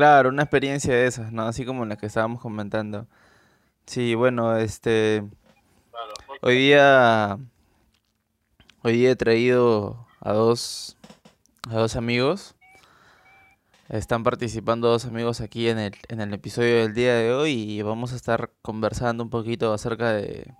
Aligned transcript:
Claro, 0.00 0.30
una 0.30 0.44
experiencia 0.44 0.94
de 0.94 1.06
esas, 1.06 1.30
¿no? 1.30 1.42
Así 1.42 1.66
como 1.66 1.84
la 1.84 1.96
que 1.96 2.06
estábamos 2.06 2.40
comentando. 2.40 3.06
Sí, 3.84 4.14
bueno, 4.14 4.56
este, 4.56 5.22
Claro, 5.90 6.14
porque- 6.26 6.46
hoy 6.46 6.56
día, 6.56 7.38
hoy 8.82 8.92
día 8.94 9.10
he 9.10 9.16
traído 9.16 10.06
a 10.20 10.32
dos, 10.32 10.96
a 11.68 11.74
dos 11.74 11.96
amigos. 11.96 12.54
Están 13.90 14.22
participando 14.22 14.88
dos 14.88 15.04
amigos 15.04 15.42
aquí 15.42 15.68
en 15.68 15.78
el, 15.78 15.92
en 16.08 16.22
el 16.22 16.32
episodio 16.32 16.76
del 16.76 16.94
día 16.94 17.12
de 17.16 17.34
hoy 17.34 17.52
y 17.52 17.82
vamos 17.82 18.14
a 18.14 18.16
estar 18.16 18.50
conversando 18.62 19.22
un 19.22 19.28
poquito 19.28 19.70
acerca 19.74 20.14
de, 20.14 20.54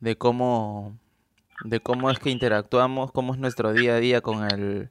de 0.00 0.16
cómo, 0.16 0.96
de 1.64 1.80
cómo 1.80 2.10
es 2.10 2.18
que 2.18 2.30
interactuamos, 2.30 3.12
cómo 3.12 3.34
es 3.34 3.40
nuestro 3.40 3.74
día 3.74 3.96
a 3.96 4.00
día 4.00 4.22
con 4.22 4.50
el, 4.50 4.90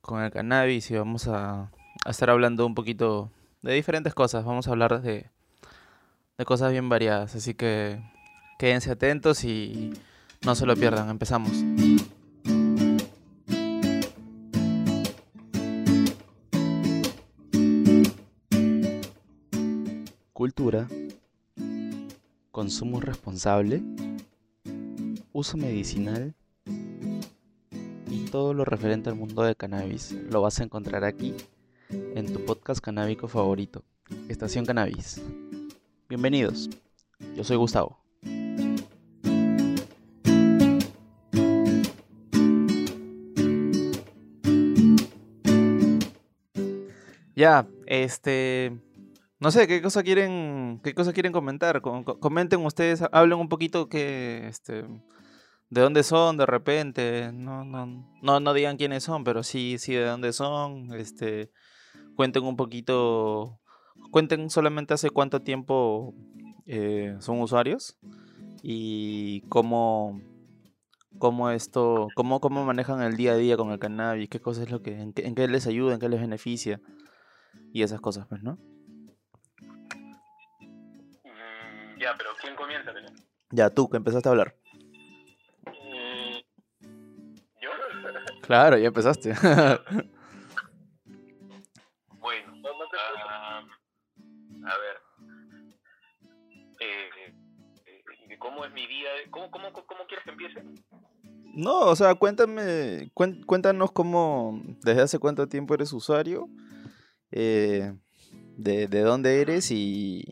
con 0.00 0.24
el 0.24 0.32
cannabis 0.32 0.90
y 0.90 0.96
vamos 0.96 1.28
a, 1.28 1.70
a 2.10 2.12
estar 2.12 2.30
hablando 2.30 2.66
un 2.66 2.74
poquito 2.74 3.30
de 3.62 3.72
diferentes 3.72 4.14
cosas. 4.14 4.44
Vamos 4.44 4.66
a 4.66 4.72
hablar 4.72 5.00
de, 5.00 5.30
de 6.36 6.44
cosas 6.44 6.72
bien 6.72 6.88
variadas, 6.88 7.36
así 7.36 7.54
que 7.54 8.02
quédense 8.58 8.90
atentos 8.90 9.44
y 9.44 9.92
no 10.44 10.56
se 10.56 10.66
lo 10.66 10.74
pierdan. 10.74 11.08
Empezamos. 11.08 11.52
Cultura, 20.32 20.88
consumo 22.50 23.00
responsable, 23.00 23.82
uso 25.32 25.56
medicinal 25.56 26.34
y 28.08 28.24
todo 28.32 28.52
lo 28.52 28.64
referente 28.64 29.10
al 29.10 29.14
mundo 29.14 29.42
de 29.42 29.54
cannabis 29.54 30.10
lo 30.28 30.42
vas 30.42 30.58
a 30.58 30.64
encontrar 30.64 31.04
aquí 31.04 31.36
en 31.90 32.32
tu 32.32 32.44
podcast 32.44 32.80
canábico 32.80 33.28
favorito, 33.28 33.84
Estación 34.28 34.64
Cannabis. 34.64 35.20
Bienvenidos, 36.08 36.70
yo 37.36 37.44
soy 37.44 37.56
Gustavo. 37.56 37.98
Ya, 47.34 47.66
este, 47.86 48.78
no 49.38 49.50
sé, 49.50 49.66
¿qué 49.66 49.80
cosa 49.80 50.02
quieren, 50.02 50.80
qué 50.84 50.94
cosa 50.94 51.12
quieren 51.12 51.32
comentar? 51.32 51.80
Com- 51.80 52.04
co- 52.04 52.18
comenten 52.20 52.64
ustedes, 52.66 53.02
hablen 53.12 53.38
un 53.38 53.48
poquito 53.48 53.88
que, 53.88 54.46
este, 54.48 54.84
de 55.70 55.80
dónde 55.80 56.02
son 56.02 56.36
de 56.36 56.46
repente, 56.46 57.30
no, 57.32 57.64
no, 57.64 57.86
no, 58.22 58.40
no 58.40 58.52
digan 58.52 58.76
quiénes 58.76 59.04
son, 59.04 59.24
pero 59.24 59.42
sí, 59.42 59.76
sí 59.78 59.94
de 59.94 60.04
dónde 60.04 60.32
son, 60.32 60.92
este, 60.94 61.50
cuenten 62.16 62.44
un 62.44 62.56
poquito, 62.56 63.60
cuenten 64.10 64.50
solamente 64.50 64.94
hace 64.94 65.10
cuánto 65.10 65.42
tiempo 65.42 66.14
eh, 66.66 67.16
son 67.20 67.40
usuarios 67.40 67.98
y 68.62 69.42
cómo, 69.48 70.20
cómo 71.18 71.50
esto, 71.50 72.08
cómo, 72.14 72.40
cómo 72.40 72.64
manejan 72.64 73.02
el 73.02 73.16
día 73.16 73.32
a 73.32 73.36
día 73.36 73.56
con 73.56 73.70
el 73.70 73.78
cannabis, 73.78 74.28
qué 74.28 74.40
cosas 74.40 74.64
es 74.64 74.70
lo 74.70 74.82
que, 74.82 75.00
en 75.00 75.12
qué, 75.12 75.26
en 75.26 75.34
qué 75.34 75.48
les 75.48 75.66
ayuda, 75.66 75.94
en 75.94 76.00
qué 76.00 76.08
les 76.08 76.20
beneficia 76.20 76.80
y 77.72 77.82
esas 77.82 78.00
cosas, 78.00 78.26
pues, 78.28 78.42
¿no? 78.42 78.58
Mm, 81.24 81.98
ya, 82.00 82.14
pero 82.16 82.30
¿quién 82.40 82.54
comienza? 82.56 82.92
Belén? 82.92 83.14
Ya, 83.50 83.70
tú 83.70 83.88
que 83.88 83.96
empezaste 83.96 84.28
a 84.28 84.32
hablar. 84.32 84.54
Mm, 85.66 86.36
¿Yo? 87.60 87.70
Claro, 88.42 88.76
ya 88.78 88.88
empezaste. 88.88 89.34
o 101.90 101.96
sea, 101.96 102.14
cuéntame, 102.14 103.10
cuéntanos 103.46 103.92
cómo, 103.92 104.60
desde 104.82 105.02
hace 105.02 105.18
cuánto 105.18 105.48
tiempo 105.48 105.74
eres 105.74 105.92
usuario, 105.92 106.48
eh, 107.32 107.92
de, 108.56 108.86
de 108.88 109.00
dónde 109.00 109.40
eres 109.40 109.70
y, 109.70 110.24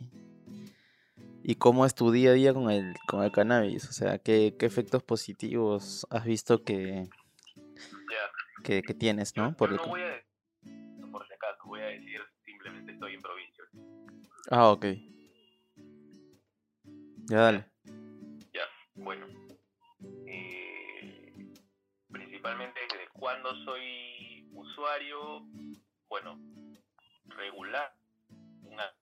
y 1.42 1.54
cómo 1.56 1.86
es 1.86 1.94
tu 1.94 2.10
día 2.10 2.30
a 2.30 2.34
día 2.34 2.52
con 2.54 2.70
el, 2.70 2.94
con 3.06 3.22
el 3.24 3.30
cannabis. 3.32 3.88
O 3.88 3.92
sea, 3.92 4.18
qué, 4.18 4.54
qué 4.58 4.66
efectos 4.66 5.02
positivos 5.02 6.06
has 6.10 6.24
visto 6.24 6.62
que, 6.64 7.08
que, 8.64 8.82
que 8.82 8.94
tienes, 8.94 9.32
Yo- 9.34 9.42
¿no? 9.44 9.56
Por 9.56 9.70
yo 9.70 9.74
el 9.74 9.76
no 9.78 9.84
ca- 9.84 9.90
voy 9.90 10.00
a, 10.02 11.10
por 11.12 11.26
si 11.26 11.32
acaso, 11.34 11.62
voy 11.66 11.80
a 11.80 11.86
decir 11.86 12.20
simplemente 12.44 12.92
estoy 12.92 13.14
en 13.14 13.22
provincia. 13.22 13.64
Ah, 14.50 14.70
ok. 14.70 14.86
Ya 17.30 17.38
dale. 17.40 17.66
Ya, 18.54 18.62
bueno. 18.96 19.26
Principalmente 22.48 22.80
desde 22.80 23.08
cuando 23.12 23.54
soy 23.64 24.48
usuario, 24.54 25.42
bueno, 26.08 26.38
regular. 27.26 27.92
Una, 28.62 28.92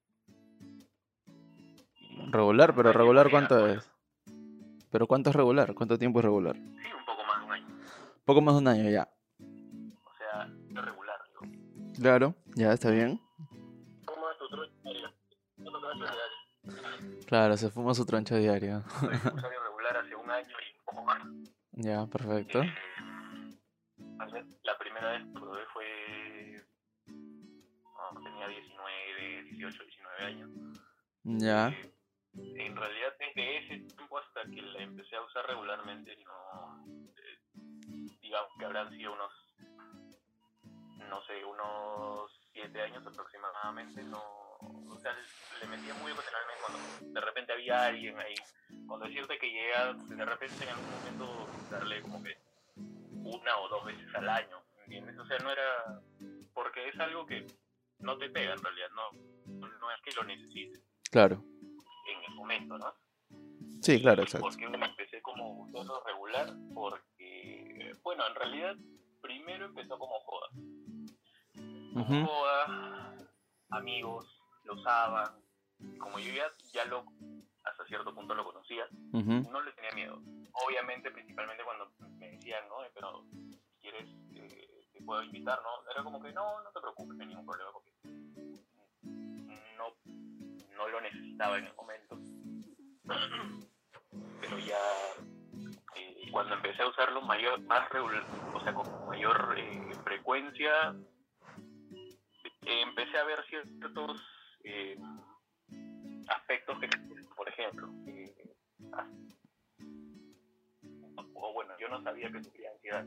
Regular, 2.30 2.74
pero 2.74 2.92
regular 2.92 3.30
cuánto 3.30 3.66
es. 3.68 3.88
Pero 4.90 5.06
cuánto 5.06 5.30
es 5.30 5.36
regular, 5.36 5.74
cuánto 5.74 5.98
tiempo 5.98 6.18
es 6.20 6.24
regular. 6.24 6.56
sí, 6.56 6.90
un 6.98 7.04
poco 7.04 7.22
más 7.24 7.40
de 7.40 7.46
un 7.46 7.52
año. 7.52 7.66
Poco 8.24 8.40
más 8.40 8.54
de 8.54 8.60
un 8.60 8.68
año 8.68 8.90
ya. 8.90 9.08
O 10.02 10.16
sea, 10.16 10.44
es 10.44 10.84
regular, 10.84 11.18
digo. 11.28 11.92
Claro, 12.00 12.34
ya 12.54 12.72
está 12.72 12.90
bien. 12.90 13.20
¿Cómo 14.04 14.30
es 14.30 14.38
tu? 14.38 14.48
¿No 15.58 15.70
truco 15.70 15.92
diario? 15.94 17.26
Claro, 17.26 17.56
se 17.56 17.70
fuma 17.70 17.94
su 17.94 18.04
troncha 18.06 18.36
diaria. 18.36 18.82
Soy 18.88 19.08
usuario 19.08 19.62
regular 19.62 19.96
hace 19.98 20.14
un 20.16 20.30
año 20.30 20.48
y 20.48 20.78
un 20.78 20.84
poco 20.84 21.04
más. 21.04 21.22
Ya, 21.78 22.06
perfecto. 22.06 22.62
Eh, 22.62 22.74
la 24.62 24.78
primera 24.78 25.12
vez 25.12 25.22
que 25.24 25.40
probé 25.40 25.66
fue. 25.72 26.64
no, 27.06 28.22
tenía 28.22 28.48
19, 28.48 29.42
18, 29.44 29.84
19 29.84 30.24
años. 30.24 30.50
Ya. 31.24 31.68
Eh, 31.68 31.92
en 32.34 32.76
realidad, 32.76 33.14
desde 33.18 33.58
ese 33.58 33.94
tiempo 33.94 34.18
hasta 34.18 34.44
que 34.44 34.62
la 34.62 34.82
empecé 34.82 35.16
a 35.16 35.22
usar 35.22 35.46
regularmente, 35.46 36.16
no. 36.24 36.84
eh, 37.16 38.08
digamos 38.20 38.50
que 38.58 38.64
habrán 38.64 38.90
sido 38.90 39.12
unos. 39.12 39.32
No 41.08 41.22
sé, 41.22 41.44
unos 41.44 42.30
7 42.52 42.82
años 42.82 43.06
aproximadamente. 43.06 44.02
No. 44.02 44.22
O 44.88 44.98
sea, 44.98 45.14
le 45.60 45.66
metía 45.68 45.94
muy 45.94 46.10
ocasionalmente 46.12 46.62
cuando 46.64 47.12
de 47.12 47.20
repente 47.20 47.52
había 47.52 47.84
alguien 47.86 48.18
ahí. 48.18 48.34
Con 48.86 49.00
decirte 49.00 49.38
que 49.38 49.50
llega 49.50 49.92
de 49.92 50.24
repente 50.24 50.64
en 50.64 50.70
algún 50.70 50.90
momento 50.90 51.48
darle 51.70 52.02
como 52.02 52.22
que 52.22 52.36
una 53.34 53.58
o 53.58 53.68
dos 53.68 53.84
veces 53.84 54.14
al 54.14 54.28
año, 54.28 54.62
¿entiendes? 54.84 55.18
O 55.18 55.26
sea, 55.26 55.38
no 55.38 55.50
era. 55.50 56.00
Porque 56.54 56.88
es 56.88 56.98
algo 57.00 57.26
que 57.26 57.46
no 57.98 58.16
te 58.18 58.30
pega 58.30 58.52
en 58.54 58.62
realidad, 58.62 58.88
no, 58.94 59.58
no 59.78 59.90
es 59.90 60.00
que 60.02 60.12
lo 60.12 60.24
necesites 60.24 60.82
Claro. 61.10 61.42
en 62.08 62.24
el 62.28 62.34
momento, 62.34 62.78
¿no? 62.78 62.92
Sí, 63.82 64.00
claro, 64.00 64.22
¿Y 64.22 64.24
exacto. 64.24 64.46
¿Por 64.46 64.56
qué 64.56 64.64
empecé 64.64 65.22
como 65.22 65.62
usuario 65.62 66.02
regular? 66.06 66.52
Porque, 66.74 67.92
bueno, 68.02 68.26
en 68.26 68.34
realidad, 68.34 68.76
primero 69.20 69.66
empezó 69.66 69.98
como 69.98 70.18
joda. 70.20 70.48
Como 71.92 72.26
joda, 72.26 73.14
amigos, 73.70 74.40
lo 74.64 74.74
usaban. 74.74 75.40
Como 75.98 76.18
yo 76.18 76.32
ya, 76.32 76.50
ya 76.72 76.84
lo, 76.86 77.04
hasta 77.64 77.84
cierto 77.86 78.14
punto 78.14 78.34
lo 78.34 78.44
conocía, 78.44 78.86
no 79.12 79.60
le 79.62 79.72
tenía 79.72 79.90
miedo. 79.94 80.22
Obviamente, 80.66 81.10
principalmente 81.10 81.62
cuando 81.64 81.92
me 82.26 82.36
decían, 82.36 82.68
¿no? 82.68 82.76
Pero, 82.94 83.24
¿quieres, 83.80 84.08
eh, 84.34 84.88
te 84.92 85.02
puedo 85.02 85.22
invitar, 85.22 85.60
no? 85.62 85.90
Era 85.90 86.02
como 86.02 86.20
que, 86.20 86.32
no, 86.32 86.62
no 86.62 86.70
te 86.70 86.80
preocupes, 86.80 87.16
no 87.16 87.22
hay 87.22 87.28
ningún 87.28 87.46
problema, 87.46 87.72
porque 87.72 87.92
no, 89.76 89.94
no 90.76 90.88
lo 90.88 91.00
necesitaba 91.00 91.58
en 91.58 91.66
el 91.66 91.74
momento. 91.74 92.18
Pero 94.40 94.58
ya, 94.58 94.78
eh, 95.96 96.28
cuando 96.30 96.54
empecé 96.54 96.82
a 96.82 96.88
usarlo 96.88 97.22
mayor, 97.22 97.60
más 97.62 97.88
regular, 97.90 98.24
o 98.54 98.60
sea, 98.60 98.74
con 98.74 99.08
mayor 99.08 99.54
eh, 99.56 99.92
frecuencia, 100.04 100.94
empecé 102.62 103.18
a 103.18 103.24
ver 103.24 103.44
ciertos 103.46 104.20
eh, 104.64 104.98
aspectos 106.28 106.78
que, 106.80 106.88
por 107.36 107.48
ejemplo, 107.48 107.88
o 111.46 111.52
bueno, 111.52 111.72
yo 111.78 111.88
no 111.88 112.02
sabía 112.02 112.30
que 112.30 112.42
sufría 112.42 112.70
ansiedad 112.70 113.04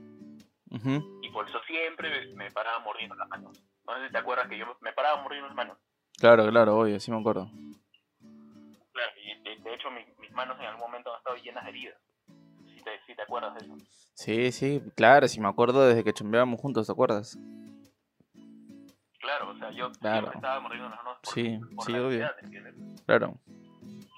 y 1.21 1.29
por 1.31 1.49
eso 1.49 1.59
siempre 1.67 2.27
me 2.35 2.51
paraba 2.51 2.79
mordiendo 2.79 3.15
las 3.15 3.27
manos. 3.29 3.59
No 3.85 3.95
sé 3.97 4.05
si 4.07 4.11
te 4.11 4.17
acuerdas 4.19 4.47
que 4.47 4.57
yo 4.57 4.65
me 4.81 4.93
paraba 4.93 5.21
mordiendo 5.21 5.47
las 5.47 5.55
manos. 5.55 5.77
Claro, 6.19 6.47
claro, 6.49 6.77
obvio, 6.77 6.99
sí 6.99 7.11
me 7.11 7.19
acuerdo. 7.19 7.49
Claro, 8.91 9.11
y 9.23 9.41
de, 9.43 9.55
de 9.63 9.73
hecho 9.73 9.89
mis, 9.91 10.05
mis 10.19 10.31
manos 10.31 10.59
en 10.59 10.65
algún 10.65 10.81
momento 10.81 11.11
han 11.11 11.17
estado 11.17 11.35
llenas 11.37 11.63
de 11.63 11.69
heridas. 11.71 11.97
Si 12.75 12.83
te, 12.83 12.91
si 13.07 13.15
te 13.15 13.21
acuerdas 13.23 13.55
de 13.55 13.65
eso. 13.65 13.75
Sí, 14.13 14.51
sí, 14.51 14.81
claro, 14.95 15.27
sí 15.27 15.39
me 15.41 15.47
acuerdo 15.47 15.87
desde 15.87 16.03
que 16.03 16.13
chambeábamos 16.13 16.59
juntos, 16.59 16.85
¿te 16.87 16.91
acuerdas? 16.93 17.37
Claro, 19.19 19.49
o 19.49 19.57
sea, 19.57 19.71
yo 19.71 19.91
Claro. 19.93 20.31
estaba 20.33 20.59
mordiendo 20.59 20.89
las 20.89 21.03
manos 21.03 21.19
por, 21.23 21.33
Sí, 21.33 21.59
por 21.75 21.85
sí, 21.85 21.93
obvio. 21.93 22.29
Claro. 23.05 23.35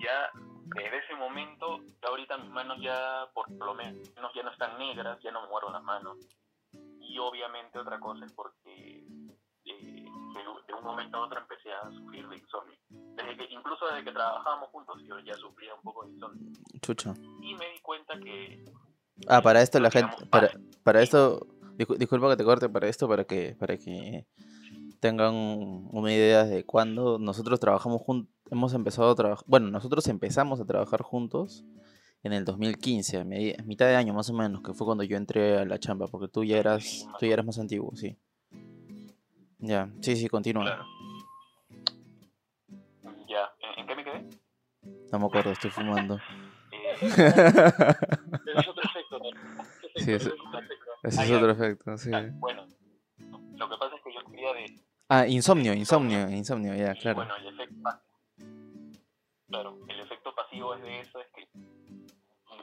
Ya 0.03 0.31
desde 0.75 0.97
ese 0.99 1.15
momento, 1.15 1.79
ya 2.01 2.09
ahorita 2.09 2.37
mis 2.37 2.49
manos 2.51 2.77
ya, 2.81 3.27
por 3.33 3.49
lo 3.51 3.73
menos, 3.73 4.07
ya 4.35 4.43
no 4.43 4.51
están 4.51 4.77
negras, 4.77 5.19
ya 5.23 5.31
no 5.31 5.41
me 5.43 5.47
muerdo 5.49 5.71
las 5.71 5.83
manos. 5.83 6.17
Y 6.99 7.17
obviamente 7.19 7.77
otra 7.79 7.99
cosa 7.99 8.25
es 8.25 8.31
porque 8.33 9.05
eh, 9.65 10.05
de, 10.05 10.73
un 10.73 10.83
momento 10.83 11.17
a 11.17 11.25
otro 11.25 11.39
empecé 11.39 11.71
a 11.73 11.91
sufrir 11.91 12.27
de 12.27 12.37
insomnio. 12.37 12.77
Desde 12.89 13.37
que, 13.37 13.53
incluso 13.53 13.85
desde 13.87 14.03
que 14.05 14.11
trabajábamos 14.11 14.69
juntos 14.69 15.01
yo 15.03 15.19
ya 15.19 15.33
sufría 15.35 15.73
un 15.75 15.81
poco 15.81 16.05
de 16.05 16.11
insomnio. 16.13 16.51
Chucha. 16.81 17.13
Y 17.41 17.53
me 17.55 17.69
di 17.71 17.79
cuenta 17.81 18.17
que 18.19 18.65
Ah, 19.27 19.41
para 19.41 19.61
esto 19.61 19.79
la 19.79 19.91
gente, 19.91 20.25
para, 20.31 20.51
para- 20.83 21.01
esto, 21.03 21.45
discu- 21.77 21.97
disculpa 21.97 22.29
que 22.29 22.37
te 22.37 22.43
corte, 22.43 22.69
para 22.69 22.87
esto, 22.87 23.07
para 23.07 23.23
que, 23.25 23.55
para 23.59 23.77
que 23.77 24.25
tengan 24.99 25.33
una 25.91 26.11
idea 26.13 26.43
de 26.43 26.65
cuándo 26.65 27.19
nosotros 27.19 27.59
trabajamos 27.59 28.01
juntos, 28.01 28.33
hemos 28.51 28.73
empezado 28.73 29.09
a 29.09 29.15
trabajar, 29.15 29.45
bueno, 29.47 29.69
nosotros 29.71 30.07
empezamos 30.07 30.59
a 30.59 30.65
trabajar 30.65 31.01
juntos 31.01 31.63
en 32.23 32.33
el 32.33 32.45
2015, 32.45 33.17
a 33.19 33.23
mitad 33.63 33.87
de 33.87 33.95
año 33.95 34.13
más 34.13 34.29
o 34.29 34.33
menos, 34.33 34.61
que 34.61 34.73
fue 34.73 34.85
cuando 34.85 35.03
yo 35.03 35.17
entré 35.17 35.57
a 35.57 35.65
la 35.65 35.79
chamba, 35.79 36.07
porque 36.07 36.27
tú 36.27 36.43
ya 36.43 36.57
eras, 36.57 37.07
tú 37.17 37.25
ya 37.25 37.33
eras 37.33 37.45
más 37.45 37.57
antiguo, 37.57 37.95
sí. 37.95 38.15
Ya, 39.57 39.89
sí, 40.01 40.15
sí, 40.15 40.27
continúa. 40.27 40.65
Claro. 40.65 40.85
Ya, 43.27 43.49
¿en, 43.77 43.87
qué 43.87 43.95
me 43.95 44.03
quedé? 44.03 44.29
No 45.11 45.19
me 45.19 45.25
acuerdo, 45.25 45.51
estoy 45.51 45.71
fumando. 45.71 46.19
Eh, 46.73 46.95
ese 47.01 47.07
es 48.59 48.67
otro 48.67 48.83
efecto, 48.83 49.19
¿no? 49.19 49.29
Ese 49.95 50.05
Sí, 50.05 50.11
ese- 50.13 50.15
ese 50.15 50.27
es 50.27 50.33
otro 50.33 50.59
efecto. 50.59 50.91
Ah, 51.03 51.07
es 51.09 51.29
ya. 51.29 51.35
otro 51.37 51.51
efecto, 51.51 51.97
sí. 51.97 52.11
Ah, 52.13 52.29
Bueno, 52.35 52.65
lo 53.57 53.69
que 53.69 53.77
pasa 53.77 53.95
es 53.95 54.01
que 54.03 54.13
yo 54.13 54.31
quería 54.31 54.53
de... 54.53 54.79
Ah, 55.09 55.27
insomnio, 55.27 55.73
insomnio, 55.73 56.29
insomnio, 56.29 56.73
ya, 56.75 56.93
claro. 56.95 57.17
Bueno, 57.17 57.35
el 57.37 57.47
efecto. 57.47 57.89
Claro, 59.51 59.77
el 59.87 59.99
efecto 59.99 60.33
pasivo 60.33 60.73
es 60.75 60.81
de 60.81 61.01
eso, 61.01 61.19
es 61.19 61.27
que 61.35 61.47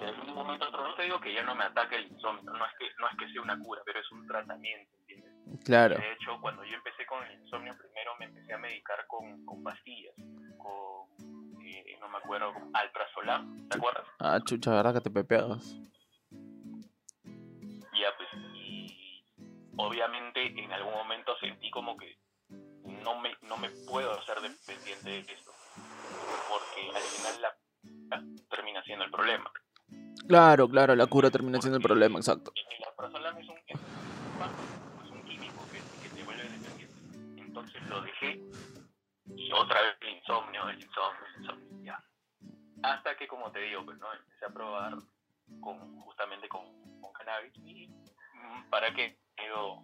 de 0.00 0.12
un 0.22 0.34
momento 0.34 0.64
a 0.64 0.68
otro, 0.68 0.88
no 0.88 0.94
te 0.94 1.02
digo 1.02 1.20
que 1.20 1.34
ya 1.34 1.42
no 1.42 1.54
me 1.54 1.64
ataque 1.64 1.96
el 1.96 2.06
insomnio, 2.06 2.50
no 2.50 2.64
es 2.64 2.72
que, 2.78 2.86
no 2.98 3.08
es 3.08 3.16
que 3.18 3.30
sea 3.30 3.42
una 3.42 3.58
cura, 3.58 3.82
pero 3.84 4.00
es 4.00 4.10
un 4.12 4.26
tratamiento, 4.26 4.90
¿entiendes? 5.00 5.64
Claro. 5.64 5.96
De 5.96 6.12
hecho, 6.12 6.40
cuando 6.40 6.64
yo 6.64 6.76
empecé 6.76 7.04
con 7.04 7.22
el 7.24 7.40
insomnio, 7.40 7.76
primero 7.76 8.12
me 8.18 8.26
empecé 8.26 8.52
a 8.54 8.58
medicar 8.58 9.06
con, 9.06 9.44
con 9.44 9.62
pastillas, 9.62 10.14
con, 10.56 11.62
eh, 11.62 11.98
no 12.00 12.08
me 12.08 12.18
acuerdo, 12.18 12.54
con 12.54 12.70
alprazolam, 12.74 13.68
¿te 13.68 13.76
acuerdas? 13.76 14.04
Ah, 14.20 14.38
chucha, 14.44 14.70
¿verdad 14.70 14.94
que 14.94 15.00
te 15.00 15.10
pepeabas? 15.10 15.76
Ya, 17.92 18.16
pues, 18.16 18.28
y 18.54 19.24
obviamente 19.76 20.46
en 20.46 20.72
algún 20.72 20.94
momento 20.94 21.36
sentí 21.38 21.70
como 21.70 21.96
que 21.96 22.16
no 22.48 23.20
me, 23.20 23.36
no 23.42 23.56
me 23.56 23.70
puedo 23.90 24.12
hacer 24.12 24.40
dependiente 24.40 25.10
de 25.10 25.18
esto, 25.32 25.47
porque 26.48 26.90
al 26.96 27.02
final 27.02 27.42
la, 27.42 27.56
la 28.10 28.24
termina 28.50 28.82
siendo 28.84 29.04
el 29.04 29.10
problema. 29.10 29.50
Claro, 30.26 30.68
claro, 30.68 30.94
la 30.94 31.06
cura 31.06 31.30
termina 31.30 31.60
siendo 31.60 31.78
el 31.78 31.82
problema, 31.82 32.18
exacto. 32.18 32.52
Y 32.54 32.60
el 32.60 32.84
alprazolam 32.88 33.38
es 33.38 33.48
un, 33.48 33.56
es 33.66 33.80
un 33.80 34.38
fármaco, 34.38 35.04
es 35.04 35.10
un 35.10 35.22
químico 35.24 35.64
que, 35.72 35.78
que 36.02 36.14
te 36.14 36.22
vuelve 36.24 36.42
dependiente. 36.42 37.40
Entonces 37.40 37.82
lo 37.88 38.02
dejé 38.02 38.42
y 39.34 39.52
otra 39.52 39.80
vez 39.82 39.96
el 40.02 40.16
insomnio, 40.16 40.68
el 40.68 40.82
insomnio, 40.82 41.26
el 41.26 41.40
insomnio, 41.40 41.84
ya. 41.84 42.04
Hasta 42.82 43.16
que, 43.16 43.26
como 43.26 43.50
te 43.50 43.60
digo, 43.60 43.84
pues, 43.84 43.98
¿no? 43.98 44.12
Empecé 44.12 44.44
a 44.44 44.48
probar 44.50 44.94
con, 45.60 46.00
justamente 46.00 46.48
con, 46.48 46.62
con 47.00 47.12
cannabis 47.12 47.52
y 47.64 47.88
mm, 47.88 48.70
para 48.70 48.92
qué 48.94 49.18
ido, 49.44 49.82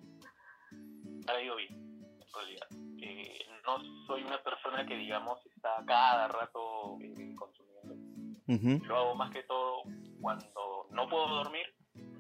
ha 1.29 1.41
ido 1.41 1.57
bien, 1.57 1.73
en 1.73 2.33
realidad. 2.35 2.69
Eh, 3.07 3.47
no 3.67 3.83
soy 4.07 4.23
una 4.23 4.43
persona 4.43 4.87
que, 4.87 4.97
digamos, 4.97 5.39
está 5.47 5.85
cada 5.87 6.27
rato 6.29 6.97
eh, 7.03 7.35
consumiendo. 7.37 8.87
Lo 8.87 8.97
hago 8.97 9.15
más 9.15 9.31
que 9.31 9.43
todo 9.43 9.83
cuando 10.23 10.87
no 10.91 11.07
puedo 11.09 11.29
dormir 11.29 11.67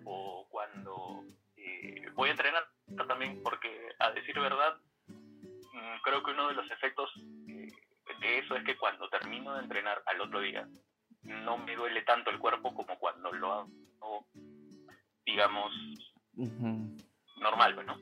o 0.04 0.46
cuando 0.50 1.24
eh, 1.56 2.06
voy 2.14 2.28
a 2.28 2.32
entrenar 2.32 2.64
también 3.08 3.42
porque 3.42 3.88
a 3.98 4.10
decir 4.10 4.38
verdad 4.38 4.76
mm, 5.06 6.02
creo 6.02 6.22
que 6.22 6.30
uno 6.32 6.48
de 6.48 6.54
los 6.54 6.70
efectos 6.70 7.10
eh, 7.48 7.70
de 8.20 8.38
eso 8.38 8.56
es 8.56 8.64
que 8.64 8.76
cuando 8.76 9.08
termino 9.08 9.54
de 9.54 9.62
entrenar 9.62 10.02
al 10.06 10.20
otro 10.20 10.40
día 10.40 10.68
no 11.22 11.56
me 11.58 11.74
duele 11.76 12.02
tanto 12.02 12.30
el 12.30 12.38
cuerpo 12.38 12.74
como 12.74 12.98
cuando 12.98 13.32
lo 13.32 13.52
hago 13.52 14.26
digamos 15.24 15.72
normal 17.38 17.74
pues, 17.74 17.86
¿no? 17.86 17.96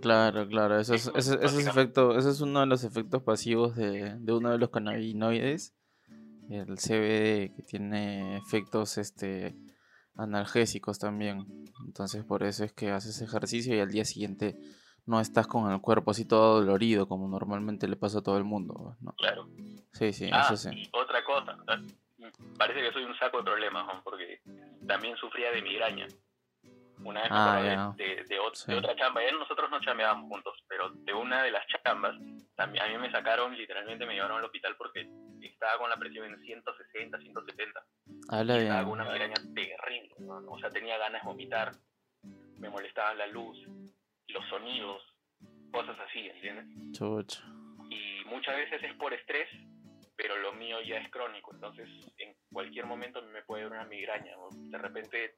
Claro, 0.00 0.46
claro, 0.48 0.78
eso 0.78 0.94
es, 0.94 1.10
ese, 1.14 1.34
ese 1.42 1.58
es 1.60 1.66
efecto, 1.66 2.16
ese 2.16 2.30
es 2.30 2.40
uno 2.40 2.60
de 2.60 2.66
los 2.66 2.84
efectos 2.84 3.22
pasivos 3.22 3.74
de, 3.74 4.16
de 4.18 4.32
uno 4.32 4.50
de 4.50 4.58
los 4.58 4.70
cannabinoides, 4.70 5.74
el 6.50 6.76
CBD, 6.76 7.54
que 7.54 7.62
tiene 7.66 8.36
efectos 8.36 8.98
este 8.98 9.56
analgésicos 10.16 10.98
también. 10.98 11.46
Entonces 11.86 12.24
por 12.24 12.42
eso 12.42 12.64
es 12.64 12.72
que 12.72 12.90
haces 12.90 13.20
ejercicio 13.22 13.74
y 13.74 13.80
al 13.80 13.90
día 13.90 14.04
siguiente 14.04 14.56
no 15.06 15.20
estás 15.20 15.46
con 15.46 15.70
el 15.70 15.80
cuerpo 15.80 16.12
así 16.12 16.24
todo 16.24 16.60
dolorido 16.60 17.08
como 17.08 17.28
normalmente 17.28 17.88
le 17.88 17.96
pasa 17.96 18.18
a 18.18 18.22
todo 18.22 18.38
el 18.38 18.44
mundo, 18.44 18.96
¿no? 19.00 19.12
claro 19.14 19.48
Sí, 19.92 20.12
sí, 20.12 20.30
ah, 20.32 20.42
eso 20.46 20.56
sí. 20.56 20.70
y 20.72 20.88
otra 20.92 21.24
cosa 21.24 21.56
ah, 21.66 21.80
parece 22.56 22.80
que 22.80 22.92
soy 22.92 23.04
un 23.04 23.16
saco 23.18 23.38
de 23.38 23.44
problemas 23.44 23.84
Juan, 23.84 24.00
porque 24.04 24.40
también 24.86 25.16
sufría 25.16 25.50
de 25.50 25.60
migraña 25.60 26.06
una 27.04 27.22
Ah, 27.30 27.56
acuerdo 27.58 27.92
de- 27.96 28.04
de, 28.16 28.24
de 28.24 28.40
ot- 28.40 28.54
Sí. 28.54 28.70
de 28.72 28.78
otra 28.78 28.94
chamba, 28.96 29.22
ya 29.22 29.32
nosotros 29.32 29.70
no 29.70 29.80
chambeábamos 29.80 30.28
juntos, 30.28 30.58
pero 30.68 30.90
de 30.90 31.12
una 31.14 31.42
de 31.42 31.50
las 31.50 31.66
chambas, 31.66 32.14
también, 32.54 32.84
a 32.84 32.88
mí 32.88 32.98
me 32.98 33.10
sacaron, 33.10 33.56
literalmente 33.56 34.04
me 34.06 34.14
llevaron 34.14 34.38
al 34.38 34.44
hospital 34.44 34.76
porque 34.76 35.08
estaba 35.40 35.78
con 35.78 35.90
la 35.90 35.96
presión 35.96 36.26
en 36.26 36.40
160, 36.42 37.18
170, 37.18 37.84
Habla 38.28 38.58
estaba 38.58 38.80
bien. 38.80 38.90
con 38.90 39.00
una 39.00 39.10
migraña 39.10 39.34
terrible, 39.54 40.14
¿no? 40.18 40.34
o 40.52 40.58
sea, 40.58 40.70
tenía 40.70 40.98
ganas 40.98 41.22
de 41.22 41.28
vomitar, 41.28 41.72
me 42.58 42.68
molestaba 42.68 43.14
la 43.14 43.26
luz, 43.26 43.58
los 44.28 44.46
sonidos, 44.48 45.02
cosas 45.72 45.96
así, 46.08 46.28
¿entiendes? 46.28 46.66
Y 47.90 48.24
muchas 48.26 48.56
veces 48.56 48.82
es 48.82 48.94
por 48.94 49.12
estrés, 49.12 49.48
pero 50.16 50.36
lo 50.38 50.52
mío 50.52 50.80
ya 50.82 50.98
es 50.98 51.10
crónico, 51.10 51.52
entonces 51.54 51.88
en 52.18 52.34
cualquier 52.52 52.86
momento 52.86 53.20
me 53.22 53.42
puede 53.42 53.64
dar 53.64 53.72
una 53.72 53.84
migraña, 53.86 54.36
o 54.38 54.50
de 54.52 54.78
repente, 54.78 55.36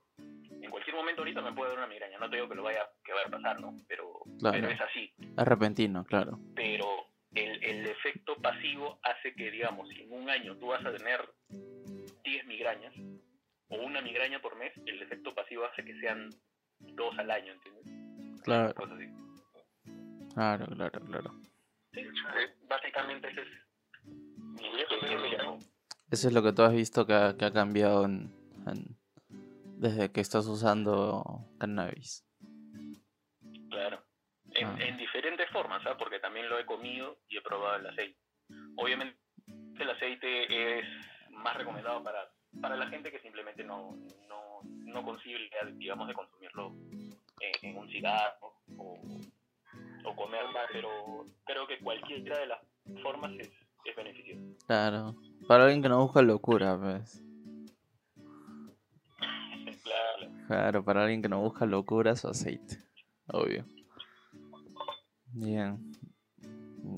en 0.64 0.70
cualquier 0.70 0.96
momento 0.96 1.20
ahorita 1.22 1.42
me 1.42 1.52
puede 1.52 1.70
dar 1.70 1.78
una 1.78 1.86
migraña, 1.86 2.18
no 2.18 2.28
te 2.30 2.36
digo 2.36 2.48
que 2.48 2.54
lo 2.54 2.62
vaya, 2.62 2.88
que 3.04 3.12
vaya 3.12 3.26
a 3.26 3.30
pasar, 3.30 3.60
¿no? 3.60 3.74
Pero, 3.88 4.20
Claro. 4.38 4.56
pero 4.58 4.68
es 4.70 4.80
así, 4.80 5.12
Es 5.18 5.44
repentino, 5.44 6.04
claro. 6.04 6.38
pero 6.54 6.86
el, 7.34 7.62
el 7.64 7.86
efecto 7.86 8.36
pasivo 8.36 8.98
hace 9.02 9.34
que, 9.34 9.50
digamos, 9.50 9.88
si 9.90 10.02
en 10.02 10.12
un 10.12 10.28
año 10.30 10.56
tú 10.56 10.68
vas 10.68 10.84
a 10.84 10.92
tener 10.92 11.20
10 11.48 12.46
migrañas, 12.46 12.94
o 13.68 13.76
una 13.76 14.00
migraña 14.00 14.40
por 14.40 14.56
mes, 14.56 14.72
el 14.86 15.02
efecto 15.02 15.34
pasivo 15.34 15.64
hace 15.64 15.84
que 15.84 15.98
sean 16.00 16.30
dos 16.80 17.16
al 17.18 17.30
año, 17.30 17.52
¿entiendes? 17.52 18.42
Claro, 18.42 18.74
Cosas 18.74 18.96
así. 18.98 19.06
claro, 20.34 20.66
claro, 20.66 21.00
claro. 21.06 21.30
Sí, 21.92 22.02
básicamente 22.68 23.28
ese 23.28 23.40
es 23.42 23.48
mi. 24.60 24.68
Eso 26.10 26.28
es 26.28 26.32
lo 26.34 26.42
que 26.42 26.52
tú 26.52 26.62
has 26.62 26.72
visto 26.72 27.06
que 27.06 27.12
ha, 27.14 27.36
que 27.36 27.44
ha 27.46 27.52
cambiado 27.52 28.04
en- 28.04 28.32
en- 28.66 28.96
desde 29.84 30.10
que 30.10 30.22
estás 30.22 30.46
usando 30.46 31.22
cannabis. 31.58 32.24
Claro. 33.68 34.02
En, 34.54 34.66
Ah. 34.66 34.78
en 34.80 34.96
diferentes 34.96 35.48
formas, 35.50 35.82
¿sabes? 35.82 35.98
Porque 35.98 36.20
también 36.20 36.48
lo 36.48 36.58
he 36.58 36.64
comido 36.64 37.18
y 37.28 37.36
he 37.36 37.42
probado 37.42 37.76
el 37.76 37.86
aceite. 37.88 38.18
Obviamente 38.76 39.18
el 39.78 39.90
aceite 39.90 40.78
es 40.78 40.86
más 41.30 41.54
recomendado 41.56 42.02
para, 42.02 42.30
para 42.62 42.76
la 42.76 42.86
gente 42.86 43.10
que 43.10 43.18
simplemente 43.20 43.62
no, 43.62 43.96
no, 44.28 44.62
no 44.62 45.18
idea, 45.24 45.64
digamos, 45.74 46.08
de 46.08 46.14
consumirlo 46.14 46.74
en, 47.40 47.52
en 47.62 47.76
un 47.76 47.88
cigarro 47.90 48.54
o, 48.78 48.94
o 50.04 50.16
comerla, 50.16 50.62
pero 50.72 51.26
creo 51.44 51.66
que 51.66 51.78
cualquiera 51.80 52.38
de 52.38 52.46
las 52.46 52.60
formas 53.02 53.32
es, 53.38 53.50
es 53.84 53.96
beneficioso. 53.96 54.56
Claro. 54.66 55.16
Para 55.48 55.64
alguien 55.64 55.82
que 55.82 55.88
no 55.88 56.00
busca 56.02 56.22
locura, 56.22 56.78
pues. 56.80 57.23
Claro. 60.46 60.84
Para 60.84 61.02
alguien 61.02 61.22
que 61.22 61.28
no 61.28 61.40
busca 61.40 61.66
locura, 61.66 62.16
su 62.16 62.28
aceite. 62.28 62.78
Obvio. 63.28 63.64
Bien. 65.32 65.92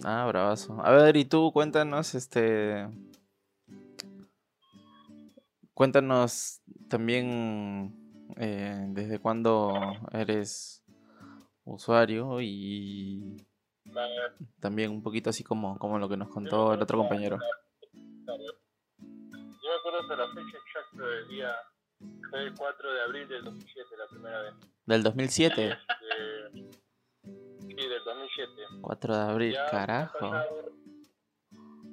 Ah, 0.05 0.27
bravazo. 0.27 0.81
A 0.83 0.91
ver, 0.91 1.17
y 1.17 1.25
tú 1.25 1.53
cuéntanos, 1.53 2.15
este. 2.15 2.89
Cuéntanos 5.73 6.63
también 6.89 7.95
eh, 8.37 8.87
desde 8.89 9.19
cuándo 9.19 9.75
eres 10.13 10.83
usuario 11.65 12.41
y 12.41 13.47
también 14.61 14.91
un 14.91 15.03
poquito 15.03 15.31
así 15.31 15.45
como, 15.45 15.79
como 15.79 15.99
lo 15.99 16.09
que 16.09 16.17
nos 16.17 16.29
contó 16.29 16.73
el 16.73 16.83
otro 16.83 16.99
compañero. 16.99 17.39
Yo 17.93 18.37
me 18.97 19.75
acuerdo 19.79 20.09
de 20.09 20.17
la 20.17 20.29
fecha 20.29 20.59
exacta 20.59 21.07
del 21.07 21.29
día. 21.29 21.55
Fue 22.31 22.43
el 22.43 22.55
4 22.55 22.93
de 22.93 23.01
abril 23.03 23.29
del 23.29 23.45
2007, 23.45 23.89
la 23.99 24.07
primera 24.09 24.43
vez. 24.43 24.55
Del 24.87 25.03
2007. 25.03 25.69
Eh, 25.69 25.77
Sí, 27.69 27.75
del 27.89 28.05
2007. 28.05 28.53
4 28.81 29.15
de 29.17 29.23
abril, 29.23 29.53
Ya 29.53 29.67
carajo. 29.67 30.27
Ha 30.27 30.31
pasado, 30.31 30.73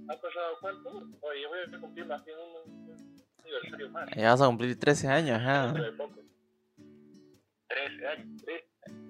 ¿ha 0.10 0.16
pasado 0.22 0.58
cuánto? 0.62 0.90
Oye, 1.22 1.48
voy 1.48 1.60
a 1.76 1.80
cumplir 1.82 2.06
más 2.06 2.24
bien 2.24 2.38
un, 2.40 2.90
un 2.90 3.18
aniversario 3.40 3.90
más. 3.90 4.10
Ya 4.16 4.30
vas 4.30 4.42
a 4.42 4.46
cumplir 4.48 4.80
13 4.80 5.08
años, 5.10 5.42
de 5.74 5.92
poco. 5.94 6.20
13 7.68 8.08
años, 8.08 8.44
13. 8.46 8.70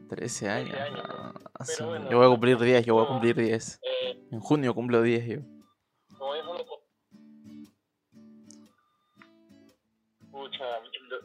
13 0.09 0.49
años. 0.49 0.75
años, 0.79 1.03
ah, 1.53 1.65
sí. 1.65 1.83
bueno, 1.83 2.09
Yo 2.09 2.17
voy 2.17 2.25
a 2.27 2.29
cumplir 2.29 2.57
10, 2.57 2.85
yo 2.85 2.93
voy 2.95 3.05
a 3.05 3.07
cumplir 3.07 3.35
10. 3.35 3.79
Eh, 3.83 4.27
En 4.31 4.39
junio 4.39 4.73
cumplo 4.73 5.01
10 5.01 5.25
yo. 5.27 5.39
como 6.17 6.33
dijo 6.35 6.83
Pucha, 10.31 10.65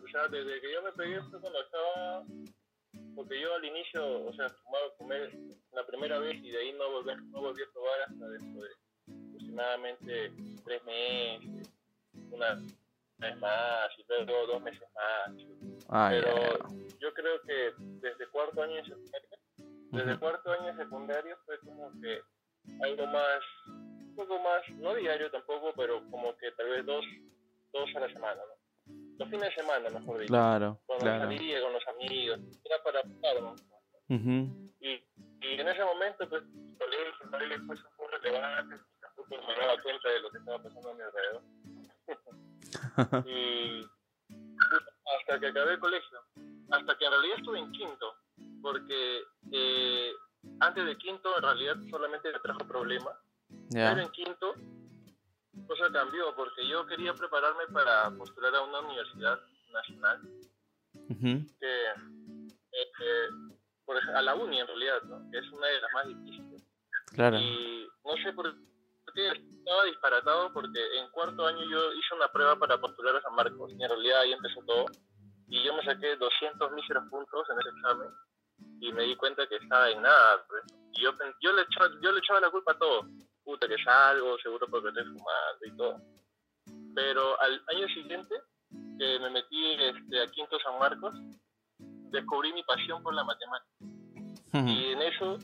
o 0.04 0.08
sea, 0.10 0.28
desde 0.28 0.60
que 0.60 0.72
yo 0.72 0.82
me 0.82 0.92
pegué 0.92 1.20
fue 1.30 1.40
cuando 1.40 1.60
estaba. 1.62 2.24
Porque 3.14 3.40
yo 3.40 3.54
al 3.54 3.64
inicio, 3.64 4.26
o 4.26 4.32
sea, 4.32 4.48
fumaba 4.48 4.94
comer 4.96 5.32
la 5.72 5.86
primera 5.86 6.18
vez 6.18 6.36
y 6.42 6.50
de 6.50 6.58
ahí 6.58 6.72
no 6.72 6.90
volví, 6.90 7.12
no 7.30 7.40
volví 7.40 7.62
a 7.62 7.72
probar 7.72 8.00
hasta 8.02 8.28
dentro 8.28 8.62
de 8.62 8.70
aproximadamente 9.28 10.32
tres 10.64 10.84
meses, 10.84 11.68
una 12.30 12.54
vez 13.18 13.36
más 13.38 13.90
y 13.98 14.04
luego 14.24 14.46
dos 14.46 14.62
meses 14.62 14.88
más. 14.94 15.30
Ah, 15.88 16.08
Pero 16.10 16.32
yo 16.98 17.12
creo 17.14 17.40
que 17.42 17.72
desde 17.78 18.26
cuarto 18.28 18.62
año 18.62 18.76
de 18.76 18.84
secundaria, 18.84 19.38
desde 19.90 20.10
Ujú. 20.12 20.20
cuarto 20.20 20.52
año 20.52 20.66
de 20.72 20.84
secundaria 20.84 21.36
fue 21.44 21.58
como 21.60 21.92
que 22.00 22.20
algo 22.82 23.06
más, 23.06 23.40
un 23.66 24.14
poco 24.16 24.38
más, 24.40 24.62
no 24.76 24.94
diario 24.94 25.30
tampoco, 25.30 25.72
pero 25.76 26.02
como 26.10 26.36
que 26.36 26.52
tal 26.52 26.68
vez 26.68 26.86
dos, 26.86 27.04
dos 27.72 27.88
a 27.96 28.00
la 28.00 28.12
semana, 28.12 28.40
¿no? 28.40 28.57
Los 29.18 29.28
fines 29.28 29.48
de 29.48 29.54
semana, 29.62 29.90
mejor 29.90 30.18
dicho. 30.18 30.28
Claro, 30.32 30.80
Cuando 30.86 31.04
claro. 31.04 31.24
salía 31.24 31.60
con 31.60 31.72
los 31.72 31.88
amigos, 31.88 32.38
era 32.64 32.82
para 32.84 33.02
pasar, 33.02 33.42
¿no? 33.42 33.54
Ujú. 34.10 34.70
Y, 34.80 34.88
y 35.40 35.60
en 35.60 35.68
ese 35.68 35.84
momento, 35.84 36.28
pues, 36.28 36.42
el 36.44 36.78
colegio 36.78 37.14
fue 37.66 37.76
muy 37.98 38.08
relevante, 38.22 38.76
tampoco 39.00 39.28
me 39.46 39.54
daba 39.56 39.82
cuenta 39.82 40.08
de 40.08 40.20
lo 40.20 40.30
que 40.30 40.38
estaba 40.38 40.62
pasando 40.62 40.90
a 40.90 40.94
mi 40.94 41.02
alrededor. 41.02 41.42
y 43.26 43.86
hasta 45.20 45.40
que 45.40 45.46
acabé 45.48 45.72
el 45.72 45.80
colegio, 45.80 46.18
hasta 46.70 46.96
que 46.96 47.04
en 47.04 47.10
realidad 47.10 47.38
estuve 47.38 47.58
en 47.58 47.72
quinto, 47.72 48.14
porque 48.62 49.22
eh, 49.52 50.12
antes 50.60 50.86
de 50.86 50.96
quinto 50.98 51.36
en 51.36 51.42
realidad 51.42 51.76
solamente 51.90 52.32
me 52.32 52.38
trajo 52.40 52.60
problemas, 52.66 53.16
pero 53.70 53.96
Ya. 53.96 54.02
en 54.02 54.10
quinto 54.10 54.54
cosa 55.78 55.92
cambió, 55.92 56.34
porque 56.34 56.66
yo 56.66 56.86
quería 56.86 57.14
prepararme 57.14 57.66
para 57.72 58.10
postular 58.10 58.54
a 58.54 58.62
una 58.62 58.80
universidad 58.80 59.38
nacional 59.72 60.20
Ujú. 60.94 61.46
que 61.60 61.86
eh, 61.90 63.28
por 63.84 63.96
a 63.96 64.22
la 64.22 64.34
uni 64.34 64.60
en 64.60 64.66
realidad, 64.66 65.02
¿no? 65.04 65.30
que 65.30 65.38
es 65.38 65.50
una 65.50 65.66
de 65.66 65.80
las 65.80 65.92
más 65.92 66.06
difíciles. 66.08 66.62
Claro. 67.14 67.38
Y 67.38 67.88
no 68.04 68.16
sé 68.22 68.32
por 68.32 68.54
qué 69.14 69.28
estaba 69.28 69.84
disparatado 69.84 70.52
porque 70.52 70.80
en 70.98 71.08
cuarto 71.10 71.46
año 71.46 71.64
yo 71.70 71.92
hice 71.92 72.14
una 72.14 72.28
prueba 72.28 72.56
para 72.56 72.78
postular 72.78 73.16
a 73.16 73.22
San 73.22 73.34
Marcos 73.34 73.72
y 73.72 73.82
en 73.82 73.88
realidad 73.88 74.20
ahí 74.20 74.32
empezó 74.32 74.60
todo. 74.66 74.86
Y 75.48 75.62
yo 75.64 75.74
me 75.74 75.82
saqué 75.84 76.16
200 76.16 76.72
míseros 76.72 77.08
puntos 77.08 77.46
en 77.50 77.60
ese 77.60 77.70
examen 77.70 78.10
y 78.80 78.92
me 78.92 79.04
di 79.04 79.16
cuenta 79.16 79.46
que 79.46 79.56
estaba 79.56 79.88
en 79.90 80.02
nada. 80.02 80.44
pues. 80.48 80.62
Y 80.94 81.02
yo, 81.02 81.12
yo, 81.40 81.52
le 81.52 81.62
echaba, 81.62 81.88
yo 82.02 82.12
le 82.12 82.18
echaba 82.18 82.40
la 82.40 82.50
culpa 82.50 82.72
a 82.72 82.78
todo. 82.78 83.06
Puta, 83.48 83.66
que 83.66 83.82
salgo, 83.82 84.36
seguro 84.40 84.66
porque 84.70 84.88
estoy 84.88 85.04
fumando 85.04 85.64
y 85.64 85.76
todo. 85.78 85.96
Pero 86.94 87.40
al 87.40 87.62
año 87.74 87.88
siguiente, 87.88 88.34
que 88.98 89.18
me 89.20 89.30
metí 89.30 89.72
este, 89.72 90.20
a 90.22 90.26
Quinto 90.26 90.58
San 90.60 90.78
Marcos, 90.78 91.14
descubrí 92.10 92.52
mi 92.52 92.62
pasión 92.64 93.02
por 93.02 93.14
la 93.14 93.24
matemática. 93.24 93.72
Y 94.68 94.92
en 94.92 95.00
eso, 95.00 95.38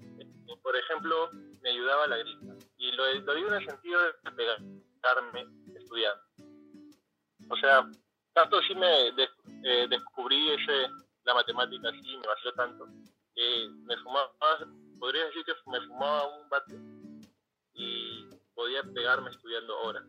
eh, 0.00 0.56
por 0.62 0.76
ejemplo, 0.76 1.30
me 1.62 1.70
ayudaba 1.70 2.06
la 2.08 2.18
gripa. 2.18 2.56
Y 2.76 2.92
lo, 2.92 3.06
lo 3.22 3.34
digo 3.34 3.48
en 3.48 3.54
el 3.54 3.66
sentido 3.70 4.00
de 4.02 4.30
pegarme 4.32 5.46
estudiando. 5.74 6.22
O 7.48 7.56
sea, 7.56 7.88
tanto 8.34 8.60
sí 8.68 8.74
me 8.74 9.12
de- 9.12 9.30
eh, 9.64 9.86
descubrí 9.88 10.50
ese, 10.50 10.88
la 11.24 11.32
matemática 11.32 11.88
así, 11.88 12.16
me 12.18 12.26
vació 12.26 12.52
tanto, 12.52 12.86
que 13.34 13.68
me 13.84 13.96
fumaba, 14.02 14.30
podría 14.98 15.24
decir 15.24 15.42
que 15.46 15.52
me 15.70 15.80
fumaba 15.86 16.26
un 16.36 16.48
bate 16.50 16.74
y 17.76 18.28
podía 18.54 18.82
pegarme 18.82 19.30
estudiando 19.30 19.78
horas. 19.80 20.04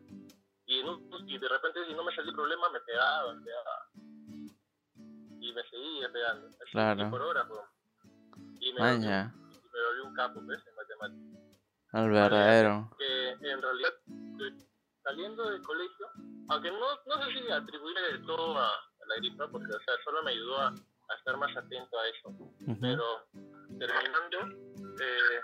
Y, 0.66 0.80
en 0.80 0.88
un- 0.88 1.28
y 1.28 1.38
de 1.38 1.48
repente 1.48 1.84
si 1.86 1.94
no 1.94 2.04
me 2.04 2.14
salía 2.14 2.30
el 2.30 2.36
problema 2.36 2.68
me 2.70 2.80
pegaba, 2.80 3.32
me 3.34 3.42
pegaba. 3.44 3.86
Y 5.40 5.52
me 5.52 5.62
seguía 5.64 6.10
pegando. 6.12 6.48
Así, 6.48 6.70
Claro. 6.72 7.06
y 7.06 7.10
por 7.10 7.22
horas, 7.22 7.46
weón. 7.48 7.66
Y 8.60 8.72
me, 8.72 8.80
volví, 8.80 9.06
me 9.06 9.84
volví 9.86 10.00
un 10.04 10.14
capo, 10.14 10.42
pues, 10.44 10.58
en 10.66 10.74
matemáticas. 10.74 11.58
Al 11.92 12.10
verdadero. 12.10 12.90
Que 12.98 13.30
en 13.30 13.62
realidad, 13.62 13.94
saliendo 15.04 15.48
del 15.50 15.62
colegio, 15.62 16.06
aunque 16.48 16.70
no, 16.70 16.78
no 17.06 17.24
sé 17.24 17.32
si 17.32 17.50
atribuirle 17.50 18.12
de 18.12 18.18
todo 18.26 18.58
a, 18.58 18.70
la 19.06 19.14
gripa, 19.16 19.48
porque 19.48 19.68
o 19.74 19.80
sea, 19.80 19.94
solo 20.04 20.22
me 20.22 20.32
ayudó 20.32 20.58
a, 20.60 20.68
a 20.68 21.14
estar 21.16 21.36
más 21.38 21.56
atento 21.56 21.98
a 21.98 22.08
eso. 22.08 22.28
Ujú. 22.28 22.76
Pero 22.80 23.26
terminando 23.78 24.38
eh, 25.00 25.40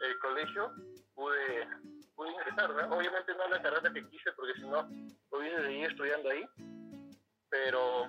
el 0.00 0.18
colegio, 0.18 0.72
pude, 1.20 1.68
pude 2.16 2.30
ingresar, 2.32 2.70
¿no? 2.70 2.96
Obviamente 2.96 3.34
no 3.34 3.46
la 3.48 3.60
carrera 3.60 3.92
que 3.92 4.08
quise, 4.08 4.32
porque 4.32 4.54
si 4.54 4.62
no, 4.62 4.88
hubiese 5.30 5.62
seguido 5.62 5.88
estudiando 5.90 6.30
ahí, 6.30 6.44
pero 7.50 8.08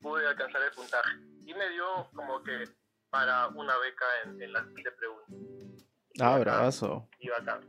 pude 0.00 0.26
alcanzar 0.26 0.62
el 0.62 0.72
puntaje. 0.72 1.10
Y 1.44 1.52
me 1.54 1.68
dio 1.70 2.08
como 2.14 2.42
que 2.42 2.64
para 3.10 3.48
una 3.48 3.76
beca 3.78 4.06
en, 4.24 4.40
en 4.42 4.52
la 4.52 4.62
de 4.62 4.92
preguntas 4.92 5.86
Ah, 6.20 6.38
bravazo. 6.38 7.08
y 7.18 7.28
bacán. 7.28 7.60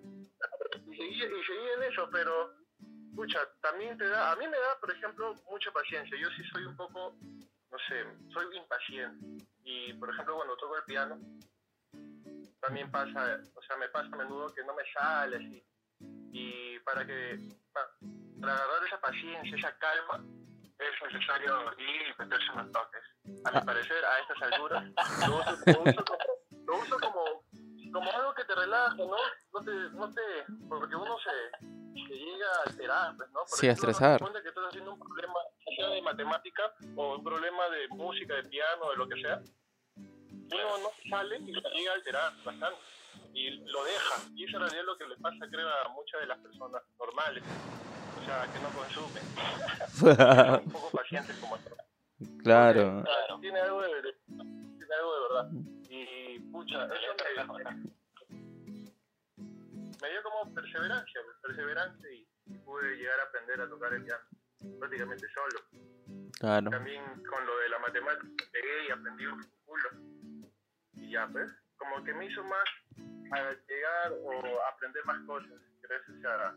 Y 0.90 0.96
seguí, 0.96 1.16
y 1.24 1.44
seguí 1.44 1.68
en 1.76 1.84
eso, 1.92 2.10
pero, 2.14 2.54
pucha, 3.14 3.40
también 3.62 3.98
te 3.98 4.08
da, 4.08 4.32
a 4.32 4.36
mí 4.38 4.48
me 4.48 4.58
da, 4.58 4.80
por 4.80 4.90
ejemplo, 4.92 5.34
mucha 5.52 5.70
paciencia. 5.72 6.18
Yo 6.18 6.30
sí 6.30 6.44
soy 6.54 6.64
un 6.64 6.78
poco, 6.78 7.14
no 7.72 7.78
sé, 7.90 8.06
soy 8.34 8.58
impaciente. 8.58 9.46
Y, 9.66 9.92
por 9.96 10.10
ejemplo, 10.12 10.36
cuando 10.38 10.56
toco 10.56 10.78
el 10.78 10.84
piano, 10.86 11.20
también 12.68 12.92
pasa, 12.92 13.40
o 13.56 13.62
sea, 13.62 13.78
me 13.78 13.88
pasa 13.90 14.10
a 14.12 14.18
menudo 14.18 14.54
que 14.54 14.64
no 14.64 14.74
me 14.76 14.84
sale 14.94 15.38
así. 15.38 15.64
Y 16.34 16.80
para 16.80 17.06
que, 17.06 17.38
pa- 17.72 17.90
para 18.42 18.54
agarrar 18.56 18.84
esa 18.86 19.00
paciencia, 19.00 19.58
esa 19.58 19.78
calma, 19.78 20.24
es 20.80 21.14
necesario 21.14 21.72
ir 21.80 22.02
y 22.10 22.22
meterse 22.22 22.52
unos 22.54 22.72
toques. 22.74 23.02
A 23.46 23.52
mi 23.52 23.58
Ah. 23.58 23.64
parecer, 23.66 24.04
a 24.06 24.20
estas 24.20 24.42
alturas, 24.44 24.84
lo 25.28 25.38
uso, 25.38 25.58
lo 25.66 25.82
uso 25.84 26.06
como, 26.06 26.66
lo 26.68 26.76
uso 26.78 27.00
como 27.00 27.24
como 27.94 28.12
algo 28.12 28.34
que 28.36 28.44
te 28.44 28.54
relaja, 28.54 28.96
¿no? 28.98 29.16
No 29.54 29.64
te, 29.64 29.72
no 29.96 30.14
te, 30.14 30.22
porque 30.68 30.94
uno 30.94 31.16
se, 31.20 31.66
se 32.06 32.14
llega 32.14 32.46
a 32.60 32.70
alterar, 32.70 33.16
pues, 33.16 33.30
¿no? 33.32 33.40
Por 33.40 33.58
Sí, 33.58 33.70
a 33.70 33.72
estresar. 33.72 34.20
cuenta 34.20 34.42
que 34.42 34.50
estás 34.50 34.66
haciendo 34.68 34.92
un 34.94 35.00
problema, 35.00 35.40
sea 35.74 35.88
de 35.92 36.02
matemática 36.02 36.64
o 36.98 37.16
un 37.16 37.24
problema 37.24 37.70
de 37.70 37.88
música, 37.88 38.36
de 38.36 38.44
piano, 38.44 38.92
de 38.92 38.98
lo 38.98 39.08
que 39.08 39.22
sea, 39.22 39.40
uno 40.56 40.78
no 40.84 41.10
sale 41.10 41.38
y 41.38 41.54
se 41.54 41.70
llega 41.70 41.92
a 41.92 41.96
alterar 41.96 42.34
bastante 42.44 42.80
y 43.34 43.50
lo 43.52 43.84
deja. 43.84 44.16
Y 44.36 44.46
eso 44.46 44.58
en 44.58 44.62
realidad 44.64 44.82
es 44.82 44.86
lo 44.86 44.98
que 44.98 45.08
le 45.08 45.18
pasa, 45.18 45.48
creo, 45.50 45.68
a 45.68 45.90
muchas 45.90 46.22
de 46.22 46.28
las 46.28 46.38
personas 46.40 46.82
normales, 47.00 47.44
o 48.20 48.26
sea, 48.26 48.48
que 48.52 48.60
no 48.60 48.70
consumen, 48.70 49.24
son 49.94 50.66
un 50.66 50.72
poco 50.72 50.92
pacientes 50.92 51.36
como 51.38 51.58
tú. 51.58 51.76
claro. 52.44 53.04
Claro, 53.04 53.40
tiene 53.40 53.60
algo 53.60 53.82
de, 53.82 54.16
tiene 54.28 54.96
algo 55.00 55.14
de 55.14 55.22
verdad. 55.28 55.50
Y 55.90 56.40
pucha, 56.52 56.86
eso 56.86 57.54
me, 57.54 57.64
me 60.02 60.10
dio 60.10 60.24
como 60.24 60.54
perseverancia, 60.54 61.22
perseverancia 61.42 62.12
y, 62.12 62.28
y 62.46 62.58
pude 62.60 62.96
llegar 62.98 63.20
a 63.20 63.24
aprender 63.24 63.62
a 63.62 63.70
tocar 63.70 63.94
el 63.94 64.04
piano 64.04 64.24
prácticamente 64.80 65.28
solo. 65.34 65.60
Claro. 66.40 66.70
También 66.70 67.04
con 67.30 67.46
lo 67.46 67.58
de 67.60 67.70
la 67.70 67.80
matemática 67.80 68.46
pegué 68.52 68.88
y 68.88 68.92
aprendí 68.92 69.26
un 69.26 69.44
culo. 69.66 69.90
Ya, 71.18 71.28
pues, 71.32 71.52
como 71.78 72.04
que 72.04 72.14
me 72.14 72.28
hizo 72.28 72.44
más 72.44 72.70
a 73.32 73.50
llegar 73.68 74.12
o 74.24 74.62
aprender 74.72 75.04
más 75.06 75.20
cosas 75.26 75.50
gracias 75.82 76.24
a, 76.26 76.56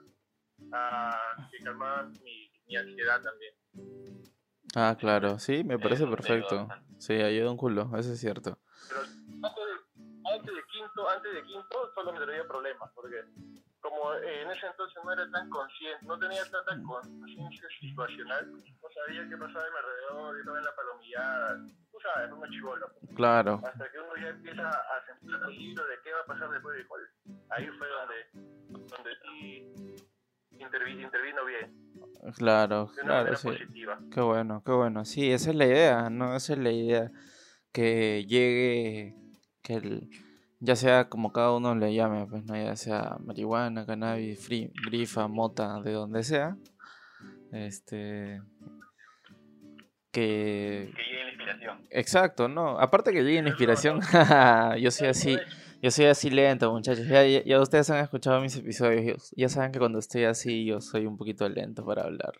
a 0.75 1.49
que 1.51 1.65
calmaba 1.65 2.03
mi, 2.23 2.53
mi 2.67 2.77
ansiedad 2.77 3.23
también. 3.23 3.55
Ah, 4.77 4.95
claro. 5.01 5.39
Sí, 5.39 5.65
me 5.65 5.79
parece 5.79 6.03
Eso 6.03 6.11
perfecto. 6.11 6.69
Sí, 6.99 7.15
ayuda 7.15 7.51
un 7.51 7.57
culo, 7.57 7.91
eso 7.97 8.13
es 8.13 8.21
cierto. 8.21 8.59
pero 8.87 9.01
antes 9.01 9.65
de, 9.65 10.31
antes 10.31 10.55
de 10.55 10.63
quinto, 10.71 11.09
antes 11.09 11.33
de 11.33 11.43
quinto 11.45 11.93
solo 11.95 12.13
me 12.13 12.21
traía 12.21 12.47
problemas, 12.47 12.91
porque 12.95 13.25
como 13.81 14.13
en 14.13 14.51
ese 14.51 14.67
entonces 14.67 15.03
no 15.03 15.11
era 15.11 15.31
tan 15.31 15.49
consciente, 15.49 16.05
no 16.05 16.19
tenía 16.19 16.43
tanta 16.51 16.83
conciencia 16.83 17.69
situacional, 17.81 18.53
no 18.53 18.89
sabía 18.95 19.27
qué 19.27 19.39
pasaba 19.39 19.65
a 19.65 19.71
mi 19.71 19.77
alrededor, 19.79 20.35
yo 20.35 20.41
estaba 20.41 20.59
en 20.59 20.65
la 20.65 20.77
palomillada, 20.77 21.67
sabes, 22.03 22.33
uno 22.33 22.47
chivolo. 22.51 22.87
Claro. 23.15 23.61
Hasta 23.65 23.91
que 23.91 23.99
uno 23.99 24.17
ya 24.21 24.29
empieza 24.29 24.69
a 24.69 25.07
sentir 25.07 25.39
peligro 25.47 25.85
de 25.87 25.95
qué 26.05 26.13
va 26.13 26.21
a 26.21 26.27
pasar 26.27 26.51
después 26.51 26.77
del 26.77 26.87
gol. 26.87 27.01
Ahí 27.51 27.67
fue 27.79 27.87
donde, 27.89 28.89
donde 28.89 29.11
sí 29.23 29.75
intervi- 30.53 31.03
intervino 31.03 31.45
bien, 31.45 31.75
Claro, 32.37 32.87
de 32.97 33.03
una 33.03 33.23
claro, 33.23 33.37
sí. 33.37 33.49
positiva. 33.49 33.99
Qué 34.13 34.21
bueno, 34.21 34.63
qué 34.65 34.73
bueno. 34.73 35.05
Sí, 35.05 35.31
esa 35.33 35.51
es 35.51 35.57
la 35.57 35.67
idea, 35.67 36.11
¿no? 36.11 36.35
Esa 36.37 36.53
es 36.53 36.59
la 36.59 36.71
idea. 36.71 37.11
Que 37.73 38.25
llegue, 38.27 39.15
que 39.63 39.75
el, 39.75 40.11
Ya 40.59 40.77
sea 40.77 41.09
como 41.09 41.33
cada 41.33 41.57
uno 41.57 41.75
le 41.75 41.95
llame, 41.95 42.27
pues 42.27 42.45
no, 42.45 42.55
ya 42.55 42.77
sea 42.77 43.17
marihuana, 43.21 43.87
cannabis, 43.87 44.45
free, 44.45 44.71
grifa, 44.85 45.27
mota, 45.29 45.81
de 45.81 45.93
donde 45.93 46.23
sea. 46.23 46.57
Este. 47.53 48.43
Que. 50.13 50.93
Que 50.95 51.20
la 51.31 51.45
inspiración. 51.45 51.87
Exacto, 51.91 52.49
¿no? 52.49 52.79
Aparte 52.79 53.13
que 53.13 53.23
llegue 53.23 53.43
la 53.43 53.49
inspiración, 53.49 54.01
yo 54.81 54.91
soy 54.91 55.09
así. 55.09 55.39
Yo 55.83 55.91
soy 55.91 56.07
así 56.07 56.29
lento, 56.29 56.71
muchachos. 56.71 57.07
Ya, 57.07 57.25
ya, 57.25 57.43
ya 57.43 57.59
ustedes 57.59 57.89
han 57.89 58.05
escuchado 58.05 58.39
mis 58.43 58.55
episodios. 58.55 59.33
Ya 59.35 59.49
saben 59.49 59.73
que 59.73 59.79
cuando 59.79 59.99
estoy 59.99 60.25
así, 60.25 60.67
yo 60.67 60.83
soy 60.83 61.07
un 61.07 61.17
poquito 61.17 61.49
lento 61.49 61.87
para 61.87 62.03
hablar. 62.03 62.35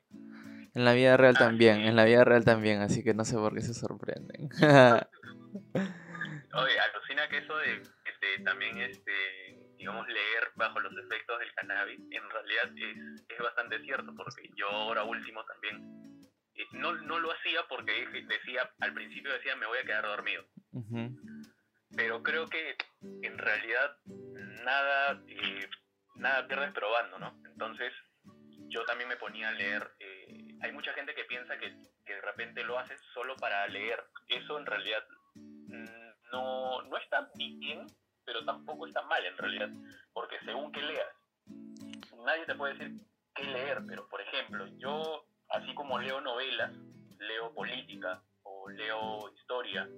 En 0.75 0.85
la 0.85 0.93
vida 0.93 1.17
real 1.17 1.39
también, 1.39 1.81
en 1.81 1.97
la 1.97 2.05
vida 2.05 2.23
real 2.23 2.45
también, 2.45 2.83
así 2.83 3.03
que 3.03 3.15
no 3.15 3.25
sé 3.25 3.37
por 3.37 3.55
qué 3.55 3.63
se 3.63 3.73
sorprenden. 3.73 4.51
Oye, 6.53 6.81
alucina 6.81 7.29
que 7.31 7.39
eso 7.39 7.57
de 7.57 7.83
este, 8.05 8.45
también, 8.45 8.79
este, 8.79 9.13
digamos, 9.79 10.07
leer 10.07 10.53
bajo 10.57 10.79
los 10.81 10.93
efectos 10.93 11.39
del 11.39 11.53
cannabis, 11.55 11.99
en 12.11 12.31
realidad 12.31 12.71
es, 12.77 13.25
es 13.27 13.39
bastante 13.39 13.81
cierto, 13.81 14.15
porque 14.15 14.51
yo 14.55 14.69
ahora 14.69 15.03
último 15.05 15.43
también 15.47 16.10
no, 16.73 16.95
no 16.95 17.19
lo 17.19 17.33
hacía 17.33 17.63
porque 17.69 18.07
decía, 18.29 18.71
al 18.81 18.95
principio 18.95 19.33
decía, 19.33 19.57
me 19.57 19.67
voy 19.67 19.79
a 19.79 19.85
quedar 19.85 20.05
dormido. 20.05 20.45
Pero 21.97 22.23
creo 22.23 22.49
que 22.49 22.77
en 23.23 23.39
realidad 23.39 23.97
nada 24.65 25.21
eh, 25.27 25.69
nada 26.17 26.47
pierdes 26.47 26.73
probando, 26.73 27.19
¿no? 27.19 27.41
Entonces 27.47 27.93
yo 28.69 28.85
también 28.85 29.09
me 29.09 29.17
ponía 29.17 29.49
a 29.49 29.53
leer. 29.53 29.91
eh, 29.99 30.57
hay 30.63 30.73
mucha 30.73 30.93
gente 30.93 31.15
que 31.15 31.25
piensa 31.25 31.59
que, 31.59 31.75
que 32.05 32.15
de 32.15 32.21
repente 32.21 32.63
lo 32.65 32.79
hace 32.79 32.97
solo 33.15 33.35
para 33.37 33.67
leer. 33.69 34.05
Eso 34.29 34.59
en 34.59 34.67
realidad 34.67 35.03
mm, 35.35 36.31
no, 36.33 36.83
no 36.83 36.97
está 36.99 37.31
bien, 37.35 37.87
pero 38.25 38.45
tampoco 38.45 38.87
está 38.87 39.03
mal 39.03 39.25
en 39.25 39.37
realidad, 39.37 39.71
porque 40.13 40.37
según 40.45 40.71
que 40.71 40.83
leas, 40.83 41.09
nadie 42.25 42.45
te 42.47 42.55
puede 42.55 42.75
decir 42.75 43.07
qué 43.35 43.45
leer, 43.45 43.83
pero 43.89 44.07
por 44.09 44.21
ejemplo, 44.21 44.67
yo 44.77 45.25
así 45.51 45.75
como 45.75 45.99
leo 45.99 46.21
novelas, 46.21 46.73
leo 47.19 47.53
política 47.55 48.23
o 48.43 48.69
leo 48.71 49.33
historia, 49.37 49.89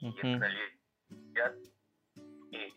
y 0.00 0.06
en 0.20 0.40
realidad 0.40 1.54
eh, 2.52 2.72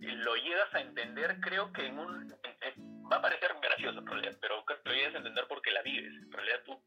lo 0.00 0.34
llegas 0.36 0.74
a 0.74 0.80
entender, 0.80 1.38
creo 1.40 1.72
que 1.72 1.86
en 1.86 1.98
un... 1.98 2.32
en- 2.42 2.90
va 3.10 3.16
a 3.16 3.22
parecer 3.22 3.50
gracioso 3.60 3.98
en 3.98 4.06
realidad, 4.06 4.38
pero 4.40 4.64
lo 4.84 4.92
llegas 4.94 5.14
a 5.14 5.18
entender 5.18 5.44
porque 5.48 5.72
la 5.72 5.82
vives. 5.82 6.12
En 6.14 6.30
realidad 6.30 6.62
tú 6.64 6.80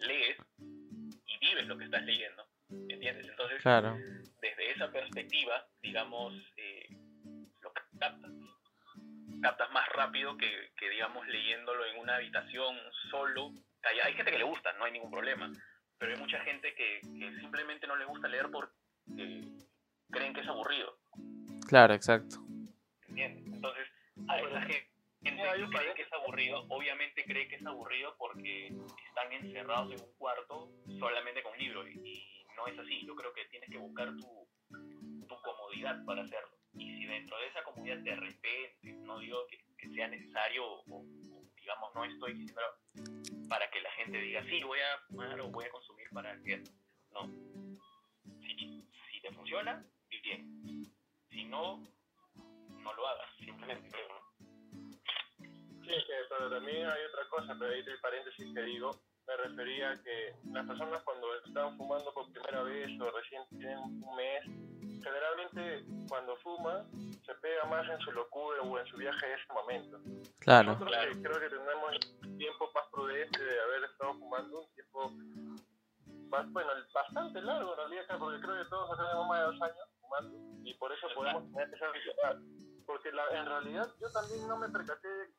lees 0.00 0.36
y 0.58 1.38
vives 1.38 1.66
lo 1.66 1.78
que 1.78 1.84
estás 1.84 2.02
leyendo, 2.04 2.46
¿entiendes? 2.90 3.26
Entonces, 3.28 3.62
Claro. 3.62 3.96
desde 4.42 4.70
esa 4.70 4.90
perspectiva, 4.90 5.66
digamos, 5.82 6.34
eh, 6.56 6.88
lo 7.62 7.72
captas. 7.72 8.14
Captas 9.42 9.70
más 9.72 9.88
rápido 9.88 10.36
que, 10.36 10.70
que, 10.76 10.88
digamos, 10.90 11.26
leyéndolo 11.26 11.84
en 11.86 11.98
una 11.98 12.16
habitación 12.16 12.76
solo. 13.10 13.50
Hay, 13.84 14.00
hay 14.00 14.14
gente 14.14 14.30
que 14.30 14.38
le 14.38 14.44
gusta, 14.44 14.72
no 14.74 14.84
hay 14.84 14.92
ningún 14.92 15.10
problema. 15.10 15.50
Pero 15.98 16.14
hay 16.14 16.18
mucha 16.18 16.40
gente 16.40 16.74
que, 16.74 17.00
que 17.00 17.40
simplemente 17.40 17.86
no 17.86 17.96
le 17.96 18.04
gusta 18.04 18.28
leer 18.28 18.50
porque 18.50 18.72
creen 20.10 20.34
que 20.34 20.40
es 20.40 20.48
aburrido. 20.48 20.98
Claro, 21.68 21.94
exacto. 21.94 22.36
¿Entiendes? 23.08 23.46
Entonces, 23.46 23.88
a 24.28 24.40
esa 24.40 24.60
gente 24.62 24.90
que 25.22 25.30
cree 25.70 25.94
que 25.94 26.02
es 26.02 26.12
aburrido, 26.12 26.64
obviamente 26.68 27.24
cree 27.24 27.46
que 27.46 27.56
es 27.56 27.66
aburrido 27.66 28.16
porque 28.18 28.66
están 29.06 29.32
encerrados 29.32 29.92
en 29.92 30.00
un 30.00 30.12
cuarto 30.18 30.72
solamente 30.98 31.42
con 31.42 31.52
un 31.52 31.58
libro. 31.58 31.88
Y, 31.88 31.92
y 31.92 32.46
no 32.56 32.66
es 32.66 32.78
así. 32.78 33.06
Yo 33.06 33.14
creo 33.14 33.32
que 33.32 33.44
tienes 33.46 33.70
que 33.70 33.78
buscar 33.78 34.08
tu, 34.16 34.48
tu 35.28 35.40
comodidad 35.42 36.04
para 36.04 36.22
hacerlo. 36.22 36.56
Y 36.74 36.96
si 36.96 37.06
dentro 37.06 37.38
de 37.38 37.46
esa 37.48 37.62
comodidad 37.62 37.98
de 37.98 38.16
repente, 38.16 38.92
no 39.04 39.18
digo 39.18 39.46
que, 39.46 39.58
que 39.78 39.88
sea 39.94 40.08
necesario 40.08 40.64
o, 40.66 41.04
digamos, 41.62 41.94
no 41.94 42.04
estoy 42.04 42.34
diciendo 42.34 42.60
para 43.48 43.70
que 43.70 43.80
la 43.80 43.90
gente 43.92 44.18
diga, 44.18 44.44
sí, 44.44 44.62
voy 44.62 44.78
a 44.80 44.98
fumar 45.06 45.40
o 45.40 45.48
voy 45.48 45.64
a 45.64 45.70
consumir 45.70 46.08
para 46.12 46.34
leer. 46.34 46.62
No. 47.12 47.26
Si, 48.40 48.84
si 49.10 49.20
te 49.22 49.32
funciona, 49.32 49.84
bien. 50.22 50.84
Si 51.30 51.44
no, 51.44 51.78
no 52.82 52.94
lo 52.94 53.06
hagas. 53.06 53.28
Simplemente. 53.38 53.98
Sí, 55.38 55.98
que, 56.06 56.14
pero 56.28 56.50
también 56.50 56.86
hay 56.86 57.04
otra 57.04 57.28
cosa, 57.30 57.56
pero 57.58 57.72
ahí 57.72 57.80
el 57.80 58.00
paréntesis 58.00 58.54
que 58.54 58.62
digo, 58.62 58.90
me 59.26 59.36
refería 59.36 59.90
a 59.90 60.02
que 60.02 60.34
las 60.52 60.66
personas 60.66 61.02
cuando 61.02 61.34
están 61.44 61.76
fumando 61.76 62.12
por 62.12 62.30
primera 62.32 62.62
vez 62.62 62.88
o 63.00 63.10
recién 63.10 63.42
tienen 63.50 63.78
un 63.78 64.16
mes, 64.16 64.71
generalmente 65.02 65.84
cuando 66.08 66.36
fuman 66.36 66.86
se 67.24 67.34
pega 67.36 67.64
más 67.66 67.88
en 67.88 67.98
su 68.00 68.12
locura 68.12 68.62
o 68.62 68.78
en 68.78 68.86
su 68.86 68.96
viaje 68.96 69.26
de 69.26 69.34
ese 69.34 69.52
momento. 69.52 69.98
Claro. 70.40 70.72
Nosotros 70.72 70.90
Claro. 70.92 71.12
que 71.12 71.22
creo 71.22 71.40
que 71.40 71.48
tenemos 71.48 71.98
tiempo 72.38 72.70
más 72.74 72.84
prudente 72.92 73.44
de 73.44 73.60
haber 73.60 73.84
estado 73.84 74.14
fumando, 74.14 74.60
un 74.60 74.74
tiempo 74.74 75.10
más, 76.28 76.50
bueno, 76.52 76.70
bastante 76.94 77.40
largo 77.42 77.72
en 77.72 77.76
realidad, 77.78 78.04
acá, 78.04 78.18
porque 78.18 78.40
creo 78.40 78.62
que 78.62 78.68
todos 78.70 78.96
tenemos 78.96 79.26
más 79.28 79.38
de 79.40 79.44
dos 79.46 79.62
años 79.62 79.88
fumando 80.00 80.38
y 80.64 80.74
por 80.74 80.92
eso 80.92 81.06
podemos 81.14 81.44
tener 81.52 81.74
esa 81.74 81.86
habilidad. 81.86 82.38
Porque 82.86 83.12
la, 83.12 83.26
en 83.38 83.46
realidad 83.46 83.88
yo 84.00 84.10
también 84.10 84.46
no 84.48 84.56
me 84.58 84.68
percaté 84.68 85.08
de 85.08 85.26
que 85.26 85.34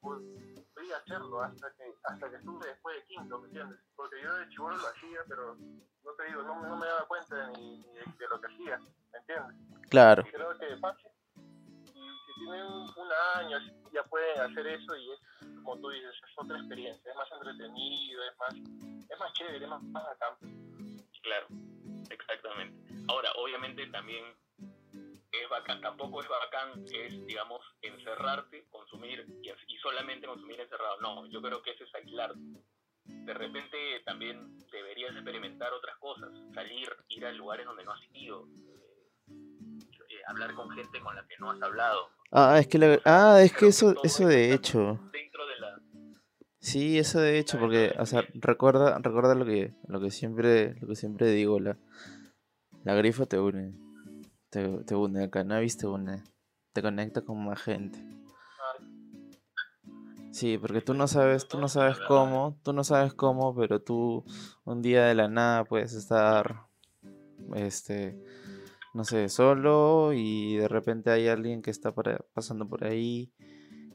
podía 0.74 0.98
hacerlo 0.98 1.42
hasta 1.42 1.72
que 1.74 1.84
hasta 2.04 2.30
que 2.30 2.36
estuve 2.38 2.68
después 2.68 2.96
de 2.96 3.06
quinto, 3.06 3.40
¿me 3.40 3.48
entiendes? 3.48 3.80
Porque 3.96 4.22
yo 4.22 4.34
de 4.36 4.50
chivolo 4.50 4.76
lo 4.76 4.88
hacía, 4.88 5.20
pero 5.28 5.56
no 5.56 6.12
te 6.18 6.26
digo, 6.26 6.44
no, 6.44 6.62
no 6.62 6.78
me 6.78 6.86
daba 6.86 7.08
cuenta 7.08 7.50
ni, 7.52 7.78
ni 7.78 7.94
de, 7.94 8.02
de 8.18 8.28
lo 8.30 8.40
que 8.42 8.48
hacía, 8.48 8.78
¿me 9.12 9.20
entiendes? 9.20 9.90
Claro. 9.90 10.24
creo 10.32 10.58
que 10.58 10.78
fácil. 10.78 11.12
Y 11.36 12.10
si 12.26 12.34
tienen 12.40 12.66
un, 12.66 12.82
un 12.82 13.10
año, 13.36 13.58
ya 13.94 14.04
pueden 14.06 14.42
hacer 14.42 14.68
eso 14.68 14.96
y 14.96 15.12
es, 15.12 15.20
como 15.64 15.80
tú 15.80 15.90
dices, 15.90 16.12
es 16.12 16.38
otra 16.38 16.58
experiencia, 16.58 17.12
es 17.12 17.18
más 17.18 17.32
entretenido, 17.32 18.24
es 18.24 18.38
más, 18.38 18.54
es 19.10 19.20
más 19.20 19.34
chévere, 19.34 19.64
es 19.64 19.70
más, 19.70 19.84
más 19.84 20.04
acá. 20.08 20.38
Claro, 21.22 21.48
exactamente. 22.10 22.94
Ahora, 23.08 23.30
obviamente 23.38 23.86
también 23.88 24.26
es 25.34 25.50
bacán, 25.50 25.82
tampoco 25.82 26.22
es 26.22 26.28
bacán, 26.30 26.86
es, 26.94 27.26
digamos, 27.26 27.60
encerrarte, 27.82 28.66
consumir 28.70 29.26
y, 29.42 29.50
y 29.50 29.78
solamente 29.80 30.28
consumir 30.28 30.60
encerrado. 30.62 31.00
No, 31.02 31.26
yo 31.28 31.42
creo 31.42 31.62
que 31.62 31.72
eso 31.72 31.84
es 31.84 31.96
aislarte. 31.96 32.40
De 33.06 33.34
repente 33.34 33.78
también 34.06 34.58
deberías 34.72 35.14
experimentar 35.14 35.74
otras 35.74 35.98
cosas, 35.98 36.30
salir, 36.54 36.88
ir 37.10 37.26
a 37.26 37.32
lugares 37.32 37.66
donde 37.66 37.84
no 37.84 37.92
has 37.92 38.02
ido, 38.14 38.48
eh, 39.28 40.22
hablar 40.28 40.54
con 40.56 40.70
gente 40.72 41.00
con 41.00 41.16
la 41.16 41.26
que 41.28 41.36
no 41.40 41.52
has 41.52 41.62
hablado. 41.62 42.10
Ah, 42.32 42.58
es 42.60 42.68
que, 42.68 42.78
la- 42.78 43.00
ah, 43.06 43.42
es 43.42 43.54
que 43.54 43.68
eso, 43.68 43.96
eso 44.04 44.28
de 44.28 44.54
hecho. 44.54 45.00
Dentro 45.12 45.46
de 45.48 45.60
la... 45.60 45.80
Sí, 46.60 46.98
eso 46.98 47.20
de 47.20 47.40
hecho, 47.40 47.60
porque, 47.60 47.94
o 48.00 48.06
sea, 48.06 48.26
recuerda, 48.36 48.98
recuerda 49.00 49.36
lo 49.36 49.46
que, 49.46 49.74
lo 49.88 50.00
que 50.00 50.12
siempre, 50.12 50.76
lo 50.80 50.88
que 50.88 50.96
siempre 50.96 51.28
digo, 51.28 51.60
la, 51.60 51.78
la 52.86 52.96
grifa 52.96 53.26
te 53.26 53.38
une, 53.38 53.74
te, 54.54 54.96
une, 54.96 55.24
el 55.24 55.30
cannabis 55.32 55.78
te 55.78 55.88
une, 55.88 56.24
te 56.74 56.82
conecta 56.82 57.22
con 57.22 57.44
más 57.44 57.62
gente. 57.62 58.00
Sí, 60.32 60.58
porque 60.58 60.82
tú 60.82 60.94
no 60.94 61.08
sabes, 61.08 61.48
tú 61.48 61.60
no 61.60 61.68
sabes 61.68 61.98
cómo, 62.08 62.58
tú 62.64 62.74
no 62.74 62.84
sabes 62.84 63.14
cómo, 63.14 63.56
pero 63.56 63.82
tú 63.82 64.24
un 64.64 64.82
día 64.82 65.06
de 65.06 65.16
la 65.16 65.28
nada 65.28 65.64
puedes 65.64 65.94
estar, 65.94 66.68
este, 67.56 68.20
no 68.94 69.04
sé, 69.04 69.30
solo 69.30 70.12
y 70.14 70.56
de 70.58 70.68
repente 70.68 71.12
hay 71.12 71.28
alguien 71.28 71.62
que 71.62 71.72
está 71.72 71.94
pasando 72.34 72.68
por 72.68 72.84
ahí 72.84 73.32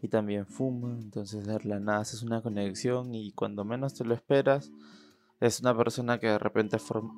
y 0.00 0.08
también 0.08 0.46
fuma, 0.46 0.96
entonces 1.00 1.44
de 1.44 1.58
la 1.64 1.80
nada 1.80 2.00
haces 2.00 2.22
una 2.22 2.40
conexión 2.40 3.14
y 3.14 3.32
cuando 3.32 3.64
menos 3.64 3.94
te 3.94 4.04
lo 4.04 4.14
esperas 4.14 4.70
es 5.40 5.60
una 5.60 5.76
persona 5.76 6.18
que 6.18 6.28
de 6.28 6.38
repente 6.38 6.78
form- 6.78 7.12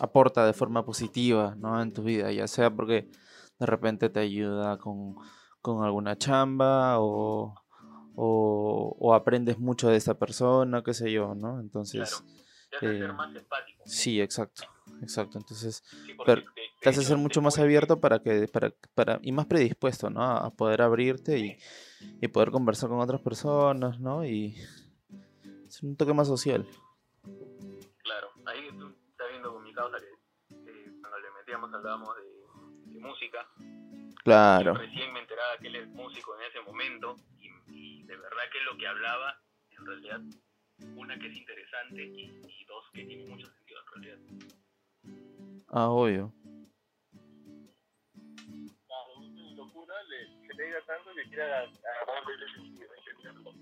aporta 0.00 0.46
de 0.46 0.52
forma 0.52 0.84
positiva, 0.84 1.54
¿no? 1.58 1.80
En 1.80 1.92
tu 1.92 2.02
vida, 2.02 2.32
ya 2.32 2.46
sea 2.48 2.70
porque 2.70 3.08
de 3.58 3.66
repente 3.66 4.08
te 4.08 4.20
ayuda 4.20 4.78
con, 4.78 5.14
con 5.60 5.84
alguna 5.84 6.16
chamba 6.16 6.98
o, 7.00 7.54
o, 8.16 8.96
o 8.98 9.14
aprendes 9.14 9.58
mucho 9.58 9.88
de 9.88 9.96
esa 9.96 10.14
persona, 10.14 10.82
qué 10.82 10.94
sé 10.94 11.12
yo, 11.12 11.34
¿no? 11.34 11.60
Entonces, 11.60 12.10
Claro, 12.10 12.24
te 12.70 12.76
hace 12.76 12.96
eh, 12.96 12.98
ser 13.00 13.12
más 13.12 13.34
empático. 13.36 13.82
sí, 13.84 14.20
exacto, 14.20 14.64
exacto. 15.02 15.38
Entonces, 15.38 15.82
Sí, 16.06 16.12
pero 16.24 16.42
te 16.80 16.88
hace 16.88 17.02
ser 17.02 17.16
mucho 17.16 17.40
más 17.42 17.58
abierto 17.58 18.00
para 18.00 18.18
que 18.20 18.48
para, 18.48 18.72
para 18.94 19.20
y 19.22 19.30
más 19.30 19.46
predispuesto 19.46 20.10
no 20.10 20.22
a, 20.22 20.50
poder 20.50 20.82
abrirte 20.82 21.38
y, 21.38 21.56
y 22.20 22.28
poder 22.28 22.50
conversar 22.50 22.88
con 22.88 22.98
otras 22.98 23.20
personas 23.20 24.00
no 24.00 24.24
y 24.24 24.56
es 25.68 25.82
un 25.82 25.94
toque 25.96 26.12
más 26.12 26.26
social 26.26 26.66
que 29.74 30.54
eh, 30.54 30.92
cuando 31.00 31.18
le 31.18 31.30
metíamos 31.32 31.72
hablábamos 31.72 32.16
de, 32.16 32.92
de 32.92 33.00
música. 33.00 33.46
claro 34.24 34.74
Yo 34.74 34.80
recién 34.80 35.12
me 35.12 35.20
enteraba 35.20 35.58
que 35.58 35.68
él 35.68 35.76
es 35.76 35.88
músico 35.88 36.36
en 36.38 36.46
ese 36.46 36.60
momento 36.60 37.16
y, 37.38 37.48
y 37.68 38.02
de 38.04 38.16
verdad 38.16 38.42
que 38.52 38.60
lo 38.60 38.76
que 38.76 38.86
hablaba, 38.86 39.40
en 39.70 39.86
realidad, 39.86 40.20
una 40.96 41.18
que 41.18 41.28
es 41.28 41.36
interesante 41.36 42.04
y, 42.04 42.40
y 42.46 42.64
dos 42.66 42.84
que 42.92 43.04
tiene 43.04 43.26
mucho 43.26 43.46
sentido 43.46 43.80
en 43.80 44.02
realidad. 44.02 44.18
ah 45.68 45.88
obvio 45.88 46.32
persona 49.56 50.02
le, 50.08 50.46
se 50.46 50.54
le 50.54 50.64
diga 50.64 50.80
tanto 50.86 51.14
que 51.14 51.22
quiera 51.24 51.60
agarrarle 51.60 52.34
ese 52.34 52.54
sentido, 52.54 52.88
entenderlo. 52.98 53.52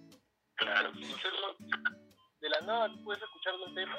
Claro. 0.57 0.93
De 2.41 2.49
la 2.49 2.61
nada 2.63 2.91
puedes 3.05 3.23
escuchar 3.23 3.55
un 3.55 3.75
tema 3.75 3.99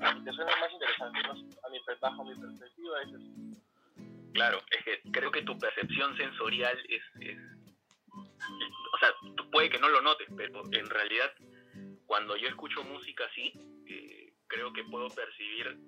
y 0.00 0.24
te 0.24 0.32
suena 0.32 0.52
más 0.60 0.72
interesante, 0.72 1.18
¿no? 1.22 1.30
A 1.32 1.70
mi, 1.70 1.78
bajo 2.00 2.24
mi 2.24 2.34
perspectiva 2.40 3.02
es 3.02 3.14
así. 3.14 4.32
Claro, 4.32 4.58
es 4.70 4.84
que 4.84 5.10
creo 5.12 5.30
que 5.30 5.42
tu 5.42 5.58
percepción 5.58 6.16
sensorial 6.16 6.78
es, 6.88 7.02
es- 7.20 7.38
o 8.92 8.98
sea, 8.98 9.10
tú 9.36 9.50
puede 9.50 9.70
que 9.70 9.78
no 9.78 9.88
lo 9.88 10.00
notes, 10.00 10.28
pero 10.36 10.62
en 10.72 10.88
realidad 10.88 11.32
cuando 12.06 12.36
yo 12.36 12.48
escucho 12.48 12.82
música 12.84 13.24
así, 13.30 13.52
eh, 13.86 14.32
creo 14.46 14.72
que 14.72 14.84
puedo 14.84 15.08
percibir, 15.08 15.78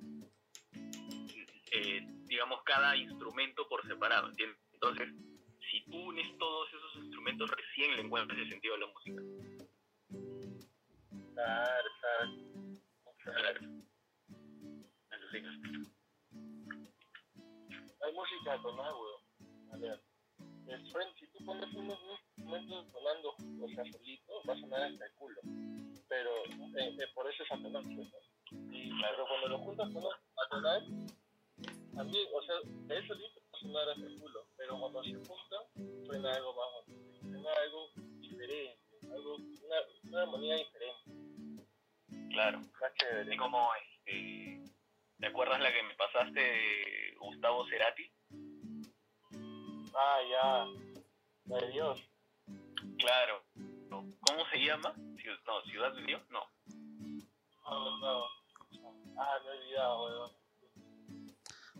eh, 1.72 2.00
digamos, 2.26 2.62
cada 2.64 2.96
instrumento 2.96 3.66
por 3.68 3.86
separado, 3.86 4.28
¿entiendes? 4.28 4.58
Entonces, 4.74 5.08
si 5.70 5.84
tú 5.90 5.96
unes 6.08 6.36
todos 6.38 6.68
esos 6.68 6.96
instrumentos, 6.96 7.50
recién 7.50 7.96
le 7.96 8.02
encuentras 8.02 8.38
el 8.38 8.48
sentido 8.50 8.74
a 8.74 8.78
la 8.78 8.86
música. 8.86 9.22
Claro, 11.34 11.88
claro. 12.00 12.32
Claro. 13.24 13.60
Música 18.22 18.56
tonal, 18.62 18.92
weón. 18.94 19.72
A 19.72 19.76
ver, 19.78 20.00
el 20.68 20.90
suena, 20.90 21.12
si 21.18 21.26
tú 21.28 21.44
pones 21.44 21.74
unos 21.74 21.98
instrumentos 22.36 22.86
sonando, 22.92 23.34
o 23.64 23.68
sea, 23.68 23.84
solito, 23.90 24.32
va 24.48 24.54
a 24.54 24.60
sonar 24.60 24.82
hasta 24.82 25.06
el 25.06 25.12
culo. 25.14 25.40
Pero 26.08 26.30
eh, 26.46 26.96
eh, 27.00 27.06
por 27.14 27.28
eso 27.28 27.42
es 27.42 27.50
atonal, 27.50 27.84
¿no? 27.96 28.02
Y, 28.70 28.90
Pero 29.00 29.26
cuando 29.26 29.48
lo 29.48 29.58
juntas 29.58 29.88
con 29.92 30.04
atonal, 30.44 30.86
también, 31.96 32.26
o 32.32 32.42
sea, 32.42 32.56
él 32.96 33.08
solito 33.08 33.40
va 33.40 33.58
a 33.58 33.60
sonar 33.60 33.88
hasta 33.88 34.06
el 34.06 34.18
culo. 34.20 34.46
Pero 34.56 34.78
cuando 34.78 35.02
se 35.02 35.14
junta, 35.14 35.56
suena 36.06 36.32
algo 36.32 36.54
más, 36.54 36.96
suena 37.20 37.50
algo 37.64 37.90
diferente, 38.20 38.98
algo, 39.10 39.36
una, 39.36 39.76
una 40.04 40.22
armonía 40.22 40.56
diferente, 40.56 41.66
Claro. 42.30 42.58
más 42.60 42.94
chévere. 42.94 43.22
Así 43.30 43.36
como, 43.36 43.68
este, 43.74 44.62
¿te 45.18 45.26
acuerdas 45.26 45.60
la 45.60 45.72
que 45.72 45.82
me 45.82 45.94
pasaste 45.96 46.40
de 46.40 47.14
Gustavo 47.18 47.66
Cerati? 47.68 48.11
Ah, 49.94 50.18
ya. 50.30 50.66
La 51.46 51.58
de 51.58 51.72
Dios. 51.72 52.00
Claro. 52.98 53.42
¿Cómo 53.90 54.44
se 54.50 54.58
llama? 54.58 54.94
No, 55.46 55.62
Ciudad 55.62 55.92
de 55.94 56.02
Dios, 56.02 56.22
no. 56.30 56.40
No, 57.64 57.98
no. 57.98 58.24
Ah, 59.16 59.38
me 59.44 59.50
he 59.50 59.58
olvidado, 59.58 60.04
weón. 60.04 60.30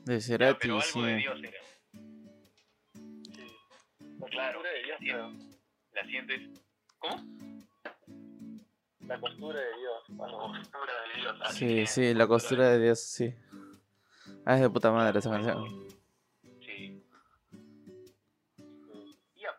De 0.05 0.15
Ya, 0.15 0.21
Cerati, 0.21 0.59
pero 0.61 0.75
algo 0.75 0.85
sí. 0.87 1.03
de 1.03 1.17
Dios 1.17 1.39
era. 1.43 1.63
Sí. 3.35 3.57
La 4.19 4.27
Claro, 4.29 4.59
costura 4.59 4.73
de 4.73 4.83
Dios. 5.01 5.33
La 5.93 6.05
sientes. 6.07 6.63
¿Cómo? 6.99 7.17
La 9.01 9.21
costura 9.21 9.61
de 9.61 9.77
Dios. 9.79 10.09
La 10.11 10.27
costura 10.29 10.93
de 11.15 11.21
Dios. 11.21 11.37
Sí, 11.55 11.79
es, 11.81 11.91
sí, 11.91 12.15
la 12.15 12.27
costura 12.27 12.69
de 12.71 12.81
Dios, 12.81 13.01
sí. 13.01 13.35
Ah, 14.45 14.55
es 14.57 14.61
de 14.61 14.71
puta 14.71 14.91
madre 14.91 15.19
esa 15.19 15.31
canción. 15.31 15.87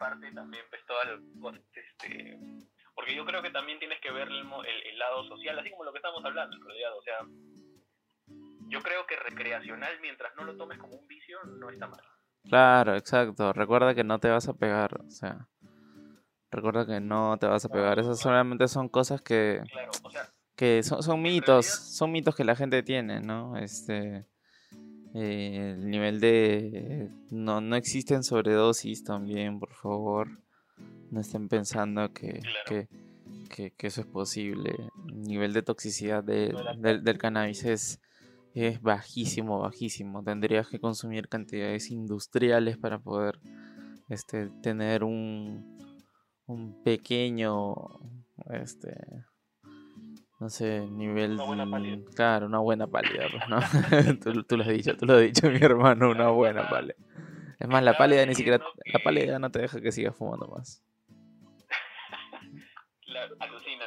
Aparte 0.04 0.32
también, 0.32 0.64
pues 0.70 0.82
todas 0.86 1.08
las 1.08 1.20
cosas, 1.42 1.62
este. 1.74 2.38
Porque 2.96 3.16
yo 3.16 3.26
creo 3.26 3.42
que 3.42 3.50
también 3.50 3.80
tienes 3.80 4.00
que 4.02 4.12
ver 4.12 4.28
el, 4.28 4.38
el- 4.42 4.88
el 4.92 5.00
lado 5.00 5.24
social, 5.28 5.58
así 5.60 5.72
como 5.72 5.84
lo 5.86 5.92
que 5.92 5.98
estamos 6.00 6.24
hablando 6.24 6.56
en 6.56 6.64
realidad. 6.64 6.92
O 6.98 7.02
sea, 7.02 7.18
yo 8.70 8.82
creo 8.82 9.06
que 9.08 9.16
recreacional, 9.16 10.00
mientras 10.02 10.36
no 10.36 10.44
lo 10.44 10.56
tomes 10.58 10.78
como 10.78 10.96
un 10.96 11.08
vicio, 11.08 11.40
no 11.44 11.70
está 11.70 11.88
mal. 11.88 12.02
Claro, 12.48 12.96
exacto. 12.96 13.54
Recuerda 13.54 13.96
que 13.96 14.04
no 14.04 14.20
te 14.20 14.30
vas 14.30 14.48
a 14.48 14.54
pegar, 14.54 15.00
o 15.02 15.10
sea. 15.10 15.48
Recuerda 16.52 16.86
que 16.86 17.00
no 17.00 17.38
te 17.40 17.48
vas 17.48 17.66
a 17.66 17.70
pegar. 17.70 17.98
Esas 17.98 18.20
solamente 18.20 18.68
son 18.68 18.88
cosas 18.90 19.22
que, 19.22 19.64
Claro, 19.72 19.92
o 20.04 20.10
sea, 20.12 20.30
que 20.56 20.84
son, 20.84 21.02
son 21.02 21.20
mitos, 21.22 21.48
realidad- 21.66 21.98
son 21.98 22.12
mitos 22.12 22.36
que 22.36 22.44
la 22.44 22.56
gente 22.56 22.84
tiene, 22.84 23.22
¿no? 23.22 23.58
Este, 23.58 24.28
eh, 25.14 25.76
el 25.78 25.90
nivel 25.90 26.20
de, 26.20 27.10
no, 27.30 27.62
no 27.62 27.76
existen 27.76 28.24
sobredosis 28.24 29.04
también, 29.04 29.60
por 29.60 29.74
favor, 29.74 30.28
no 31.12 31.20
estén 31.20 31.48
pensando 31.50 32.12
que, 32.14 32.40
Claro. 32.40 32.66
que, 32.68 32.88
que, 33.50 33.72
que 33.72 33.88
eso 33.88 34.02
es 34.02 34.08
posible. 34.08 34.74
El 35.10 35.22
nivel 35.22 35.54
de 35.54 35.62
toxicidad 35.62 36.24
de- 36.24 36.56
del, 36.80 37.04
del 37.04 37.18
cannabis 37.18 37.64
es, 37.66 38.00
es 38.56 38.82
bajísimo, 38.82 39.60
bajísimo. 39.60 40.24
Tendrías 40.24 40.68
que 40.68 40.80
consumir 40.80 41.28
cantidades 41.28 41.92
industriales 41.92 42.78
para 42.78 42.98
poder, 43.00 43.40
este, 44.10 44.50
tener 44.62 45.04
un, 45.04 45.78
un 46.48 46.84
pequeño, 46.84 47.76
este, 48.50 48.96
no 50.44 50.50
sé, 50.50 50.82
nivel... 50.82 51.36
Una 51.36 51.46
buena 51.46 51.70
pálida. 51.70 52.12
Claro, 52.14 52.48
una 52.48 52.60
buena 52.60 52.88
pálida, 52.88 53.28
pues, 53.32 53.48
¿no? 53.48 53.60
tú, 54.20 54.44
tú 54.44 54.58
lo 54.58 54.64
has 54.64 54.70
dicho, 54.70 54.98
tú 54.98 55.06
lo 55.06 55.14
has 55.14 55.22
dicho, 55.22 55.50
mi 55.50 55.58
hermano, 55.58 56.10
una 56.10 56.32
buena 56.32 56.68
pálida. 56.70 56.96
Es 57.60 57.68
más, 57.70 57.82
la 57.82 57.98
pálida 57.98 58.26
ni 58.26 58.36
siquiera, 58.36 58.62
la 58.86 59.00
pálida 59.00 59.40
no 59.40 59.50
te 59.52 59.60
deja 59.60 59.80
que 59.80 59.94
sigas 59.94 60.18
fumando 60.18 60.50
más. 60.50 60.84
la, 63.06 63.30
alucina. 63.40 63.86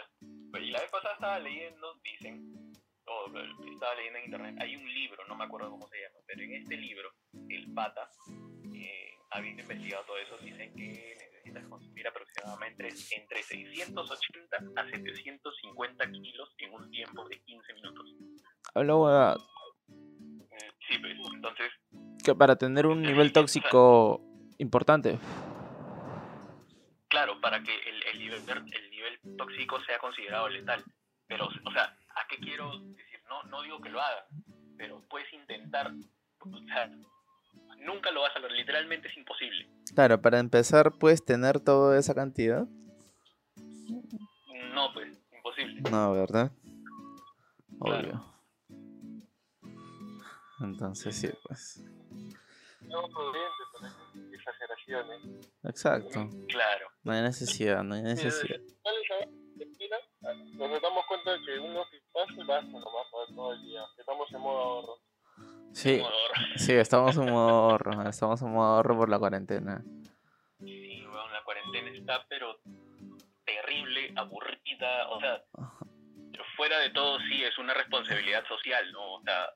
Y 0.59 0.71
la 0.71 0.81
vez 0.81 0.91
pasada 0.91 1.13
estaba 1.13 1.39
leyendo, 1.41 2.01
dicen, 2.03 2.73
o 3.05 3.39
eh, 3.39 3.45
estaba 3.75 3.95
leyendo 3.97 4.19
en 4.19 4.25
internet, 4.25 4.57
hay 4.59 4.77
un 4.77 4.95
libro, 4.95 5.27
no 5.29 5.37
me 5.37 5.45
acuerdo 5.45 5.71
cómo 5.71 5.87
se 5.89 5.99
llama, 6.01 6.21
pero 6.27 6.43
en 6.43 6.55
este 6.55 6.79
libro, 6.79 7.11
el 7.51 7.71
pata, 7.75 8.09
eh, 8.75 9.11
habiendo 9.31 9.61
investigado 9.61 10.05
todo 10.07 10.17
eso, 10.17 10.39
dicen 10.39 10.73
que 10.75 11.19
consumir 11.65 12.07
aproximadamente 12.09 12.89
entre 13.17 13.43
680 13.43 14.57
a 14.77 14.85
750 14.91 16.11
kilos 16.13 16.55
en 16.59 16.75
un 16.75 16.91
tiempo 16.91 17.29
de 17.29 17.41
15 17.41 17.75
minutos. 17.75 18.07
Huevada, 18.75 19.37
Eh, 19.89 20.71
Sí, 20.89 20.99
pues, 20.99 21.15
entonces, 21.35 21.73
que 22.25 22.35
para 22.35 22.57
tener 22.57 22.87
un 22.87 23.03
nivel 23.03 23.33
tóxico 23.33 24.21
importante. 24.59 25.19
claro, 27.09 27.41
para 27.41 27.63
que 27.63 27.73
el, 27.75 28.03
el, 28.13 28.19
nivel, 28.19 28.41
el 28.73 28.91
nivel 28.91 29.21
tóxico 29.37 29.81
sea 29.85 29.99
considerado 29.99 30.49
letal. 30.49 30.85
Pero, 31.27 31.47
o 31.47 31.73
sea, 31.73 31.85
¿a 31.85 32.27
qué 32.29 32.37
quiero 32.39 32.71
decir? 32.79 33.21
No, 33.29 33.43
no 33.45 33.63
digo 33.63 33.81
que 33.81 33.91
lo 33.91 34.01
haga, 34.01 34.27
pero 34.77 35.03
puedes 35.09 35.33
intentar. 35.33 35.93
O 36.41 36.59
sea, 36.69 36.89
nunca 37.87 38.11
lo 38.11 38.23
vas 38.23 38.35
a 38.37 38.41
lograr, 38.41 38.59
literalmente 38.59 39.09
es 39.09 39.17
imposible. 39.17 39.69
Claro, 39.95 40.21
para 40.21 40.39
empezar, 40.39 40.93
puedes 40.99 41.25
tener 41.25 41.61
toda 41.61 41.99
esa 41.99 42.15
cantidad. 42.15 42.67
No, 44.75 44.93
pues, 44.93 45.09
imposible. 45.33 45.81
No, 45.91 46.13
¿verdad? 46.13 46.53
Claro. 47.81 48.09
Obvio. 48.09 48.37
Entonces 50.61 51.15
sí, 51.17 51.29
pues. 51.47 51.83
No 52.83 53.09
prudente 53.09 53.63
con 53.73 54.35
exageraciones. 54.35 55.51
Exacto. 55.65 56.29
Claro, 56.49 56.89
No 57.03 57.13
hay 57.13 57.23
necesidad, 57.23 57.83
no 57.83 57.95
hay 57.95 58.03
necesidad. 58.03 58.61
Nos 60.23 60.83
damos 60.83 61.05
cuenta 61.07 61.33
de 61.33 61.45
que 61.45 61.59
uno 61.59 61.85
que 61.91 62.01
pasa 62.13 62.35
basta 62.47 62.67
nomás 62.67 63.07
para 63.13 63.35
todo 63.35 63.53
el 63.53 63.63
día. 63.63 63.83
Estamos 63.99 64.33
en 64.33 64.41
modo 64.41 64.59
ahorro. 64.59 65.06
Sí, 65.77 66.01
sí, 66.57 66.73
estamos 66.73 67.15
en 67.19 67.31
modo 67.31 67.51
ahorro, 67.51 68.09
estamos 68.09 68.41
en 68.41 68.51
modo 68.51 68.77
ahorro 68.77 68.97
por 68.97 69.11
la 69.11 69.19
cuarentena. 69.19 69.83
Sí, 70.59 71.05
weón, 71.05 71.31
la 71.31 71.43
cuarentena 71.45 71.91
está, 71.91 72.25
pero 72.31 72.59
terrible, 73.45 74.11
aburrida. 74.17 75.09
O 75.11 75.21
sea, 75.21 75.43
fuera 76.57 76.79
de 76.79 76.89
todo, 76.91 77.19
sí 77.29 77.45
es 77.45 77.59
una 77.59 77.75
responsabilidad 77.75 78.43
social, 78.49 78.91
¿no? 78.91 79.17
O 79.17 79.23
sea, 79.23 79.51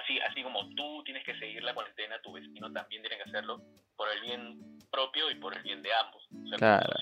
así, 0.00 0.20
así 0.20 0.44
como 0.44 0.68
tú 0.76 1.02
tienes 1.02 1.24
que 1.24 1.36
seguir 1.40 1.64
la 1.64 1.74
cuarentena, 1.74 2.22
tu 2.22 2.32
vecino 2.32 2.72
también 2.72 3.02
tiene 3.02 3.16
que 3.16 3.28
hacerlo 3.28 3.60
por 3.96 4.08
el 4.10 4.20
bien 4.20 4.78
propio 4.92 5.28
y 5.28 5.34
por 5.34 5.56
el 5.56 5.62
bien 5.64 5.82
de 5.82 5.90
ambos. 5.92 6.28
O 6.32 6.48
sea, 6.50 6.58
Claro. 6.58 6.92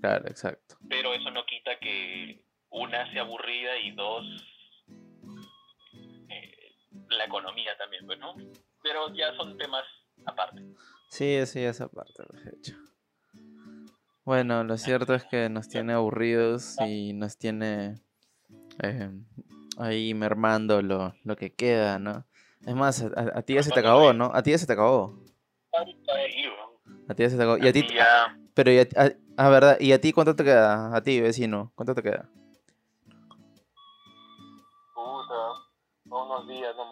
Claro, 0.00 0.26
exacto. 0.26 0.76
Pero 0.88 1.12
eso 1.12 1.30
no 1.30 1.44
quita 1.44 1.78
que 1.78 2.40
una 2.70 3.12
sea 3.12 3.20
aburrida 3.22 3.76
y 3.76 3.90
dos, 3.90 4.24
la 7.18 7.24
economía 7.24 7.76
también, 7.78 8.06
pues, 8.06 8.18
¿no? 8.18 8.34
Pero 8.82 9.12
ya 9.14 9.34
son 9.36 9.56
temas 9.58 9.84
aparte. 10.24 10.62
Sí, 11.08 11.34
eso 11.34 11.58
ya 11.58 11.70
es 11.70 11.80
aparte, 11.80 12.22
de 12.44 12.50
hecho. 12.56 12.74
Bueno, 14.24 14.62
lo 14.64 14.76
cierto 14.78 15.14
es 15.14 15.24
que 15.24 15.48
nos 15.48 15.68
tiene 15.68 15.92
aburridos 15.94 16.76
y 16.80 17.12
nos 17.12 17.36
tiene 17.38 18.00
eh, 18.82 19.10
ahí 19.78 20.14
mermando 20.14 20.80
lo, 20.80 21.14
lo 21.24 21.36
que 21.36 21.52
queda, 21.52 21.98
¿no? 21.98 22.24
Es 22.64 22.74
más, 22.76 23.02
a, 23.02 23.06
a- 23.20 23.38
a 23.38 23.42
ti 23.42 23.54
ya 23.54 23.62
se 23.64 23.72
te 23.72 23.80
acabó, 23.80 24.12
¿no? 24.12 24.30
A 24.32 24.42
ti 24.42 24.52
ya 24.52 24.58
se 24.58 24.66
te 24.66 24.72
acabó. 24.74 25.18
A 25.72 27.14
ti 27.14 27.22
ya 27.24 27.30
se 27.30 27.36
te 27.36 27.42
acabó. 27.42 27.58
Y 27.58 27.66
a 27.66 27.72
ti, 27.72 27.84
pero 28.54 28.70
y 28.70 28.78
a, 28.78 28.82
a- 28.96 29.12
ah, 29.36 29.48
verdad, 29.48 29.76
¿y 29.80 29.90
a 29.92 30.00
ti 30.00 30.12
cuánto 30.12 30.36
te 30.36 30.44
queda? 30.44 30.94
A 30.94 31.02
ti, 31.02 31.20
vecino, 31.20 31.72
¿cuánto 31.74 31.94
te 31.94 32.02
queda? 32.04 32.30
Puta. 34.94 35.34
A 36.10 36.22
unos 36.24 36.46
días 36.48 36.76
nomás. 36.76 36.91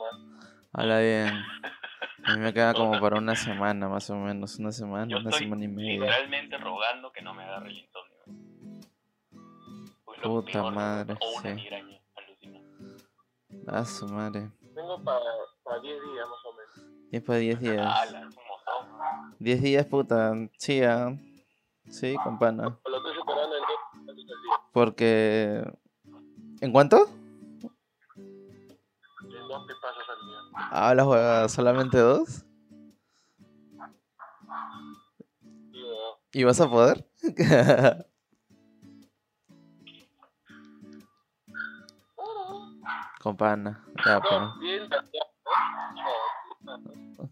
Habla 0.72 1.00
bien. 1.00 1.28
A 2.24 2.34
mí 2.34 2.40
me 2.40 2.52
queda 2.52 2.74
como 2.74 3.00
para 3.00 3.16
una 3.16 3.34
semana, 3.34 3.88
más 3.88 4.08
o 4.10 4.16
menos. 4.16 4.58
Una 4.58 4.72
semana, 4.72 5.06
Yo 5.10 5.18
una 5.18 5.30
estoy 5.30 5.44
semana 5.44 5.64
y 5.64 5.68
media. 5.68 5.92
literalmente 6.00 6.58
rogando 6.58 7.10
que 7.12 7.22
no 7.22 7.32
me 7.34 7.42
agarre 7.42 7.70
el 7.70 7.78
insomnio. 7.78 8.16
Pues 10.04 10.20
Puta 10.20 10.52
peor, 10.52 10.72
madre, 10.74 11.16
O 11.20 11.38
una 11.38 11.48
sí. 11.48 11.54
migraña, 11.54 11.98
alucina. 12.14 12.60
A 13.68 13.84
su 13.86 14.06
madre. 14.08 14.50
Tengo 14.74 15.02
para 15.02 15.20
10 15.80 15.94
días 16.02 16.28
más 16.28 16.44
o 16.44 16.52
menos. 16.52 16.92
Es 17.10 17.22
para 17.22 17.38
10 17.38 17.60
días. 17.60 17.78
Ala, 17.78 18.20
es 18.20 18.36
un 18.36 18.42
montón. 18.44 19.36
10 19.38 19.62
días, 19.62 19.86
puta. 19.86 20.32
Sí, 20.58 20.82
ah. 20.82 21.16
Sí, 21.88 22.14
con 22.22 22.38
pana. 22.38 22.78
Lo 22.86 22.96
estoy 22.98 23.14
superando 23.16 23.56
en 23.56 23.62
2 23.62 23.70
minutos 23.94 24.10
al 24.10 24.42
día. 24.42 24.54
Porque. 24.72 25.64
¿En 26.60 26.70
cuánto? 26.72 27.08
Ah, 30.54 30.94
la 30.94 31.04
juega 31.04 31.48
solamente 31.48 31.98
dos. 31.98 32.44
Y, 35.72 35.78
eh, 35.78 36.12
¿Y 36.32 36.44
vas 36.44 36.60
a 36.60 36.68
poder? 36.68 37.06
con 43.20 43.36
pana. 43.36 43.84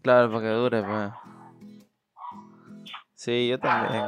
Claro, 0.01 0.31
para 0.31 0.41
que 0.41 0.49
dure, 0.49 0.83
pues. 0.83 1.11
Sí, 3.15 3.47
yo 3.49 3.59
también. 3.59 4.05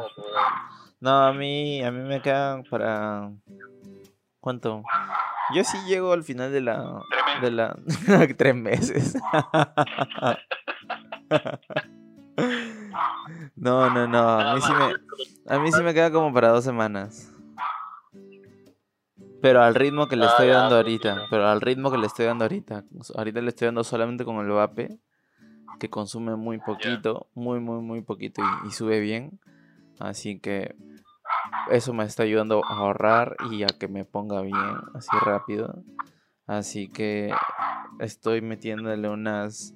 No, 1.00 1.26
a 1.26 1.34
mí, 1.34 1.84
a 1.84 1.92
mí 1.92 2.08
me 2.08 2.22
quedan 2.22 2.64
para... 2.64 3.32
¿Cuánto? 4.42 4.84
Yo 5.54 5.64
sí 5.64 5.78
llego 5.88 6.12
al 6.14 6.24
final 6.24 6.52
de 6.52 6.62
la... 6.62 7.02
Tremendo. 7.10 7.42
De 7.42 7.52
la... 7.52 8.28
Tres 8.38 8.56
meses. 8.56 9.18
No, 13.56 13.90
no, 13.92 14.08
no. 14.08 14.20
A 14.20 14.56
mí 14.56 14.62
sí 14.62 14.72
me... 14.74 15.54
A 15.56 15.60
mí 15.60 15.72
sí 15.72 15.84
me 15.84 15.94
queda 15.94 16.12
como 16.12 16.34
para 16.34 16.50
dos 16.50 16.64
semanas. 16.64 17.32
Pero 19.42 19.62
al 19.62 19.76
ritmo 19.76 20.08
que 20.08 20.16
le 20.16 20.26
Ah, 20.26 20.30
estoy 20.30 20.48
dando 20.48 20.76
ahorita. 20.78 21.28
Pero 21.30 21.48
al 21.48 21.62
ritmo 21.62 21.92
que 21.92 21.98
le 21.98 22.08
estoy 22.08 22.26
dando 22.26 22.46
ahorita. 22.46 22.84
Ahorita 23.16 23.42
le 23.42 23.50
estoy 23.50 23.68
dando 23.68 23.84
solamente 23.84 24.26
con 24.26 24.38
el 24.38 24.48
vape. 24.48 25.00
Que 25.80 25.90
consume 25.90 26.36
muy 26.36 26.58
poquito. 26.58 27.28
Muy, 27.36 27.60
muy, 27.60 27.82
muy 27.82 28.02
poquito. 28.02 28.42
Y, 28.64 28.70
y 28.70 28.72
sube 28.72 29.00
bien. 29.00 29.40
Así 30.00 30.40
que 30.40 30.76
eso 31.70 31.94
me 31.94 32.04
está 32.06 32.24
ayudando 32.24 32.64
a 32.66 32.78
ahorrar 32.78 33.36
y 33.52 33.64
a 33.64 33.68
que 33.68 33.88
me 33.88 34.06
ponga 34.06 34.42
bien. 34.42 34.78
Así 34.94 35.10
rápido. 35.22 35.84
Así 36.48 36.88
que 36.90 37.34
estoy 38.00 38.42
metiéndole 38.42 39.08
unas 39.10 39.74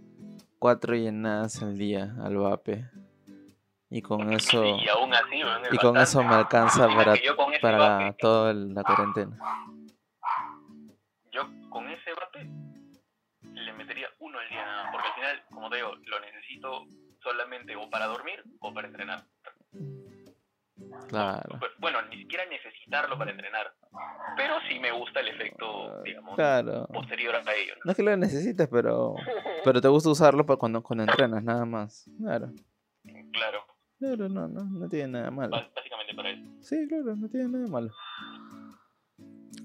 cuatro 0.60 0.96
llenadas 0.96 1.62
al 1.62 1.78
día 1.78 2.16
al 2.24 2.38
vape. 2.38 2.90
Y 3.90 4.02
con 4.02 4.34
eso... 4.34 4.66
Y 4.66 4.90
aún 4.90 5.14
así, 5.14 5.42
Y 5.72 5.78
con 5.78 5.98
eso 5.98 6.24
me 6.24 6.36
alcanza 6.36 6.88
para, 6.88 7.16
para 7.62 7.78
vape- 8.10 8.18
toda 8.20 8.54
la 8.54 8.84
cuarentena. 8.84 9.40
Yo 11.32 11.44
con 11.70 11.88
ese 11.90 12.12
vape 12.14 12.50
le 13.54 13.74
metería 13.74 14.08
uno 14.20 14.40
al 14.40 14.50
día 14.50 14.66
nada 14.66 14.84
más, 14.84 14.92
porque 14.92 15.08
al 15.08 15.14
final, 15.14 15.44
como 15.54 15.70
te 15.70 15.76
digo, 15.78 15.96
lo 15.96 16.20
necesito 16.20 16.86
solamente 17.22 17.76
o 17.76 17.90
para 17.90 18.08
dormir 18.08 18.44
o 18.60 18.74
para 18.74 18.88
entrenar. 18.88 19.26
Claro. 21.08 21.60
Bu- 21.60 21.66
Bueno, 21.80 22.02
ni 22.10 22.18
siquiera 22.18 22.44
necesitarlo 22.48 23.18
para 23.18 23.32
entrenar, 23.32 23.74
pero 24.36 24.56
sí 24.68 24.80
me 24.80 24.92
gusta 24.92 25.20
el 25.22 25.30
efecto, 25.30 26.02
digamos, 26.04 26.36
Claro. 26.36 26.88
posterior 26.94 27.36
a 27.36 27.40
ello. 27.54 27.76
¿no? 27.76 27.82
No 27.86 27.92
es 27.92 27.98
que 27.98 28.04
lo 28.04 28.18
necesites, 28.18 28.68
pero 28.68 29.16
pero 29.64 29.82
te 29.82 29.88
gusta 29.88 30.10
usarlo 30.10 30.46
para 30.46 30.58
cuando, 30.58 30.82
cuando 30.84 31.04
entrenas, 31.06 31.44
nada 31.44 31.66
más. 31.66 32.10
Claro. 32.20 32.52
Claro, 33.32 33.66
Claro, 34.00 34.28
no, 34.30 34.48
no, 34.48 34.64
no 34.66 34.90
tiene 34.90 35.08
nada 35.08 35.32
malo. 35.32 35.56
básicamente 35.76 36.14
para 36.16 36.32
eso. 36.32 36.44
Sí, 36.62 36.88
claro, 36.90 37.16
no 37.16 37.30
tiene 37.30 37.48
nada 37.48 37.68
malo. 37.68 37.92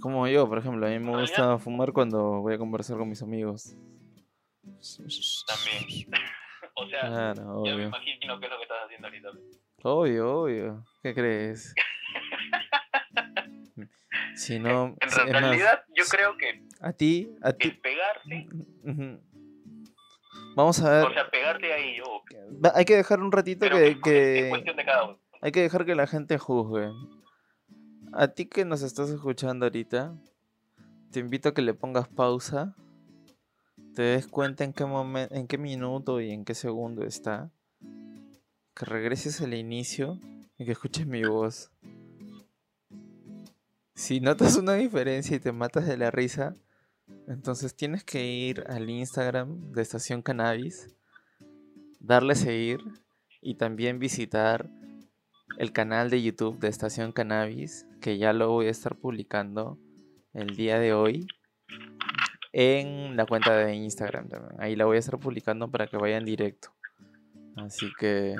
Como 0.00 0.26
yo, 0.28 0.48
por 0.48 0.58
ejemplo, 0.58 0.86
a 0.86 0.90
mí 0.90 0.98
me 0.98 1.12
¿Ah, 1.14 1.20
gusta 1.20 1.58
fumar 1.58 1.92
cuando 1.92 2.40
voy 2.40 2.54
a 2.54 2.58
conversar 2.58 2.96
con 2.96 3.08
mis 3.08 3.22
amigos. 3.22 3.74
También. 5.46 6.08
o 6.80 6.88
sea, 6.88 7.00
Claro, 7.00 7.42
me 7.62 7.72
obvio. 7.72 7.86
imagino 7.88 8.38
qué 8.40 8.46
es 8.46 8.50
lo 8.52 8.56
que 8.58 8.62
estás 8.62 8.78
haciendo 8.84 9.06
ahorita. 9.08 9.28
Obvio, 9.82 10.40
obvio. 10.42 10.84
¿Qué 11.02 11.14
crees? 11.14 11.74
Si 14.34 14.58
no, 14.58 14.96
En 15.00 15.10
si- 15.10 15.20
es 15.20 15.32
más, 15.32 15.40
realidad, 15.42 15.84
yo 15.94 16.04
creo 16.10 16.36
que 16.36 16.64
a 16.80 16.92
ti, 16.92 17.30
a 17.42 17.52
ti. 17.52 17.70
pegarse, 17.72 18.46
Ujú. 18.84 19.20
Vamos 20.56 20.80
a 20.82 20.90
ver. 20.90 21.06
o 21.06 21.12
sea, 21.12 21.30
pegarte 21.30 21.72
ahí 21.72 21.96
yo, 21.96 22.22
Hay 22.74 22.84
que 22.84 22.96
dejar 22.96 23.20
un 23.20 23.30
ratito 23.32 23.60
pero 23.60 23.76
que, 23.76 23.86
es- 23.88 23.96
es 23.96 24.02
que- 24.02 24.46
cuestión 24.50 24.76
de 24.76 24.84
cada 24.84 25.04
uno. 25.04 25.18
hay 25.42 25.52
que 25.52 25.60
dejar 25.62 25.84
que 25.84 25.94
la 25.94 26.06
gente 26.06 26.38
juzgue. 26.38 26.90
A 28.12 28.28
ti 28.28 28.46
que 28.46 28.64
nos 28.64 28.82
estás 28.82 29.10
escuchando 29.10 29.66
ahorita, 29.66 30.14
te 31.12 31.20
invito 31.20 31.50
a 31.50 31.54
que 31.54 31.62
le 31.62 31.74
pongas 31.74 32.08
pausa, 32.08 32.74
te 34.00 34.06
des 34.06 34.26
cuenta 34.26 34.64
en 34.64 34.72
qué 34.72 34.86
momento, 34.86 35.34
en 35.34 35.46
qué 35.46 35.58
minuto 35.58 36.22
y 36.22 36.30
en 36.30 36.46
qué 36.46 36.54
segundo 36.54 37.04
está, 37.04 37.50
que 38.74 38.86
regreses 38.86 39.42
al 39.42 39.52
inicio 39.52 40.18
y 40.56 40.64
que 40.64 40.72
escuches 40.72 41.06
mi 41.06 41.22
voz. 41.22 41.70
Si 43.94 44.20
notas 44.20 44.56
una 44.56 44.72
diferencia 44.72 45.36
y 45.36 45.38
te 45.38 45.52
matas 45.52 45.86
de 45.86 45.98
la 45.98 46.10
risa, 46.10 46.56
entonces 47.28 47.74
tienes 47.74 48.02
que 48.02 48.24
ir 48.24 48.64
al 48.68 48.88
Instagram 48.88 49.70
de 49.72 49.82
Estación 49.82 50.22
Cannabis, 50.22 50.96
darle 51.98 52.36
seguir 52.36 52.80
y 53.42 53.56
también 53.56 53.98
visitar 53.98 54.70
el 55.58 55.72
canal 55.74 56.08
de 56.08 56.22
YouTube 56.22 56.58
de 56.58 56.68
Estación 56.68 57.12
Cannabis, 57.12 57.86
que 58.00 58.16
ya 58.16 58.32
lo 58.32 58.48
voy 58.48 58.68
a 58.68 58.70
estar 58.70 58.96
publicando 58.96 59.78
el 60.32 60.56
día 60.56 60.78
de 60.78 60.94
hoy 60.94 61.26
en 62.52 63.16
la 63.16 63.26
cuenta 63.26 63.54
de 63.56 63.74
Instagram 63.74 64.28
también. 64.28 64.60
Ahí 64.60 64.76
la 64.76 64.84
voy 64.84 64.96
a 64.96 65.00
estar 65.00 65.18
publicando 65.18 65.70
para 65.70 65.86
que 65.86 65.96
vayan 65.96 66.24
directo. 66.24 66.72
Así 67.56 67.90
que 67.98 68.34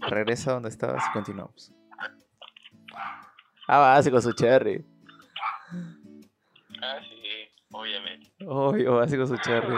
regresa 0.00 0.52
donde 0.52 0.68
estabas 0.68 1.04
y 1.08 1.12
continuamos. 1.12 1.72
Ah, 3.66 3.78
básico 3.78 4.20
su 4.20 4.32
cherry. 4.32 4.84
Ah, 6.80 6.98
sí, 7.02 7.48
obviamente. 7.70 8.32
Obvio, 8.46 8.96
básico 8.96 9.26
su 9.26 9.36
cherry. 9.38 9.74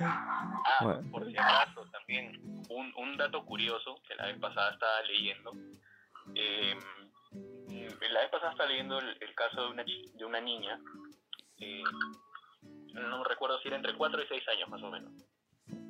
Ah, 0.00 0.78
Bueno. 0.82 1.10
por 1.10 1.26
si 1.26 1.36
acaso, 1.36 1.84
también 1.92 2.40
un, 2.70 2.92
un 2.96 3.16
dato 3.16 3.44
curioso 3.44 3.96
que 4.06 4.14
la 4.16 4.26
vez 4.26 4.38
pasada 4.38 4.72
estaba 4.72 5.02
leyendo. 5.02 5.52
eh, 6.34 6.74
la 8.10 8.20
vez 8.20 8.30
pasada 8.30 8.52
estaba 8.52 8.68
leyendo 8.68 8.98
el, 8.98 9.16
el 9.20 9.34
caso 9.34 9.62
de 9.64 9.70
una, 9.70 9.84
de 9.84 10.24
una 10.24 10.40
niña. 10.40 10.78
eh, 11.58 11.82
no 12.94 13.24
recuerdo 13.24 13.58
si 13.60 13.68
era 13.68 13.76
entre 13.76 13.94
4 13.96 14.22
y 14.22 14.26
6 14.28 14.46
años 14.48 14.68
más 14.68 14.82
o 14.82 14.90
menos. 14.90 15.12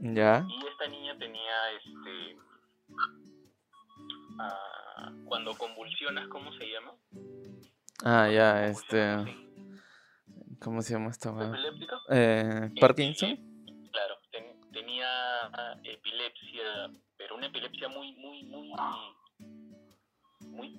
¿Ya? 0.01 0.45
Y 0.49 0.67
esta 0.67 0.87
niña 0.89 1.17
tenía 1.19 1.71
este. 1.73 2.37
ah, 4.39 5.13
cuando 5.27 5.55
convulsionas, 5.57 6.29
¿cómo 6.29 6.53
se 6.55 6.67
llama? 6.71 6.93
Ah, 8.05 8.29
ya, 8.29 8.67
este. 8.67 9.25
sí. 9.25 9.49
¿Cómo 10.61 10.81
se 10.83 10.93
llama 10.95 11.11
esta? 11.11 11.31
¿Epiléptico? 11.31 11.97
Eh, 12.11 12.71
¿Parkinson? 12.81 13.37
Claro, 13.91 14.17
ten- 14.31 14.61
tenía 14.73 15.51
epilepsia, 15.83 16.91
pero 17.17 17.35
una 17.37 17.47
epilepsia 17.47 17.89
muy, 17.89 18.13
muy, 18.13 18.45
muy, 18.45 18.73
muy, 20.41 20.79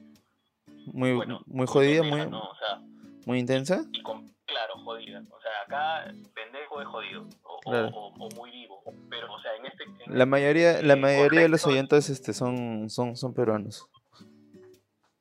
Muy, 0.88 1.14
bueno, 1.14 1.42
muy 1.46 1.66
jodida, 1.68 2.04
muy, 2.04 2.26
¿no? 2.30 2.42
O 2.42 2.56
sea, 2.56 2.82
muy 3.26 3.40
intensa. 3.40 3.86
y 3.92 4.02
con- 4.04 4.28
claro, 4.46 4.74
jodida. 4.84 5.24
O 5.30 5.40
sea, 5.42 5.52
acá 5.66 6.14
pendejo 6.34 6.82
es 6.82 6.88
jodido, 6.88 7.28
o, 7.44 7.56
o- 7.56 7.60
Claro. 7.62 7.88
o, 7.94 8.14
o 8.26 8.30
muy 8.36 8.52
vivo. 8.52 8.82
Pero, 9.10 9.34
o 9.34 9.40
sea, 9.42 9.56
en 9.56 9.66
este... 9.66 9.84
en 10.06 10.18
La 10.18 10.26
mayoría, 10.26 10.82
la 10.82 10.96
mayoría 10.96 11.42
de 11.42 11.50
los 11.50 11.66
oyentes 11.66 12.10
este, 12.10 12.34
son, 12.34 12.90
son, 12.90 13.16
son 13.16 13.34
peruanos. 13.34 13.88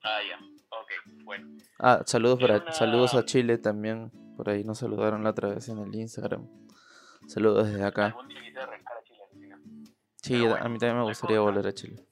Ah, 0.03 0.18
ya, 0.29 0.37
ok, 0.70 1.22
bueno. 1.25 1.48
Ah, 1.79 2.03
saludos 2.07 2.40
para, 2.40 2.72
saludos 2.72 3.14
a 3.14 3.25
Chile 3.25 3.59
también. 3.59 4.11
Por 4.37 4.51
ahí 4.51 4.64
nos 4.64 4.79
saludaron 4.79 5.22
la 5.22 5.31
otra 5.31 5.51
vez 5.51 5.68
en 5.68 5.79
el 5.79 5.94
Instagram. 5.94 6.48
Saludos 7.29 7.68
desde 7.70 7.85
acá. 7.85 8.07
Algún 8.07 8.27
día 8.29 8.38
quisiera 8.40 8.66
regresar 8.66 8.96
a 8.96 9.03
Chile, 9.05 9.18
Argentina. 9.22 9.61
Sí, 10.16 10.33
Pero 10.35 10.44
a 10.46 10.48
bueno, 10.51 10.68
mí 10.70 10.79
también 10.79 10.98
me 10.98 11.05
gustaría 11.05 11.37
cosa- 11.37 11.51
volver 11.51 11.66
a 11.68 11.72
Chile. 11.72 12.05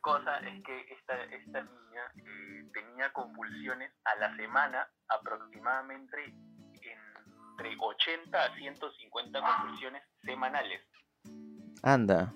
Cosa 0.00 0.38
es 0.38 0.62
que 0.64 0.86
esta, 0.92 1.22
esta 1.24 1.62
niña 1.62 2.02
eh, 2.16 2.64
tenía 2.72 3.12
convulsiones 3.12 3.92
a 4.04 4.14
la 4.16 4.34
semana 4.36 4.88
aproximadamente 5.08 6.24
entre 6.72 7.76
80 7.78 8.42
a 8.42 8.54
150 8.56 9.40
convulsiones 9.40 10.02
semanales. 10.22 10.80
Anda. 11.82 12.32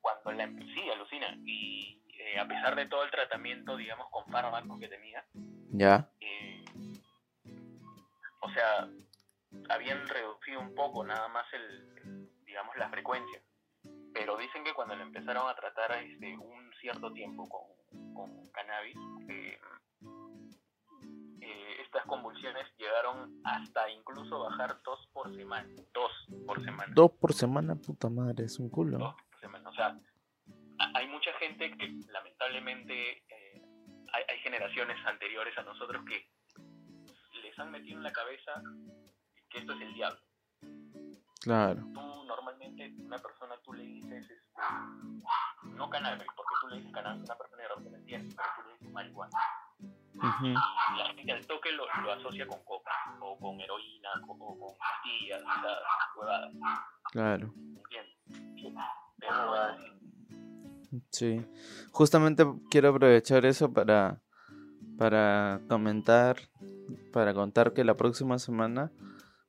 Cuando 0.00 0.32
la 0.32 0.46
sí, 0.46 0.90
alucina. 0.90 1.26
Y 1.44 2.02
eh, 2.18 2.38
a 2.38 2.46
pesar 2.48 2.74
de 2.74 2.86
todo 2.86 3.04
el 3.04 3.10
tratamiento, 3.10 3.76
digamos, 3.76 4.08
con 4.10 4.24
fármacos 4.32 4.78
que 4.80 4.88
tenía, 4.88 5.24
Ya. 5.72 6.08
eh, 6.20 6.64
o 8.40 8.50
sea, 8.50 8.88
habían 9.68 10.06
reducido 10.08 10.60
un 10.60 10.74
poco 10.74 11.04
nada 11.04 11.28
más 11.28 11.46
el, 11.52 12.30
digamos, 12.46 12.74
la 12.76 12.88
frecuencia. 12.88 13.40
Pero 14.18 14.36
dicen 14.38 14.64
que 14.64 14.72
cuando 14.72 14.96
le 14.96 15.02
empezaron 15.02 15.48
a 15.48 15.54
tratar 15.54 15.92
este, 16.02 16.36
un 16.38 16.70
cierto 16.80 17.12
tiempo 17.12 17.46
con, 17.48 18.14
con 18.14 18.46
cannabis, 18.50 18.96
eh, 19.28 19.58
eh, 21.42 21.76
estas 21.82 22.04
convulsiones 22.06 22.66
llegaron 22.78 23.40
hasta 23.44 23.90
incluso 23.90 24.40
bajar 24.40 24.80
dos 24.84 25.06
por 25.12 25.34
semana. 25.34 25.68
Dos 25.92 26.12
por 26.46 26.64
semana. 26.64 26.92
Dos 26.94 27.10
por 27.12 27.32
semana, 27.34 27.74
puta 27.76 28.08
madre, 28.08 28.44
es 28.44 28.58
un 28.58 28.70
culo. 28.70 28.98
Dos 28.98 29.14
por 29.30 29.40
semana. 29.40 29.68
O 29.68 29.74
sea, 29.74 29.88
a- 30.78 30.98
hay 30.98 31.06
mucha 31.08 31.32
gente 31.34 31.70
que 31.76 31.88
lamentablemente 32.10 33.18
eh, 33.28 33.62
hay, 34.12 34.24
hay 34.28 34.38
generaciones 34.40 34.96
anteriores 35.06 35.56
a 35.58 35.62
nosotros 35.62 36.02
que 36.06 36.26
les 37.42 37.58
han 37.58 37.70
metido 37.70 37.98
en 37.98 38.02
la 38.02 38.12
cabeza 38.12 38.62
que 39.50 39.58
esto 39.58 39.72
es 39.74 39.80
el 39.82 39.94
diablo. 39.94 40.18
Claro. 41.46 41.80
Tú 41.94 42.24
normalmente 42.26 42.92
una 42.98 43.18
persona 43.18 43.54
tú 43.64 43.72
le 43.72 43.84
dices 43.84 44.28
este, 44.28 44.60
no 45.76 45.88
cannabis, 45.88 46.26
porque 46.34 46.54
tú 46.60 46.66
le 46.66 46.76
dices 46.78 46.92
cannabis 46.92 47.20
a 47.20 47.24
una 47.24 47.38
persona 47.38 47.62
y 47.62 47.62
de 47.62 47.68
repente 47.68 47.98
entiende, 48.00 48.34
pero 48.36 48.48
tú 48.56 48.62
le 48.66 48.72
dices 48.74 48.92
marihuana. 48.92 49.38
Ujú. 50.16 50.46
Y 50.46 50.98
la 50.98 51.06
gente 51.14 51.32
al 51.32 51.46
toque 51.46 51.70
lo, 51.70 51.84
lo 52.02 52.12
asocia 52.12 52.48
con 52.48 52.58
coca, 52.64 52.90
o 53.20 53.38
con 53.38 53.60
heroína, 53.60 54.08
o, 54.26 54.32
o 54.32 54.58
con 54.58 54.76
pastillas, 54.76 55.40
o 55.40 55.60
sea, 55.60 55.76
huevadas, 56.16 56.52
Claro. 57.12 57.54
¿entiendes? 57.54 58.84
Pero. 59.20 59.76
Sí. 61.12 61.46
Justamente 61.92 62.44
quiero 62.70 62.88
aprovechar 62.88 63.46
eso 63.46 63.72
para, 63.72 64.20
para 64.98 65.60
comentar, 65.68 66.38
para 67.12 67.34
contar 67.34 67.72
que 67.72 67.84
la 67.84 67.96
próxima 67.96 68.40
semana 68.40 68.90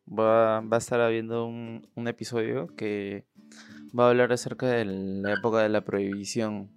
va, 0.08 0.60
a 0.60 0.78
estar 0.78 1.02
habiendo 1.02 1.46
un, 1.46 1.88
un 1.96 2.08
episodio 2.08 2.68
que 2.76 3.26
va 3.98 4.06
a 4.06 4.10
hablar 4.10 4.32
acerca 4.32 4.68
de 4.68 4.86
la 4.86 5.34
época 5.34 5.60
de 5.60 5.70
la 5.70 5.82
prohibición 5.82 6.72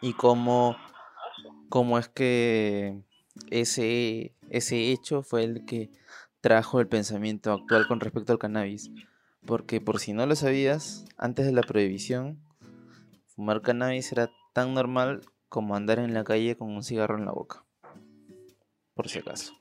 y 0.00 0.14
cómo, 0.14 0.76
cómo 1.68 1.98
es 1.98 2.08
que 2.08 3.02
ese, 3.50 4.34
ese 4.48 4.90
hecho 4.90 5.22
fue 5.22 5.44
el 5.44 5.64
que 5.64 5.90
trajo 6.40 6.80
el 6.80 6.88
pensamiento 6.88 7.52
actual 7.52 7.86
con 7.86 8.00
respecto 8.00 8.32
al 8.32 8.38
cannabis. 8.38 8.90
Porque 9.46 9.80
por 9.80 10.00
si 10.00 10.12
no 10.12 10.26
lo 10.26 10.36
sabías, 10.36 11.04
antes 11.16 11.46
de 11.46 11.52
la 11.52 11.62
prohibición, 11.62 12.40
fumar 13.26 13.62
cannabis 13.62 14.12
era 14.12 14.30
tan 14.52 14.74
normal 14.74 15.22
como 15.48 15.74
andar 15.74 15.98
en 15.98 16.14
la 16.14 16.24
calle 16.24 16.56
con 16.56 16.70
un 16.70 16.82
cigarro 16.82 17.18
en 17.18 17.24
la 17.24 17.32
boca. 17.32 17.64
Por 18.94 19.08
si 19.08 19.18
acaso. 19.18 19.59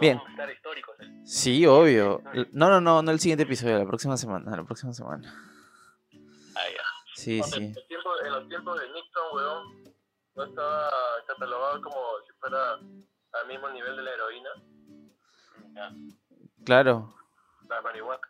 Bien. 0.00 0.16
Vamos 0.16 0.28
a 0.28 0.32
estar 0.32 0.50
históricos. 0.50 0.96
¿eh? 1.00 1.20
Sí, 1.24 1.66
obvio. 1.66 2.22
No, 2.52 2.68
no, 2.70 2.80
no, 2.80 3.02
no 3.02 3.10
el 3.10 3.20
siguiente 3.20 3.44
episodio, 3.44 3.78
la 3.78 3.86
próxima 3.86 4.16
semana, 4.16 4.56
la 4.56 4.64
próxima 4.64 4.92
semana. 4.92 5.32
Ah, 6.56 6.60
ya. 6.68 6.82
Sí, 7.14 7.42
sí. 7.42 7.56
En, 7.56 7.76
el 7.76 7.86
tiempo- 7.86 8.20
en 8.24 8.32
los 8.32 8.48
tiempos 8.48 8.80
de 8.80 8.86
Nixon, 8.92 9.22
weón, 9.34 9.84
no 10.34 10.44
estaba 10.44 10.90
catalogado 11.26 11.82
como 11.82 11.98
si 12.26 12.32
fuera 12.40 12.72
al 12.74 13.48
mismo 13.48 13.68
nivel 13.70 13.96
de 13.96 14.02
la 14.02 14.10
heroína, 14.10 14.48
Ya. 15.74 15.92
Claro, 16.64 17.14
la 17.68 17.80
marihuana. 17.82 18.20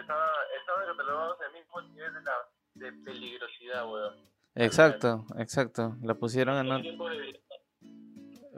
Estaba, 0.00 0.28
estaban 0.60 0.86
catalogados 0.86 1.38
al 1.40 1.52
mismo 1.52 1.80
nivel 1.82 2.14
de, 2.14 2.20
la, 2.22 2.32
de 2.74 2.92
peligrosidad, 3.04 3.86
weón. 3.90 4.14
exacto, 4.54 5.26
exacto. 5.38 5.96
La 6.02 6.14
pusieron 6.14 6.56
en 6.66 6.72
un... 6.72 7.42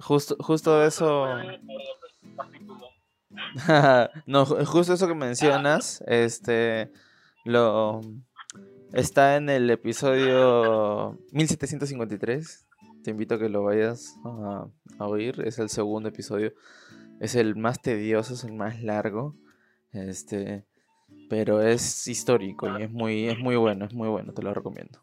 Justo, 0.01 0.37
justo 0.41 0.83
eso... 0.85 1.27
no, 4.27 4.47
ju- 4.47 4.65
justo 4.65 4.93
eso 4.95 5.07
que 5.09 5.15
mencionas, 5.15 6.03
este, 6.07 6.91
lo 7.45 8.01
está 8.93 9.37
en 9.37 9.49
el 9.49 9.71
episodio 9.71 11.19
1753. 11.33 12.67
Te 13.03 13.11
invito 13.11 13.35
a 13.35 13.39
que 13.39 13.49
lo 13.49 13.63
vayas 13.65 14.17
a, 14.25 14.67
a 14.99 15.07
oír. 15.07 15.43
Es 15.45 15.59
el 15.59 15.69
segundo 15.69 16.09
episodio. 16.09 16.53
Es 17.21 17.35
el 17.35 17.55
más 17.57 17.81
tedioso, 17.83 18.35
es 18.35 18.45
el 18.45 18.53
más 18.55 18.83
largo. 18.83 19.35
Este, 19.93 20.65
pero 21.29 21.61
es 21.63 22.07
histórico 22.09 22.67
y 22.79 22.83
es 22.83 22.91
muy, 22.91 23.29
es 23.29 23.39
muy 23.39 23.57
bueno, 23.57 23.85
es 23.85 23.95
muy 23.95 24.09
bueno, 24.09 24.33
te 24.33 24.43
lo 24.43 24.53
recomiendo. 24.55 25.01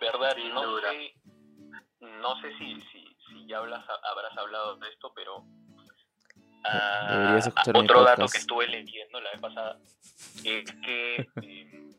Verdad, 0.00 0.36
no 0.54 0.75
ya 3.46 3.58
hablas, 3.58 3.84
habrás 4.02 4.36
hablado 4.36 4.76
de 4.76 4.88
esto, 4.88 5.12
pero 5.14 5.44
mi 7.72 7.80
otro 7.80 8.02
dato 8.02 8.22
podcast. 8.22 8.32
que 8.32 8.38
estuve 8.38 8.66
leyendo 8.68 9.20
la 9.20 9.30
vez 9.30 9.40
pasada 9.40 9.78
es 10.44 10.72
que, 10.84 11.28
eh, 11.42 11.90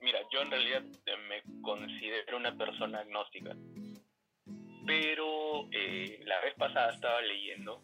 mira, 0.00 0.20
yo 0.30 0.42
en 0.42 0.50
realidad 0.50 0.82
me 1.28 1.42
considero 1.62 2.36
una 2.36 2.56
persona 2.56 3.00
agnóstica, 3.00 3.54
pero 4.86 5.68
eh, 5.72 6.20
la 6.24 6.40
vez 6.40 6.54
pasada 6.54 6.92
estaba 6.92 7.20
leyendo 7.22 7.82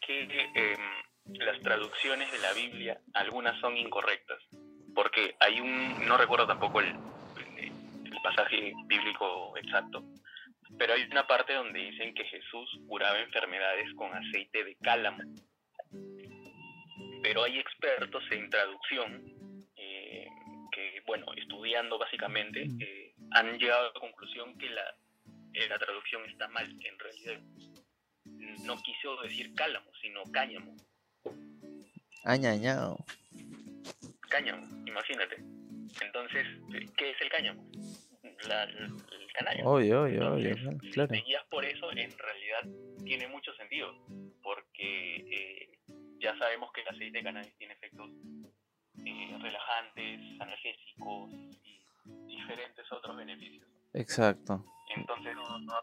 que 0.00 0.22
em, 0.54 1.36
las 1.38 1.60
traducciones 1.60 2.32
de 2.32 2.38
la 2.38 2.52
Biblia, 2.52 3.00
algunas 3.14 3.60
son 3.60 3.76
incorrectas, 3.76 4.42
porque 4.94 5.36
hay 5.40 5.60
un, 5.60 6.06
no 6.06 6.16
recuerdo 6.16 6.46
tampoco 6.46 6.80
el 6.80 6.96
pasaje 8.22 8.72
bíblico 8.86 9.56
exacto, 9.56 10.02
pero 10.78 10.94
hay 10.94 11.02
una 11.10 11.26
parte 11.26 11.52
donde 11.54 11.78
dicen 11.80 12.14
que 12.14 12.24
Jesús 12.24 12.78
curaba 12.88 13.18
enfermedades 13.20 13.92
con 13.94 14.12
aceite 14.14 14.64
de 14.64 14.76
cálamo. 14.76 15.22
Pero 17.22 17.42
hay 17.44 17.58
expertos 17.58 18.24
en 18.30 18.48
traducción 18.48 19.22
eh, 19.76 20.26
que, 20.72 21.02
bueno, 21.06 21.26
estudiando 21.36 21.98
básicamente, 21.98 22.66
eh, 22.80 23.14
han 23.32 23.58
llegado 23.58 23.90
a 23.90 23.92
la 23.92 24.00
conclusión 24.00 24.56
que 24.58 24.70
la, 24.70 24.94
eh, 25.52 25.68
la 25.68 25.78
traducción 25.78 26.24
está 26.30 26.48
mal. 26.48 26.66
En 26.84 26.98
realidad 26.98 27.40
no 28.64 28.80
quiso 28.82 29.20
decir 29.22 29.52
cálamo, 29.54 29.90
sino 30.00 30.22
cáñamo. 30.32 30.74
Añañao. 32.24 33.04
Cáñamo, 34.28 34.66
imagínate. 34.86 35.36
Entonces, 36.02 36.46
¿qué 36.96 37.10
es 37.10 37.20
el 37.20 37.28
cáñamo? 37.30 37.68
La- 38.48 38.66
el 39.30 39.34
canario. 39.34 39.64
Obvio, 39.66 40.02
obvio, 40.02 40.32
obvio, 40.32 40.50
Entonces, 40.50 40.78
si 40.82 40.90
claro. 40.90 41.08
te 41.08 41.20
guías 41.22 41.44
por 41.50 41.64
eso, 41.64 41.90
en 41.92 42.18
realidad 42.18 42.62
tiene 43.04 43.28
mucho 43.28 43.52
sentido, 43.54 43.94
porque 44.42 45.16
eh, 45.16 45.78
ya 46.18 46.36
sabemos 46.38 46.72
que 46.72 46.82
el 46.82 46.88
aceite 46.88 47.18
de 47.18 47.24
cannabis 47.24 47.56
tiene 47.56 47.74
efectos 47.74 48.10
eh, 49.04 49.38
relajantes, 49.40 50.20
analgésicos 50.40 51.30
y 51.64 51.86
diferentes 52.26 52.90
otros 52.92 53.16
beneficios. 53.16 53.66
Exacto. 53.94 54.64
Entonces, 54.96 55.36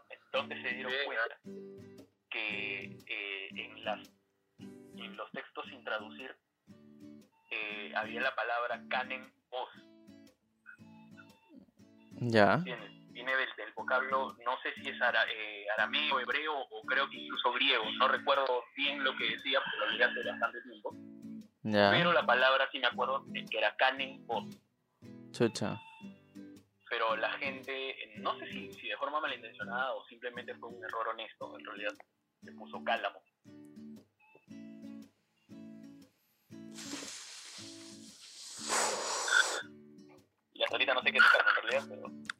entonces 0.09 0.61
se 0.61 0.75
dieron 0.75 0.93
cuenta 1.05 1.39
que 2.29 2.97
eh, 3.07 3.49
en, 3.55 3.83
las, 3.85 3.99
en 4.59 5.15
los 5.15 5.31
textos 5.31 5.65
sin 5.69 5.83
traducir 5.83 6.35
eh, 7.51 7.91
había 7.95 8.21
la 8.21 8.35
palabra 8.35 8.83
canen 8.89 9.31
os, 9.49 9.69
Ya. 12.19 12.55
¿entiendes? 12.55 12.91
Viene 13.17 13.35
del, 13.35 13.49
del 13.57 13.73
vocablo, 13.73 14.37
no 14.45 14.59
sé 14.61 14.71
si 14.75 14.89
es 14.89 15.01
ara- 15.01 15.25
eh, 15.27 15.65
arameo, 15.75 16.19
hebreo 16.19 16.53
o 16.55 16.83
creo 16.85 17.09
que 17.09 17.17
incluso 17.17 17.51
griego, 17.51 17.83
no 17.97 18.07
recuerdo 18.07 18.63
bien 18.75 19.03
lo 19.03 19.15
que 19.17 19.31
decía 19.31 19.59
porque 19.59 19.77
lo 19.79 19.89
leí 19.89 20.01
hace 20.03 20.29
bastante 20.29 20.61
tiempo, 20.61 20.91
Ya. 21.63 21.89
pero 21.89 22.13
la 22.13 22.23
palabra 22.27 22.69
sí 22.71 22.77
me 22.77 22.85
acuerdo 22.85 23.23
de 23.25 23.43
que 23.45 23.57
era 23.57 23.75
canen 23.75 24.23
os, 24.27 24.45
Chucha. 25.31 25.81
pero 26.91 27.15
la 27.15 27.31
gente, 27.39 27.89
eh, 28.03 28.19
no 28.19 28.37
sé 28.37 28.45
si, 28.51 28.71
si 28.73 28.87
de 28.87 28.97
forma 28.97 29.19
malintencionada 29.19 29.93
o 29.95 30.05
simplemente 30.05 30.53
fue 30.53 30.69
un 30.69 30.85
error 30.85 31.07
honesto, 31.07 31.57
en 31.57 31.65
realidad 31.65 31.93
le 32.43 32.51
puso 32.51 32.83
cálamo. 32.83 33.19
Y 40.53 40.63
hasta 40.63 40.75
ahorita 40.75 40.93
no 40.93 41.01
sé 41.01 41.11
qué 41.11 41.17
es 41.17 41.23
cálamo 41.25 41.49
en 41.49 41.69
realidad, 41.69 41.85
pero, 41.89 42.36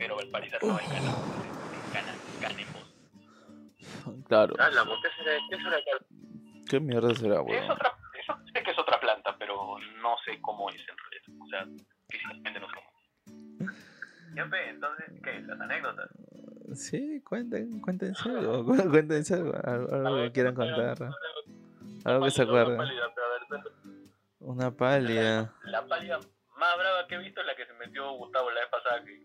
pero 0.00 0.18
al 0.18 0.28
parecer 0.28 0.58
no 0.64 0.78
es 0.78 0.88
cálamo, 0.88 1.24
es 1.84 1.92
cana, 1.92 2.14
canemos. 2.40 2.94
Claro. 4.26 4.54
Cálamo, 4.56 4.94
¿qué 5.02 5.08
será? 5.22 5.38
¿Qué 5.50 5.56
será 5.56 5.76
cálamo? 5.84 6.64
¿Qué 6.68 6.80
mierda 6.80 7.14
será, 7.14 7.40
Es 7.40 7.46
weón? 7.46 7.70
otra, 7.70 7.92
eso 8.18 8.34
sé 8.52 8.62
que 8.62 8.70
es 8.70 8.78
otra 8.78 8.98
planta, 8.98 9.36
pero 9.38 9.76
no 10.02 10.16
sé 10.24 10.40
cómo 10.40 10.70
es 10.70 10.76
en 10.88 10.96
realidad, 10.96 11.44
o 11.44 11.46
sea, 11.48 11.66
físicamente 12.08 12.60
no 12.60 12.66
sé 12.68 12.74
cómo. 12.76 13.70
Ya 14.36 14.44
ve, 14.44 14.70
entonces, 14.70 15.06
¿qué? 15.22 15.40
Las 15.42 15.60
anécdotas. 15.60 16.08
Sí, 16.74 17.20
cuenten, 17.22 17.80
cuéntense 17.80 18.28
algo, 18.28 18.64
cu- 18.64 18.76
cuéntense 18.90 19.34
algo, 19.34 19.52
algo, 19.64 19.94
algo 19.94 20.16
que 20.22 20.32
quieran 20.32 20.54
contar, 20.54 20.96
algo 22.04 22.24
que 22.24 22.30
se 22.30 22.42
acuerden. 22.42 22.80
Una 24.38 24.70
pálida. 24.70 25.52
La 25.64 25.84
pálida 25.86 26.18
más 26.56 26.78
brava 26.78 27.06
que 27.08 27.16
he 27.16 27.18
visto 27.18 27.40
es 27.42 27.46
la 27.46 27.54
que 27.56 27.66
se 27.66 27.72
metió 27.74 28.10
Gustavo 28.12 28.50
la 28.50 28.60
vez 28.60 28.70
pasada. 28.70 29.04
Que 29.04 29.20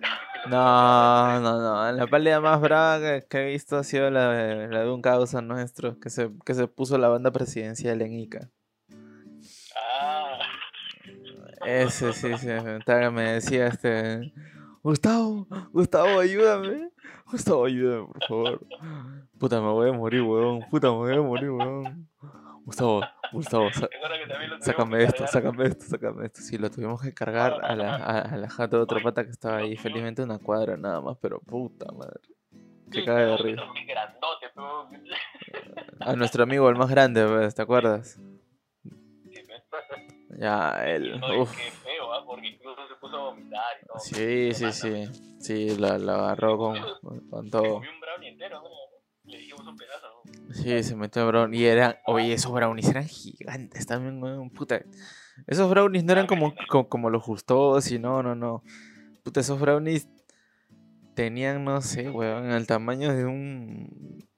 No, 0.48 1.38
no, 1.40 1.60
no. 1.60 1.92
La 1.92 2.06
pálida 2.06 2.40
más 2.40 2.60
brava 2.60 3.20
que, 3.20 3.38
he 3.38 3.44
visto 3.52 3.76
ha 3.76 3.84
sido 3.84 4.10
la 4.10 4.30
de, 4.30 4.68
la 4.68 4.80
de 4.80 4.90
un 4.90 5.02
causa 5.02 5.42
nuestro 5.42 6.00
que 6.00 6.08
se, 6.08 6.30
que 6.46 6.54
se 6.54 6.66
puso 6.66 6.96
la 6.96 7.08
banda 7.08 7.30
presidencial 7.30 8.00
en 8.00 8.14
Ica. 8.14 8.50
Ah, 9.76 10.38
Ese 11.66 12.12
sí, 12.14 12.38
sí. 12.38 12.48
Me 13.12 13.32
decía 13.32 13.66
este. 13.66 14.32
Gustavo, 14.82 15.46
Gustavo, 15.72 16.20
ayúdame. 16.20 16.90
Gustavo, 17.30 17.66
ayúdame, 17.66 18.06
por 18.06 18.24
favor. 18.26 18.66
Puta, 19.38 19.60
me 19.60 19.68
voy 19.68 19.90
a 19.90 19.92
morir, 19.92 20.22
weón. 20.22 20.64
Puta, 20.70 20.88
me 20.88 20.96
voy 20.96 21.14
a 21.14 21.20
morir, 21.20 21.50
weón. 21.50 22.08
Gustavo, 22.64 23.02
Gustavo, 23.32 23.68
sácame 24.60 25.04
esto, 25.04 25.26
sácame 25.26 25.64
esto, 25.66 25.84
sácame 25.84 26.26
esto. 26.26 26.40
Sí, 26.40 26.58
lo 26.58 26.70
tuvimos 26.70 27.00
que 27.00 27.12
cargar 27.14 27.64
a 27.64 27.74
la, 27.74 27.96
a, 27.96 28.20
a 28.20 28.36
la 28.36 28.66
de 28.66 28.76
otro 28.76 29.00
pata 29.02 29.24
que 29.24 29.30
estaba 29.30 29.58
ahí. 29.58 29.76
Felizmente 29.76 30.22
una 30.22 30.38
cuadra 30.38 30.76
nada 30.76 31.00
más, 31.00 31.16
pero 31.20 31.40
puta 31.40 31.90
madre. 31.92 32.20
Se 32.90 33.04
cae 33.04 33.26
de 33.26 33.36
risa. 33.36 33.62
A 36.00 36.14
nuestro 36.16 36.42
amigo, 36.42 36.68
el 36.68 36.76
más 36.76 36.90
grande, 36.90 37.24
pues, 37.26 37.54
¿te 37.54 37.62
acuerdas? 37.62 38.18
Sí, 38.82 39.42
pues. 39.46 39.62
Ya, 40.40 40.82
él. 40.86 41.20
Uf. 41.38 41.54
¿ah? 42.12 42.22
Porque 42.26 42.48
incluso 42.48 42.88
se 42.88 42.94
puso 42.96 43.16
a 43.16 43.24
vomitar 43.30 43.76
y 43.82 43.86
todo. 43.86 43.98
Sí, 43.98 44.54
sí, 44.54 44.72
sí. 44.72 45.36
Sí, 45.40 45.76
la, 45.78 45.98
la 45.98 46.14
agarró 46.14 46.56
con, 46.58 46.78
con 47.30 47.44
Se 47.44 47.50
todo. 47.50 47.74
comió 47.74 47.90
un 47.90 48.00
brownie 48.00 48.28
entero, 48.30 48.60
¿no? 48.62 48.68
Le 49.24 49.38
dijimos 49.38 49.66
un 49.66 49.76
pedazo. 49.76 50.06
¿no? 50.24 50.54
Sí, 50.54 50.82
se 50.82 50.96
metió 50.96 51.26
brown. 51.26 51.52
Y 51.54 51.64
eran. 51.64 51.96
Oye, 52.06 52.32
esos 52.32 52.52
brownies 52.52 52.88
eran 52.88 53.06
gigantes 53.06 53.86
también, 53.86 54.22
weón. 54.22 54.50
Puta. 54.50 54.82
Esos 55.46 55.70
brownies 55.70 56.04
no 56.04 56.12
eran 56.12 56.26
como, 56.26 56.54
como, 56.68 56.88
como 56.88 57.10
los 57.10 57.22
justos 57.22 57.90
y 57.90 57.98
no, 57.98 58.22
no, 58.22 58.34
no. 58.34 58.62
Puta, 59.22 59.40
esos 59.40 59.60
brownies 59.60 60.08
tenían, 61.14 61.64
no 61.64 61.80
sé, 61.80 62.10
weón, 62.10 62.50
el 62.50 62.66
tamaño 62.66 63.14
de 63.14 63.24
un. 63.24 64.28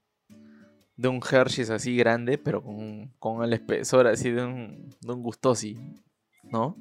De 0.97 1.09
un 1.09 1.21
Hershey's 1.29 1.71
así 1.71 1.97
grande, 1.97 2.39
pero 2.39 2.63
con, 2.63 3.09
con 3.19 3.43
el 3.43 3.53
espesor 3.55 4.07
así 4.07 4.31
de 4.31 4.45
un, 4.45 4.91
de 5.01 5.13
un 5.13 5.23
gustosi. 5.23 5.79
¿No? 6.45 6.77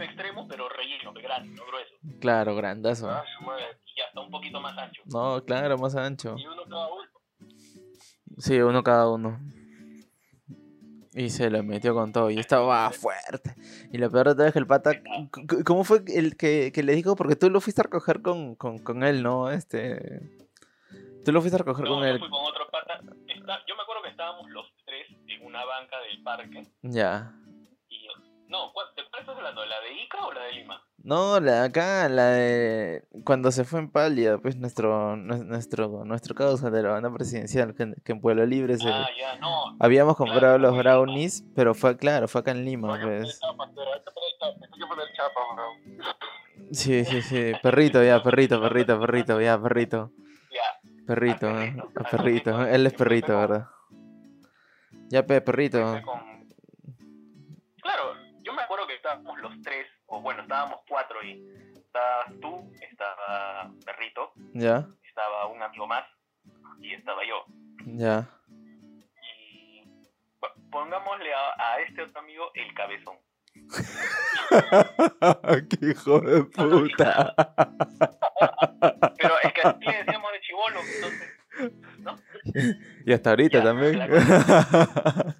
Extremo, 0.00 0.46
pero 0.48 0.68
relleno, 0.68 1.12
de 1.12 1.22
grande, 1.22 1.54
no 1.54 1.64
grueso. 1.66 1.94
Claro, 2.20 2.54
grandazo. 2.56 3.10
Ah. 3.10 3.24
Y 3.96 4.00
hasta 4.00 4.20
un 4.20 4.30
poquito 4.30 4.60
más 4.60 4.76
ancho. 4.76 5.02
No, 5.06 5.44
claro, 5.44 5.78
más 5.78 5.94
ancho. 5.96 6.34
Y 6.38 6.46
uno 6.46 6.64
cada 6.64 6.88
uno. 6.92 7.08
Sí, 8.38 8.60
uno 8.60 8.82
cada 8.82 9.08
uno. 9.10 9.38
Y 11.16 11.30
se 11.30 11.48
lo 11.48 11.62
metió 11.62 11.94
con 11.94 12.12
todo. 12.12 12.28
Y 12.30 12.38
estaba 12.40 12.90
fuerte. 12.90 13.54
Y 13.92 13.98
lo 13.98 14.10
peor 14.10 14.28
de 14.28 14.34
todo 14.34 14.46
es 14.46 14.52
que 14.52 14.58
el 14.58 14.66
pata. 14.66 14.90
¿Cómo 15.64 15.84
fue 15.84 16.02
el 16.08 16.36
que, 16.36 16.72
que 16.74 16.82
le 16.82 16.92
dijo? 16.94 17.14
Porque 17.14 17.36
tú 17.36 17.50
lo 17.50 17.60
fuiste 17.60 17.82
a 17.82 17.84
recoger 17.84 18.20
con, 18.20 18.56
con, 18.56 18.78
con 18.78 19.04
él, 19.04 19.22
¿no? 19.22 19.50
Este. 19.50 20.36
Tú 21.24 21.30
lo 21.30 21.40
fuiste 21.40 21.54
a 21.54 21.58
recoger 21.58 21.84
No, 21.84 21.92
con 21.94 22.00
yo 22.02 22.06
él. 22.08 22.18
fui 22.18 22.28
con 22.28 22.42
otro 22.44 22.66
pata. 22.70 22.94
Está- 23.28 23.60
yo 23.68 23.76
me 23.76 23.82
acuerdo 23.82 24.02
que 24.02 24.08
estábamos 24.10 24.50
los 24.50 24.66
tres 24.84 25.06
en 25.28 25.46
una 25.46 25.64
banca 25.64 25.96
del 26.00 26.22
parque. 26.24 26.66
Ya. 26.82 27.32
No, 28.48 28.72
¿cuál, 28.72 28.86
¿de 28.96 29.02
cuál 29.10 29.20
estás 29.22 29.36
hablando? 29.36 29.64
¿La 29.64 29.80
de 29.80 30.02
Ica 30.02 30.24
o 30.26 30.32
la 30.32 30.42
de 30.44 30.52
Lima? 30.52 30.80
No, 31.02 31.40
la 31.40 31.52
de 31.62 31.66
acá, 31.66 32.08
la 32.08 32.26
de. 32.30 33.04
Cuando 33.24 33.50
se 33.50 33.64
fue 33.64 33.80
en 33.80 33.90
Pálida, 33.90 34.38
pues 34.38 34.56
nuestro, 34.56 35.16
nue- 35.16 35.44
nuestro, 35.44 36.04
nuestro 36.04 36.34
causa 36.34 36.70
de 36.70 36.82
la 36.82 36.90
banda 36.90 37.12
presidencial, 37.12 37.74
que, 37.74 37.94
que 38.04 38.12
en 38.12 38.20
Pueblo 38.20 38.44
Libre 38.46 38.78
se. 38.78 38.88
Ah, 38.88 39.08
ya, 39.18 39.36
no. 39.38 39.76
Habíamos 39.80 40.16
comprado 40.16 40.58
los 40.58 40.76
brownies, 40.76 41.44
pero 41.54 41.74
fue, 41.74 41.96
claro, 41.96 42.28
fue 42.28 42.40
acá 42.42 42.52
en 42.52 42.64
Lima, 42.64 42.96
No, 42.98 43.02
pues. 43.06 43.40
Sí, 46.72 47.04
sí, 47.04 47.22
sí. 47.22 47.52
Perrito, 47.62 48.02
ya, 48.02 48.22
perrito, 48.22 48.60
perrito, 48.60 48.98
perrito, 48.98 49.40
ya, 49.40 49.60
perrito. 49.60 50.10
Ya. 50.50 50.80
Perrito, 51.06 51.48
¿eh? 51.48 51.74
perrito. 51.74 51.82
a 51.94 52.10
perrito. 52.10 52.50
perrito. 52.52 52.66
Él 52.66 52.86
es 52.86 52.92
perrito, 52.94 53.38
¿verdad? 53.38 53.66
Ya, 55.10 55.26
pe, 55.26 55.40
perrito. 55.40 56.00
Estábamos 59.14 59.40
los 59.40 59.62
tres, 59.62 59.86
o 60.06 60.20
bueno, 60.20 60.42
estábamos 60.42 60.80
cuatro 60.88 61.22
y 61.22 61.46
estabas 61.76 62.26
tú, 62.40 62.72
estaba 62.80 63.70
Perrito, 63.84 64.32
Ya, 64.54 64.86
estaba 65.06 65.46
un 65.46 65.62
amigo 65.62 65.86
más 65.86 66.04
y 66.80 66.94
estaba 66.94 67.22
yo. 67.26 67.44
ya. 67.86 68.28
Y 69.38 69.82
po- 70.40 70.52
pongámosle 70.70 71.32
a, 71.32 71.54
a 71.74 71.80
este 71.80 72.02
otro 72.02 72.20
amigo 72.20 72.50
el 72.54 72.74
cabezón. 72.74 73.16
¡Qué 75.70 75.86
hijo 75.90 76.20
de 76.20 76.44
puta! 76.44 77.34
Pero 79.18 79.34
es 79.42 79.52
que 79.52 79.60
así 79.62 79.84
le 79.84 79.96
decíamos 80.04 80.32
de 80.32 80.40
chivolo, 80.40 80.80
entonces, 80.94 81.30
Y 83.06 83.12
hasta 83.12 83.30
ahorita 83.30 83.58
Ya, 83.58 83.64
también. 83.64 83.98
la 83.98 84.06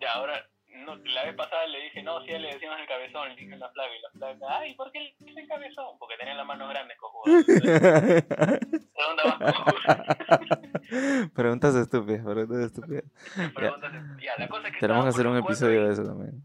ya 0.00 0.12
ahora, 0.12 0.46
no, 0.84 0.96
la 0.96 1.24
vez 1.24 1.34
pasada 1.34 1.65
dije, 1.96 2.02
no, 2.04 2.20
sí, 2.22 2.30
le 2.38 2.52
decíamos 2.52 2.78
el 2.80 2.86
cabezón, 2.86 3.28
le 3.30 3.36
dije 3.36 3.54
a 3.54 3.56
la 3.56 3.68
flaca 3.70 3.94
y 3.94 4.00
la 4.02 4.10
flaca, 4.10 4.58
ay, 4.58 4.74
¿por 4.74 4.92
qué 4.92 5.00
le 5.00 5.14
dice 5.20 5.40
el 5.40 5.48
cabezón? 5.48 5.98
Porque 5.98 6.16
tenía 6.18 6.34
las 6.34 6.46
manos 6.46 6.68
grandes, 6.68 6.96
cojudo. 6.98 7.24
Preguntas 11.34 11.74
estúpidas, 11.74 12.24
preguntas 12.24 12.58
estúpidas. 12.66 13.04
Pregúntate. 13.54 13.96
Ya, 14.22 14.32
la 14.38 14.48
cosa 14.48 14.68
es 14.68 14.74
que 14.74 14.80
Tenemos 14.80 15.04
que 15.04 15.08
hacer 15.10 15.26
un 15.26 15.36
episodio 15.38 15.82
y- 15.82 15.86
de 15.86 15.92
eso 15.92 16.04
también. 16.04 16.42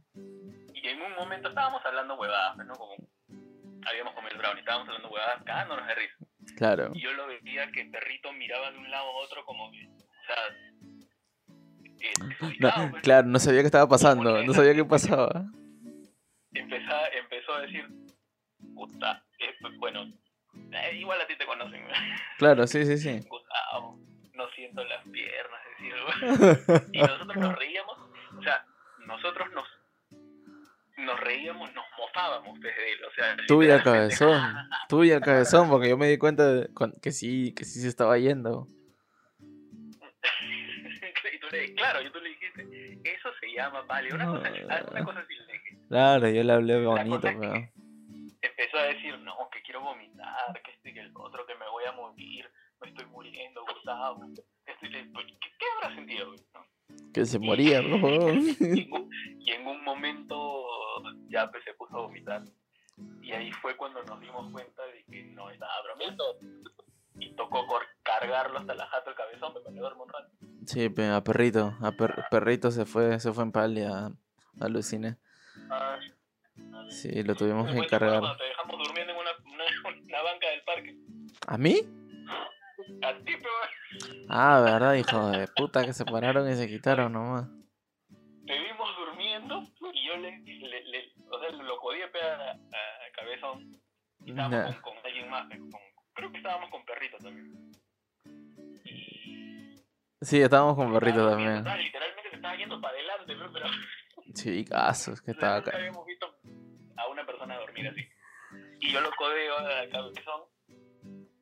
Y 0.73 0.87
en 0.87 1.01
un 1.01 1.13
momento 1.15 1.49
estábamos 1.49 1.85
hablando 1.85 2.15
huevadas, 2.15 2.55
pues, 2.55 2.67
¿no? 2.67 2.73
Como 2.73 2.95
habíamos 3.87 4.13
comido 4.13 4.31
el 4.33 4.37
brownie, 4.37 4.59
estábamos 4.61 4.87
hablando 4.87 5.09
huevadas, 5.09 5.43
cagándonos 5.43 5.87
de 5.87 5.95
risa. 5.95 6.15
Claro. 6.57 6.91
Y 6.93 7.01
yo 7.01 7.11
lo 7.13 7.27
veía 7.27 7.71
que 7.71 7.81
el 7.81 7.91
perrito 7.91 8.31
miraba 8.33 8.71
de 8.71 8.77
un 8.77 8.89
lado 8.89 9.07
a 9.09 9.13
otro 9.23 9.45
como 9.45 9.71
que, 9.71 9.87
o 9.87 10.25
sea, 10.25 10.35
No, 12.59 12.91
claro, 13.01 13.27
no 13.27 13.39
sabía 13.39 13.61
qué 13.61 13.67
estaba 13.67 13.87
pasando, 13.87 14.43
no 14.43 14.53
sabía 14.53 14.73
qué 14.73 14.85
pasaba. 14.85 15.45
Empezó, 16.53 16.91
empezó 17.13 17.53
a 17.53 17.61
decir, 17.61 17.87
puta, 18.73 19.23
eh, 19.39 19.53
bueno, 19.77 20.03
eh, 20.71 20.97
igual 20.97 21.21
a 21.21 21.27
ti 21.27 21.35
te 21.37 21.45
conocen, 21.45 21.81
Claro, 22.37 22.67
sí, 22.67 22.85
sí, 22.85 22.97
sí. 22.97 23.19
Gustavo, 23.29 23.97
no 24.33 24.49
siento 24.49 24.83
las 24.83 25.03
piernas, 25.07 25.61
decir, 25.77 26.89
y 26.93 26.99
nosotros 26.99 27.37
nos 27.37 27.55
reíamos, 27.57 27.97
o 28.37 28.43
sea, 28.43 28.65
nosotros 29.05 29.47
nos 29.53 29.65
nos 30.97 31.19
reíamos, 31.19 31.73
nos 31.73 31.85
mofábamos 31.97 32.59
desde 32.59 32.93
él, 32.93 32.99
o 33.05 33.13
sea, 33.13 33.35
Tú 33.47 33.63
y 33.63 33.69
el 33.69 33.81
cabezón. 33.81 34.39
Tú 34.87 35.03
y 35.03 35.11
el 35.11 35.21
cabezón, 35.21 35.69
porque 35.69 35.89
yo 35.89 35.97
me 35.97 36.07
di 36.07 36.17
cuenta 36.17 36.47
de 36.47 36.69
que 37.01 37.11
sí, 37.11 37.53
que 37.53 37.65
sí 37.65 37.81
se 37.81 37.87
estaba 37.87 38.17
yendo. 38.17 38.67
Claro, 41.75 42.01
y 42.01 42.09
tú 42.11 42.19
le 42.19 42.29
dijiste, 42.29 42.99
eso 43.03 43.29
se 43.39 43.51
llama 43.53 43.81
vale, 43.83 44.13
una 44.13 44.25
cosa, 44.25 44.51
una 44.91 45.03
cosa 45.05 45.19
así 45.19 45.33
le 45.35 45.53
dije. 45.53 45.77
Claro, 45.87 46.29
yo 46.29 46.43
le 46.43 46.53
hablé 46.53 46.85
bonito, 46.85 47.15
cosa 47.15 47.29
es 47.29 47.35
que- 47.35 47.39
pero. 47.39 47.81
Empezó 48.43 48.77
a 48.77 48.83
decir, 48.83 49.17
no, 49.19 49.49
que 49.51 49.61
quiero 49.61 49.81
vomitar, 49.81 50.61
que 50.63 50.71
este, 50.71 50.93
que 50.93 50.99
el 51.01 51.11
otro, 51.15 51.45
que 51.45 51.55
me 51.55 51.67
voy 51.69 51.83
a 51.85 51.91
morir, 51.91 52.49
me 52.81 52.89
estoy 52.89 53.05
muriendo, 53.07 53.63
Gustavo. 53.65 54.25
estoy- 54.65 55.09
pues, 55.13 55.25
¿Qué, 55.25 55.49
qué 55.59 55.65
habrá 55.77 55.95
sentido, 55.95 56.33
no? 56.53 56.65
Que 57.13 57.25
se 57.25 57.37
moría, 57.39 57.81
favor. 57.83 58.33
Y 58.79 58.81
en, 58.83 58.93
un, 58.93 59.09
y 59.39 59.51
en 59.51 59.67
un 59.67 59.83
momento 59.83 60.65
ya 61.29 61.49
pues, 61.51 61.63
se 61.63 61.73
puso 61.75 61.95
a 61.97 62.01
vomitar. 62.01 62.41
Y 63.21 63.31
ahí 63.31 63.51
fue 63.53 63.75
cuando 63.77 64.03
nos 64.03 64.19
dimos 64.19 64.51
cuenta 64.51 64.83
de 64.87 65.03
que 65.05 65.23
no 65.23 65.49
estaba 65.49 65.71
bromeando. 65.83 66.23
Y 67.23 67.35
tocó 67.35 67.65
cargarlo 68.03 68.57
hasta 68.59 68.73
la 68.73 68.85
jato 68.87 69.11
el 69.11 69.15
cabezón 69.15 69.53
para 69.53 69.65
que 69.65 69.79
duerma 69.79 70.03
un 70.03 70.09
rato. 70.09 70.29
Sí, 70.65 70.85
a 71.13 71.21
perrito. 71.23 71.77
A 71.81 71.91
per- 71.91 72.25
perrito 72.31 72.71
se 72.71 72.85
fue, 72.85 73.19
se 73.19 73.31
fue 73.31 73.43
en 73.43 73.51
pálida. 73.51 74.11
Aluciné. 74.59 75.17
Ah, 75.69 75.97
Sí, 76.89 77.23
lo 77.23 77.35
tuvimos 77.35 77.71
Me 77.73 77.81
que 77.81 77.87
cargar. 77.87 78.21
te 78.37 78.43
dejamos 78.43 78.77
durmiendo 78.85 79.13
en 79.13 79.19
una, 79.19 79.31
una, 79.45 79.63
una 79.93 80.21
banca 80.23 80.49
del 80.49 80.61
parque. 80.63 80.95
¿A 81.47 81.57
mí? 81.57 81.75
A 83.03 83.13
ti, 83.23 83.33
pero 83.37 84.25
Ah, 84.29 84.59
verdad, 84.61 84.93
hijo 84.95 85.27
de 85.29 85.47
puta, 85.47 85.85
que 85.85 85.93
se 85.93 86.03
pararon 86.05 86.49
y 86.49 86.55
se 86.55 86.67
quitaron 86.67 87.13
nomás. 87.13 87.47
te 88.45 88.59
vimos 88.59 88.89
durmiendo 88.97 89.61
y 89.93 90.07
yo 90.07 90.17
le, 90.17 90.39
le, 90.39 90.83
le- 90.85 91.13
o 91.29 91.39
sea, 91.39 91.51
lo 91.51 91.77
codié 91.79 92.07
pe, 92.09 92.19
a, 92.21 92.51
a 92.51 92.57
Cabezón. 93.15 93.71
Y 94.25 94.31
estábamos 94.31 94.59
Ya. 94.75 94.81
con, 94.81 94.93
con 94.95 95.05
alguien 95.05 95.29
más, 95.29 95.47
con- 95.49 95.71
creo 96.21 96.31
que 96.31 96.37
estábamos 96.37 96.69
con 96.69 96.85
Perrito 96.85 97.17
también. 97.17 97.71
Y... 98.85 99.75
Sí, 100.21 100.41
estábamos 100.41 100.75
con 100.75 100.91
perrito 100.93 101.27
también. 101.29 101.57
estaba- 101.57 101.77
literalmente 101.77 102.29
se 102.29 102.35
estaba 102.35 102.55
yendo 102.55 102.79
para 102.79 102.93
adelante, 102.93 103.35
pe, 103.35 103.43
pero 103.53 103.65
Sí, 104.35 104.65
casos, 104.65 105.21
que 105.21 105.31
estaba 105.31 105.57
acá. 105.57 105.75
habíamos 105.75 106.05
visto 106.05 106.27
a 106.97 107.07
una 107.09 107.25
persona 107.25 107.57
dormir 107.57 107.87
así. 107.87 108.01
Y 108.81 108.91
yo 108.91 109.01
lo 109.01 109.09
codeo 109.15 109.57
a 109.57 109.87
Cabezón 109.89 110.43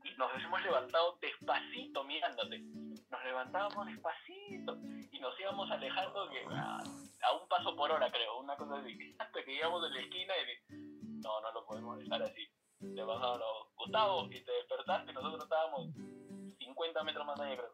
y 0.03 0.11
nos 0.17 0.31
hemos 0.43 0.61
levantado 0.63 1.17
despacito 1.21 2.03
mirándote. 2.05 2.59
Nos 2.59 3.23
levantábamos 3.25 3.85
despacito 3.87 4.77
y 5.11 5.19
nos 5.19 5.39
íbamos 5.39 5.69
alejando 5.71 6.29
que 6.29 6.43
a, 6.55 6.77
a 6.77 7.31
un 7.41 7.47
paso 7.49 7.75
por 7.75 7.91
hora, 7.91 8.09
creo, 8.11 8.39
una 8.39 8.55
cosa 8.55 8.77
así. 8.77 8.97
Hasta 9.19 9.43
que 9.43 9.51
llegamos 9.51 9.83
a 9.83 9.89
la 9.89 9.99
esquina 9.99 10.33
y 10.37 10.73
no, 11.21 11.41
no 11.41 11.51
lo 11.51 11.65
podemos 11.65 11.99
dejar 11.99 12.23
así. 12.23 12.47
Va 12.81 13.19
no, 13.19 13.37
no, 13.37 13.45
Gustavo, 13.75 14.25
y 14.31 14.41
te 14.41 14.51
y 15.07 15.13
nosotros 15.13 15.43
estábamos 15.43 15.93
50 16.57 17.03
metros 17.03 17.25
más 17.25 17.39
allá, 17.39 17.57
creo. 17.57 17.69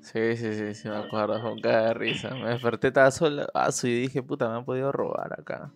Sí, 0.00 0.36
sí, 0.36 0.54
sí, 0.54 0.74
sí, 0.74 0.88
me 0.88 0.96
acuerdo, 0.96 1.40
con 1.42 1.60
cada 1.60 1.88
de 1.88 1.94
risa. 1.94 2.34
Me 2.34 2.50
desperté, 2.50 2.88
estaba 2.88 3.10
sola, 3.10 3.48
su, 3.70 3.86
y 3.86 4.02
dije, 4.02 4.22
puta, 4.22 4.48
me 4.48 4.56
han 4.56 4.64
podido 4.64 4.92
robar 4.92 5.38
acá. 5.38 5.72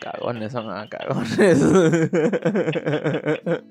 Cagones 0.00 0.52
son 0.52 0.70
ah, 0.70 0.88
cagones. 0.88 1.60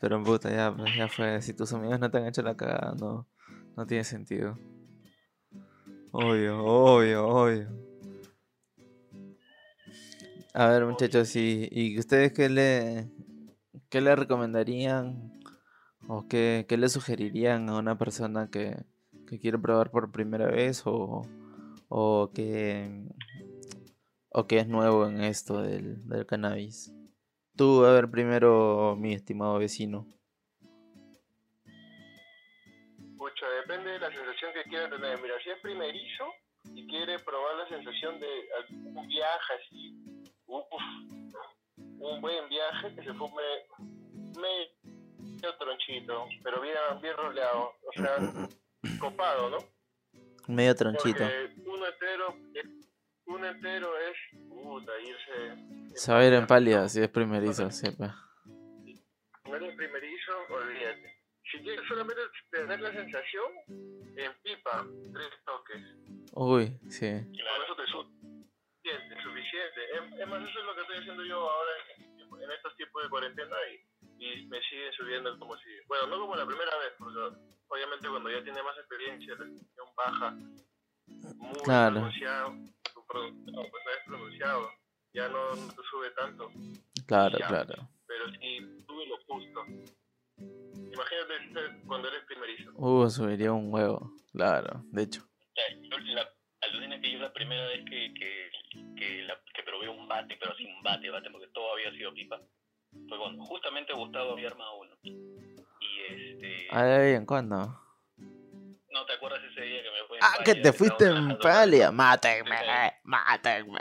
Pero 0.00 0.22
puta, 0.22 0.50
ya, 0.50 0.74
pues, 0.74 0.96
ya 0.96 1.08
fue. 1.08 1.42
Si 1.42 1.52
tus 1.52 1.72
amigos 1.74 2.00
no 2.00 2.10
te 2.10 2.16
han 2.18 2.26
hecho 2.26 2.42
la 2.42 2.56
cagada, 2.56 2.94
no, 2.98 3.28
no 3.76 3.86
tiene 3.86 4.04
sentido. 4.04 4.58
Obvio, 6.12 6.64
obvio, 6.64 7.26
obvio. 7.26 7.93
A 10.56 10.68
ver, 10.68 10.84
muchachos, 10.86 11.34
¿y, 11.34 11.68
y 11.72 11.98
ustedes 11.98 12.32
qué 12.32 12.48
le, 12.48 13.10
qué 13.90 14.00
le 14.00 14.14
recomendarían 14.14 15.32
o 16.06 16.28
qué, 16.28 16.64
qué 16.68 16.76
le 16.76 16.88
sugerirían 16.88 17.68
a 17.68 17.76
una 17.76 17.98
persona 17.98 18.48
que, 18.52 18.76
que 19.26 19.40
quiere 19.40 19.58
probar 19.58 19.90
por 19.90 20.12
primera 20.12 20.46
vez 20.46 20.82
o, 20.86 21.22
o 21.88 22.30
que 22.32 23.02
o 24.30 24.46
que 24.46 24.58
es 24.58 24.68
nuevo 24.68 25.08
en 25.08 25.22
esto 25.22 25.60
del, 25.60 26.08
del 26.08 26.24
cannabis? 26.24 26.92
Tú, 27.56 27.84
a 27.84 27.92
ver, 27.92 28.08
primero, 28.08 28.94
mi 28.96 29.12
estimado 29.12 29.58
vecino. 29.58 30.06
Pucha, 33.18 33.48
depende 33.60 33.90
de 33.90 33.98
la 33.98 34.12
sensación 34.12 34.52
que 34.54 34.70
quiera 34.70 34.88
tener. 34.88 35.20
Mira, 35.20 35.34
si 35.42 35.50
es 35.50 35.58
primerizo 35.60 36.26
y 36.76 36.86
quiere 36.86 37.18
probar 37.18 37.56
la 37.56 37.68
sensación 37.68 38.20
de 38.20 38.28
un 38.70 39.08
viaje 39.08 39.52
así, 39.60 40.13
uf, 40.46 40.64
un 41.76 42.20
buen 42.20 42.48
viaje, 42.48 42.94
que 42.94 43.02
se 43.02 43.14
fume 43.14 43.42
medio 44.40 45.56
tronchito, 45.58 46.26
pero 46.42 46.60
bien, 46.60 46.74
bien 47.00 47.16
roleado, 47.16 47.72
o 47.82 47.92
sea, 47.92 48.16
copado, 49.00 49.50
¿no? 49.50 49.58
Medio 50.48 50.74
tronchito. 50.74 51.18
Porque 51.18 51.54
uno 51.66 51.86
entero, 51.86 52.36
uno 53.26 53.46
entero 53.46 53.88
es, 53.98 54.38
puta, 54.48 54.92
irse... 55.00 55.94
Se 55.94 56.12
va 56.12 56.20
a 56.20 56.26
ir 56.26 56.32
en 56.34 56.46
pálida 56.46 56.88
si 56.88 57.00
es 57.00 57.08
primerizo, 57.08 57.70
sí, 57.70 57.90
pues. 57.96 58.10
No 59.46 59.56
eres 59.56 59.76
primerizo, 59.76 60.32
olvídate. 60.50 61.14
Si 61.50 61.58
quieres 61.58 61.86
solamente 61.86 62.20
tener 62.50 62.80
la 62.80 62.90
sensación, 62.92 63.52
en 64.16 64.32
pipa, 64.42 64.86
tres 65.12 65.30
toques. 65.44 65.82
Uy, 66.32 66.78
sí. 66.88 67.06
Y 67.06 67.38
con 67.38 67.62
eso 67.62 67.76
te 67.76 67.86
suficiente, 68.84 69.22
suficiente. 69.22 69.80
Es, 69.94 70.20
es 70.20 70.28
más, 70.28 70.42
eso 70.48 70.58
es 70.58 70.64
lo 70.64 70.74
que 70.74 70.80
estoy 70.82 70.96
haciendo 70.98 71.24
yo 71.24 71.50
ahora 71.50 71.70
en, 71.96 72.42
en 72.42 72.50
estos 72.50 72.76
tiempos 72.76 73.02
de 73.02 73.08
cuarentena 73.08 73.56
y, 73.72 74.24
y 74.24 74.46
me 74.46 74.60
siguen 74.62 74.92
subiendo 74.92 75.38
como 75.38 75.56
si... 75.56 75.70
Bueno, 75.88 76.06
no 76.08 76.18
como 76.20 76.36
la 76.36 76.46
primera 76.46 76.76
vez, 76.78 76.92
porque 76.98 77.18
obviamente 77.68 78.08
cuando 78.08 78.30
ya 78.30 78.42
tiene 78.44 78.62
más 78.62 78.76
experiencia, 78.78 79.32
la 79.34 79.44
sensación 79.44 79.86
baja, 79.96 80.30
muy 81.06 81.60
Claro. 81.64 81.94
pronunciado, 81.94 82.52
tu 82.94 83.06
pro- 83.06 83.30
no, 83.30 83.62
pues 83.70 83.82
es 83.98 84.04
pronunciado, 84.06 84.70
ya 85.12 85.28
no, 85.28 85.54
no 85.54 85.68
te 85.72 85.82
sube 85.90 86.10
tanto. 86.10 86.50
Claro, 87.06 87.38
Ya. 87.38 87.46
claro. 87.48 87.88
pero 88.06 88.30
sí 88.32 88.58
tuve 88.86 89.06
lo 89.06 89.16
justo. 89.26 89.64
Imagínate 90.38 91.52
ser- 91.52 91.82
cuando 91.86 92.08
eres 92.08 92.24
primerizo. 92.24 92.70
Uh, 92.76 93.08
subiría 93.10 93.52
un 93.52 93.72
huevo. 93.72 94.12
Claro, 94.32 94.82
de 94.92 95.02
hecho. 95.02 95.22
La, 96.14 96.28
alucina 96.62 97.00
que 97.00 97.12
yo 97.12 97.18
la 97.18 97.32
primera 97.32 97.66
vez 97.66 97.84
que, 97.84 98.12
que, 98.14 98.50
que, 98.96 99.22
la, 99.22 99.38
que 99.54 99.62
probé 99.62 99.88
un 99.88 100.06
bate, 100.08 100.36
pero 100.40 100.54
sin 100.56 100.82
bate, 100.82 101.10
bate, 101.10 101.30
porque 101.30 101.48
todo 101.48 101.72
había 101.72 101.90
sido 101.92 102.12
pipa, 102.14 102.40
fue 103.08 103.18
cuando 103.18 103.42
justamente 103.44 103.92
Gustavo 103.92 104.32
había 104.32 104.48
armado 104.48 104.76
uno. 104.78 104.96
Y 105.02 106.00
este... 106.08 106.68
Ay, 106.70 107.14
¿en 107.14 107.26
cuándo? 107.26 107.80
¿No 108.90 109.04
te 109.06 109.12
acuerdas 109.14 109.40
ese 109.50 109.60
día 109.62 109.82
que 109.82 109.90
me 109.90 110.06
fui 110.06 110.16
en 110.18 110.22
Ah, 110.24 110.34
que 110.44 110.54
te 110.54 110.72
fuiste 110.72 111.06
en 111.06 111.36
con- 111.36 111.96
Mátenme, 111.96 112.56
mátenme. 113.02 113.78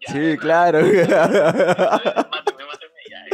Ya, 0.00 0.12
Sí, 0.12 0.30
ya, 0.30 0.36
claro. 0.38 0.78
Máteme, 0.80 2.64
máteme, 2.64 3.00
ya. 3.10 3.24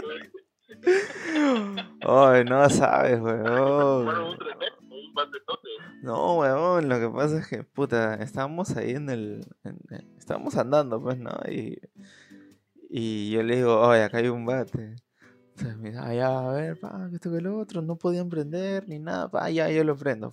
Ay, 2.03 2.45
no 2.45 2.69
sabes, 2.69 3.21
Bueno, 3.21 3.45
weón. 3.45 4.19
un 4.31 4.39
tremendo, 4.39 4.79
un 4.91 5.15
bandetote. 5.15 5.60
No, 6.03 6.39
weón, 6.39 6.89
lo 6.89 6.99
que 6.99 7.09
pasa 7.11 7.39
es 7.39 7.47
que, 7.47 7.63
puta, 7.63 8.15
estábamos 8.15 8.77
ahí 8.77 8.93
en 8.93 9.11
el... 9.11 9.47
en- 9.65 9.79
estábamos 10.19 10.57
andando, 10.57 11.01
pues, 11.03 11.19
¿no? 11.19 11.31
Y, 11.51 11.79
y 12.89 13.31
yo 13.31 13.43
le 13.43 13.57
digo, 13.57 13.79
oye, 13.81 14.03
acá 14.05 14.19
hay 14.19 14.29
un 14.29 14.47
bate. 14.47 14.97
Entonces 15.51 15.77
me 15.77 15.91
dice, 15.91 16.01
ah, 16.03 16.15
ya, 16.15 16.39
a 16.39 16.53
ver, 16.53 16.81
pa, 16.81 17.09
que 17.11 17.17
esto 17.17 17.31
que 17.31 17.41
lo 17.43 17.59
otro, 17.59 17.83
no 17.83 17.97
podían 17.97 18.31
prender 18.31 18.89
ni 18.89 18.99
nada, 18.99 19.31
pa, 19.31 19.51
ya, 19.51 19.69
yo 19.71 19.85
lo 19.85 19.95
prendo. 19.97 20.33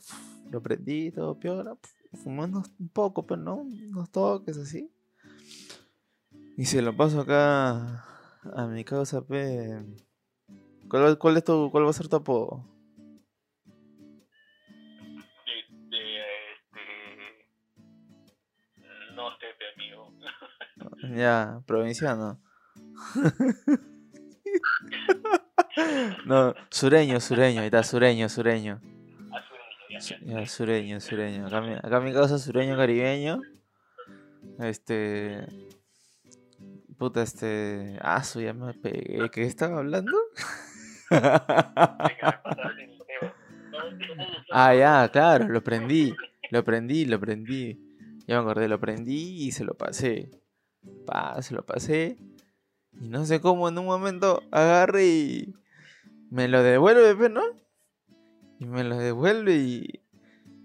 Lo 0.52 0.62
prendí, 0.62 1.12
todo 1.12 1.38
piola, 1.38 1.76
fumamos 2.24 2.72
un 2.80 2.88
poco, 2.88 3.26
pero 3.28 3.42
no, 3.42 3.56
unos 3.58 4.10
toques 4.10 4.58
así. 4.58 4.90
Y 6.56 6.66
se 6.66 6.82
lo 6.82 6.96
paso 6.96 7.22
acá 7.22 8.06
a 8.56 8.68
mi 8.68 8.86
causa, 8.86 9.22
pe. 9.22 9.84
¿Cuál, 10.90 11.18
cuál 11.20 11.38
es 11.38 11.44
tu, 11.44 11.70
cuál 11.70 11.86
va 11.86 11.90
a 11.90 11.94
ser 11.94 12.08
tu 12.08 12.16
apodo? 12.16 12.64
Ya, 21.16 21.62
provinciano. 21.66 22.40
no, 26.26 26.54
sureño, 26.70 27.20
sureño, 27.20 27.62
ahí 27.62 27.68
está, 27.68 27.84
sureño, 27.84 28.30
sureño. 28.30 28.82
Azul, 29.32 29.58
ya, 29.90 30.02
Su- 30.02 30.14
ya. 30.26 30.40
Ya, 30.42 30.46
sureño, 30.46 31.00
sureño. 31.00 31.48
Acá 31.48 31.62
mi, 31.62 31.74
acá 31.74 32.00
mi 32.00 32.14
causa 32.14 32.38
sureño 32.38 32.76
caribeño. 32.78 33.42
Este. 34.60 35.46
Puta, 36.98 37.22
este. 37.22 37.98
Ah, 38.02 38.24
su 38.24 38.42
ya 38.42 38.54
me 38.54 38.74
pegué. 38.74 39.30
¿Qué 39.30 39.44
estaba 39.44 39.80
hablando? 39.80 40.18
Ah, 44.52 44.74
ya, 44.76 45.10
claro, 45.12 45.48
lo 45.48 45.64
prendí. 45.64 46.14
Lo 46.52 46.64
prendí, 46.64 47.06
lo 47.06 47.20
prendí. 47.20 47.78
Ya 48.28 48.36
me 48.36 48.42
acordé, 48.42 48.68
lo 48.68 48.80
prendí 48.80 49.46
y 49.46 49.52
se 49.52 49.64
lo 49.64 49.74
pasé. 49.76 50.32
Pa, 51.06 51.42
se 51.42 51.54
lo 51.54 51.66
pasé. 51.66 52.18
Y 53.00 53.10
no 53.10 53.26
sé 53.26 53.42
cómo 53.42 53.70
en 53.70 53.78
un 53.78 53.86
momento 53.86 54.44
agarre 54.52 55.06
y. 55.06 55.56
Me 56.30 56.48
lo 56.48 56.62
devuelve, 56.62 57.16
pues, 57.16 57.32
¿no? 57.32 57.44
Y 58.60 58.66
me 58.66 58.84
lo 58.84 58.98
devuelve 58.98 59.56
y. 59.56 60.02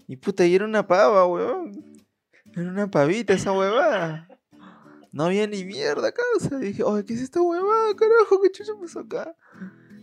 Y 0.06 0.16
puta, 0.16 0.44
y 0.46 0.54
era 0.54 0.64
una 0.64 0.86
pava, 0.86 1.26
weón. 1.26 2.02
Era 2.54 2.68
una 2.68 2.90
pavita 2.90 3.32
esa 3.32 3.52
huevada. 3.52 4.28
No 5.12 5.24
había 5.24 5.46
ni 5.46 5.64
mierda, 5.64 6.12
causa. 6.12 6.58
Dije, 6.58 6.82
oye, 6.82 7.04
¿qué 7.04 7.14
es 7.14 7.20
esta 7.20 7.40
huevada, 7.40 7.94
carajo? 7.94 8.40
¿Qué 8.42 8.50
chucha 8.50 8.72
pasó 8.80 9.00
acá? 9.00 9.36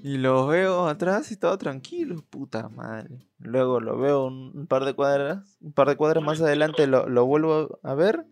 Y 0.02 0.18
lo 0.18 0.48
veo 0.48 0.88
atrás 0.88 1.30
y 1.30 1.34
estaba 1.34 1.58
tranquilo, 1.58 2.24
puta 2.30 2.70
madre. 2.70 3.28
Luego 3.38 3.82
lo 3.82 3.98
veo 3.98 4.26
un, 4.26 4.66
par 4.68 4.86
de 4.86 4.94
cuadras, 4.94 5.58
un 5.60 5.74
par 5.74 5.90
de 5.90 5.98
cuadras 5.98 6.24
más 6.24 6.40
adelante 6.42 6.88
lo, 6.88 7.10
lo 7.10 7.26
vuelvo 7.26 7.80
a 7.84 7.94
ver. 7.96 8.26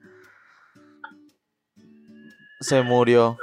Se 2.60 2.82
murió, 2.82 3.38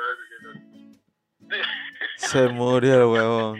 se 2.16 2.48
murió 2.48 2.94
el 2.94 3.04
huevón. 3.04 3.54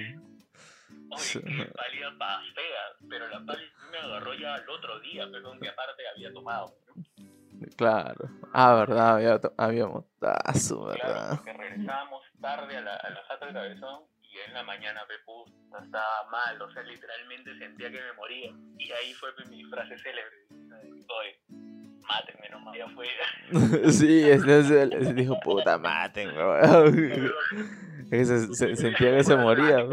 Oye, 1.11 1.41
qué 1.43 1.65
pálida 1.75 2.19
pa' 2.19 2.41
fea, 2.55 3.09
pero 3.09 3.29
la 3.29 3.45
pálida 3.45 3.71
me 3.91 3.99
agarró 3.99 4.35
ya 4.35 4.55
al 4.55 4.69
otro 4.69 4.99
día, 5.01 5.31
perdón, 5.31 5.61
que 5.61 5.69
aparte 5.69 6.03
había 6.15 6.33
tomado. 6.33 6.75
Claro. 7.77 8.29
Ah, 8.53 8.75
verdad, 8.75 9.15
había, 9.17 9.41
habíamos. 9.57 10.05
Ah, 10.21 10.53
su 10.55 10.77
Claro, 10.81 10.89
verdad. 10.99 11.31
porque 11.37 11.53
regresábamos 11.53 12.23
tarde 12.41 12.77
a 12.77 12.81
la, 12.81 12.97
a 12.97 13.11
la 13.11 13.23
jata 13.25 13.47
del 13.47 13.55
cabezón 13.55 14.05
y 14.23 14.39
en 14.49 14.55
la 14.55 14.63
mañana 14.65 15.03
me 15.09 15.15
puse, 15.25 15.53
estaba 15.85 16.29
mal, 16.31 16.61
o 16.61 16.71
sea, 16.73 16.83
literalmente 16.83 17.57
sentía 17.59 17.91
que 17.91 18.01
me 18.01 18.13
moría. 18.15 18.51
Y 18.79 18.91
ahí 18.91 19.15
fue 19.15 19.33
pues, 19.37 19.49
mi 19.49 19.63
frase 19.65 19.97
célebre, 19.99 20.37
soy, 21.07 21.39
mátenme 22.07 22.49
nomás, 22.51 22.77
ya 22.77 22.89
fue. 22.89 23.07
sí, 23.93 25.13
dijo, 25.15 25.39
puta, 25.41 25.79
maten, 25.79 26.31
se- 28.11 28.55
se- 28.55 28.77
sentía 28.77 29.17
que 29.17 29.25
se 29.25 29.37
moría. 29.37 29.85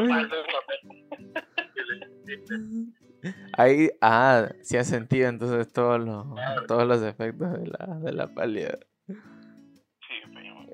Ahí, 3.58 3.90
ah, 4.02 4.50
sí 4.62 4.78
has 4.78 4.88
sentido 4.88 5.30
entonces 5.30 5.72
todos 5.72 6.00
los, 6.04 6.26
todos 6.68 6.88
los 6.88 7.02
efectos 7.04 7.52
de 7.60 7.68
la, 7.68 7.86
de 8.02 8.12
la 8.14 8.28
pálida. 8.34 8.78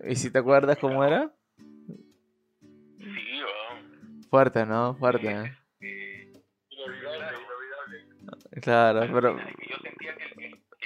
¿Y 0.08 0.16
si 0.16 0.32
te 0.32 0.40
acuerdas 0.40 0.78
cómo 0.78 1.04
era? 1.04 1.32
sí. 2.98 3.06
Fuerte, 4.30 4.66
¿no? 4.66 4.96
Fuerte. 4.96 5.28
Inolvidable, 5.32 5.52
Claro. 7.20 7.36
inolvidable. 7.36 8.62
Claro, 8.62 9.00
pero... 9.14 9.38
yo 9.38 9.78
sentía 9.84 10.16
que 10.16 10.26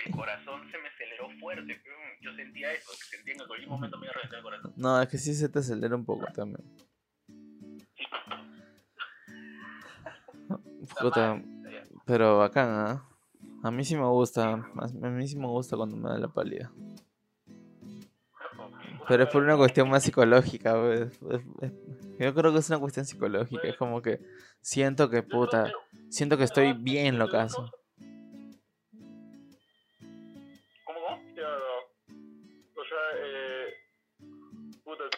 el, 0.05 0.15
corazón 0.15 0.61
se 0.71 0.77
me 0.77 0.87
aceleró 0.87 1.29
fuerte, 1.39 1.81
yo 2.21 2.33
sentía 2.35 2.71
eso, 2.73 2.91
que 2.91 3.17
sentía 3.17 3.33
en 3.33 3.47
cualquier 3.47 3.69
momento 3.69 3.97
me 3.97 4.05
iba 4.05 4.11
a 4.11 4.15
reventar 4.15 4.37
el 4.39 4.43
corazón. 4.43 4.73
No, 4.75 5.01
es 5.01 5.07
que 5.07 5.17
sí 5.17 5.33
se 5.33 5.49
te 5.49 5.59
acelera 5.59 5.95
un 5.95 6.05
poco 6.05 6.25
también. 6.33 6.63
Sí. 7.95 8.03
Puta, 10.99 11.41
pero 12.05 12.39
bacán, 12.39 12.69
¿ah? 12.69 13.07
A 13.63 13.71
mí 13.71 13.85
sí 13.85 13.95
me 13.95 14.07
gusta, 14.07 14.53
a 14.53 14.87
mí 15.09 15.27
sí 15.27 15.37
me 15.37 15.47
gusta 15.47 15.77
cuando 15.77 15.95
me 15.95 16.09
da 16.09 16.17
la 16.17 16.27
pálida. 16.27 16.71
Pero 19.07 19.23
es 19.23 19.29
por 19.29 19.43
una 19.43 19.57
cuestión 19.57 19.89
más 19.89 20.03
psicológica, 20.03 20.73
pues. 20.79 21.01
Es- 21.01 21.43
es- 21.61 21.73
Yo 22.19 22.33
creo 22.35 22.53
que 22.53 22.59
es 22.59 22.69
una 22.69 22.79
cuestión 22.79 23.05
psicológica, 23.05 23.67
es 23.67 23.75
como 23.77 24.01
que 24.01 24.19
siento 24.61 25.09
que 25.09 25.23
puta, 25.23 25.71
siento 26.09 26.37
que 26.37 26.43
estoy 26.43 26.73
bien 26.73 27.17
lo 27.17 27.29
caso. 27.29 27.71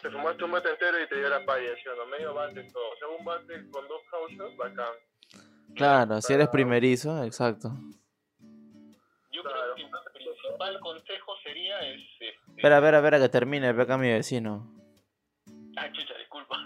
Te 0.04 0.10
fumaste 0.10 0.44
un 0.44 0.52
bate 0.52 0.68
entero 0.70 1.02
y 1.02 1.08
te 1.08 1.16
dio 1.16 1.28
la 1.30 1.42
palla, 1.46 1.74
¿sí 1.76 1.82
no? 1.96 2.06
Medio 2.06 2.34
bate 2.34 2.62
todo. 2.64 2.90
O 2.92 2.96
sea, 2.96 3.08
un 3.08 3.24
bate 3.24 3.70
con 3.70 3.88
dos 3.88 4.02
causas, 4.10 4.54
bacán. 4.58 4.92
Claro, 5.74 6.20
si 6.20 6.34
eres 6.34 6.48
primerizo, 6.48 7.24
exacto. 7.24 7.70
Yo 9.30 9.42
Claro. 9.42 9.74
creo 9.74 9.74
que 9.76 9.82
el 9.82 9.88
principal 10.12 10.78
consejo 10.80 11.32
sería 11.42 11.80
es... 11.80 12.00
Este... 12.02 12.28
Espera, 12.56 12.76
espera, 12.76 12.98
espera, 12.98 13.18
que 13.18 13.28
termine, 13.30 13.72
ve 13.72 13.82
acá 13.82 13.96
mi 13.96 14.12
vecino. 14.12 14.70
Ah, 15.78 15.90
chucha, 15.90 16.14
disculpa. 16.18 16.56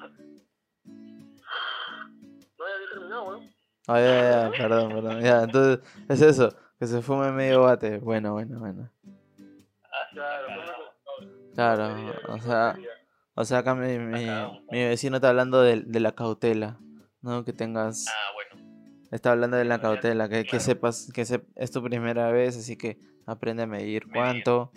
No, 0.85 2.65
había 2.65 2.89
terminado, 2.93 3.23
weón. 3.25 3.55
Ah, 3.87 4.01
ya, 4.01 4.21
ya, 4.21 4.51
ya, 4.51 4.51
perdón, 4.51 4.93
perdón. 4.95 5.21
Ya, 5.23 5.43
entonces, 5.45 5.79
es 6.09 6.21
eso, 6.23 6.49
que 6.79 6.87
se 6.89 7.01
fume 7.03 7.31
medio 7.31 7.63
bate. 7.63 7.99
Bueno, 7.99 8.33
bueno, 8.33 8.59
bueno. 8.59 8.91
Ah, 9.85 10.09
Claro. 10.13 10.47
Claro, 11.55 11.87
Sería, 11.97 12.21
o 12.35 12.39
sea. 12.41 12.77
O 13.41 13.45
sea, 13.45 13.59
acá 13.59 13.75
mi, 13.75 13.99
mi, 13.99 14.25
Acá. 14.29 14.51
mi 14.71 14.85
vecino 14.85 15.17
está 15.17 15.29
hablando 15.31 15.61
de, 15.63 15.83
de 15.83 16.01
la 16.01 16.13
cautela, 16.13 16.81
¿no? 17.23 17.45
Que 17.45 17.53
tengas, 17.53 18.05
Ah, 18.09 18.33
bueno. 18.35 19.07
está 19.13 19.33
hablando 19.33 19.57
de 19.57 19.65
la 19.65 19.81
cautela, 19.81 20.29
que, 20.29 20.43
que 20.43 20.51
claro. 20.51 20.65
sepas 20.65 21.11
que 21.15 21.25
se- 21.25 21.47
es 21.55 21.71
tu 21.71 21.83
primera 21.83 22.31
vez, 22.33 22.57
así 22.57 22.77
que 22.77 22.99
aprende 23.27 23.63
a 23.63 23.67
medir 23.67 24.07
Medir. 24.07 24.13
cuánto, 24.13 24.73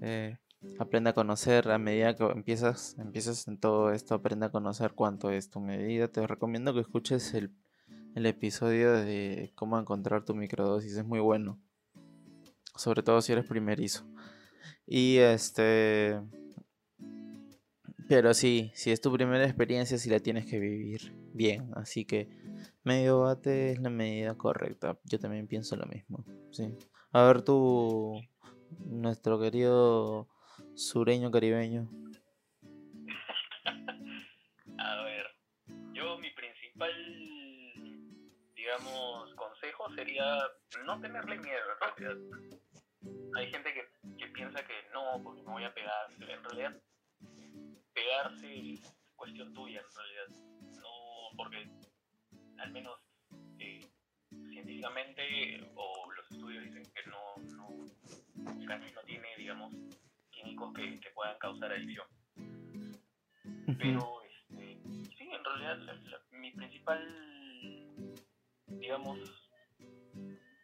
eh, 0.00 0.38
aprende 0.78 1.10
a 1.10 1.12
conocer, 1.12 1.70
a 1.70 1.78
medida 1.78 2.16
que 2.16 2.24
empiezas, 2.24 2.96
empiezas 2.98 3.46
en 3.48 3.58
todo 3.58 3.92
esto, 3.92 4.14
aprende 4.14 4.46
a 4.46 4.50
conocer 4.50 4.92
cuánto 4.94 5.30
es 5.30 5.50
tu 5.50 5.60
medida. 5.60 6.08
Te 6.08 6.26
recomiendo 6.26 6.72
que 6.74 6.80
escuches 6.80 7.34
el, 7.34 7.50
el 8.14 8.24
episodio 8.26 8.92
de 8.92 9.52
cómo 9.54 9.78
encontrar 9.78 10.24
tu 10.24 10.34
microdosis, 10.34 10.96
es 10.96 11.04
muy 11.04 11.20
bueno, 11.20 11.60
sobre 12.76 13.02
todo 13.02 13.20
si 13.22 13.32
eres 13.32 13.44
primerizo. 13.46 14.04
Y 14.86 15.16
este... 15.18 16.20
Pero 18.08 18.34
sí, 18.34 18.70
si 18.74 18.92
es 18.92 19.00
tu 19.00 19.12
primera 19.12 19.44
experiencia, 19.44 19.98
sí 19.98 20.08
la 20.10 20.20
tienes 20.20 20.46
que 20.46 20.60
vivir 20.60 21.12
bien. 21.32 21.72
Así 21.74 22.04
que 22.04 22.28
medio 22.84 23.20
bate 23.20 23.72
es 23.72 23.80
la 23.80 23.90
medida 23.90 24.36
correcta. 24.36 24.96
Yo 25.04 25.18
también 25.18 25.48
pienso 25.48 25.74
lo 25.76 25.86
mismo. 25.86 26.24
Sí. 26.52 26.72
A 27.12 27.24
ver 27.24 27.42
tú, 27.42 28.20
nuestro 28.84 29.40
querido 29.40 30.28
sureño 30.74 31.30
caribeño. 31.32 31.88
A 34.78 35.02
ver, 35.02 35.26
yo 35.92 36.18
mi 36.18 36.30
principal, 36.30 36.92
digamos, 38.54 39.34
consejo 39.34 39.90
sería 39.96 40.38
no 40.84 41.00
tenerle 41.00 41.38
miedo 41.38 41.58
en. 41.80 42.18
Hay 43.34 43.50
gente 43.50 43.72
que, 43.72 43.88
que 44.16 44.26
piensa 44.28 44.64
que 44.64 44.74
no, 44.92 45.22
porque 45.24 45.42
me 45.42 45.52
voy 45.52 45.64
a 45.64 45.74
pegar. 45.74 46.06
En 46.20 46.44
realidad, 46.44 46.80
pegarse 47.96 48.72
es 48.74 48.80
cuestión 49.16 49.52
tuya, 49.54 49.80
en 49.80 49.96
realidad. 49.96 50.28
No, 50.82 51.36
porque 51.36 51.66
al 52.58 52.70
menos 52.72 53.00
eh, 53.58 53.80
científicamente 54.50 55.72
o 55.74 56.12
los 56.12 56.30
estudios 56.30 56.64
dicen 56.64 56.84
que 56.94 57.02
no, 57.10 57.36
no, 57.56 58.66
casi 58.66 58.92
no 58.92 59.00
tiene, 59.02 59.28
digamos, 59.38 59.72
químicos 60.30 60.74
que, 60.74 61.00
que 61.00 61.10
puedan 61.10 61.38
causar 61.38 61.72
adicción. 61.72 62.06
Pero, 63.78 64.22
este, 64.22 64.80
sí, 65.16 65.28
en 65.32 65.44
realidad, 65.44 65.78
la- 65.78 65.94
la- 65.94 66.20
mi 66.32 66.50
principal, 66.52 67.00
digamos, 68.66 69.18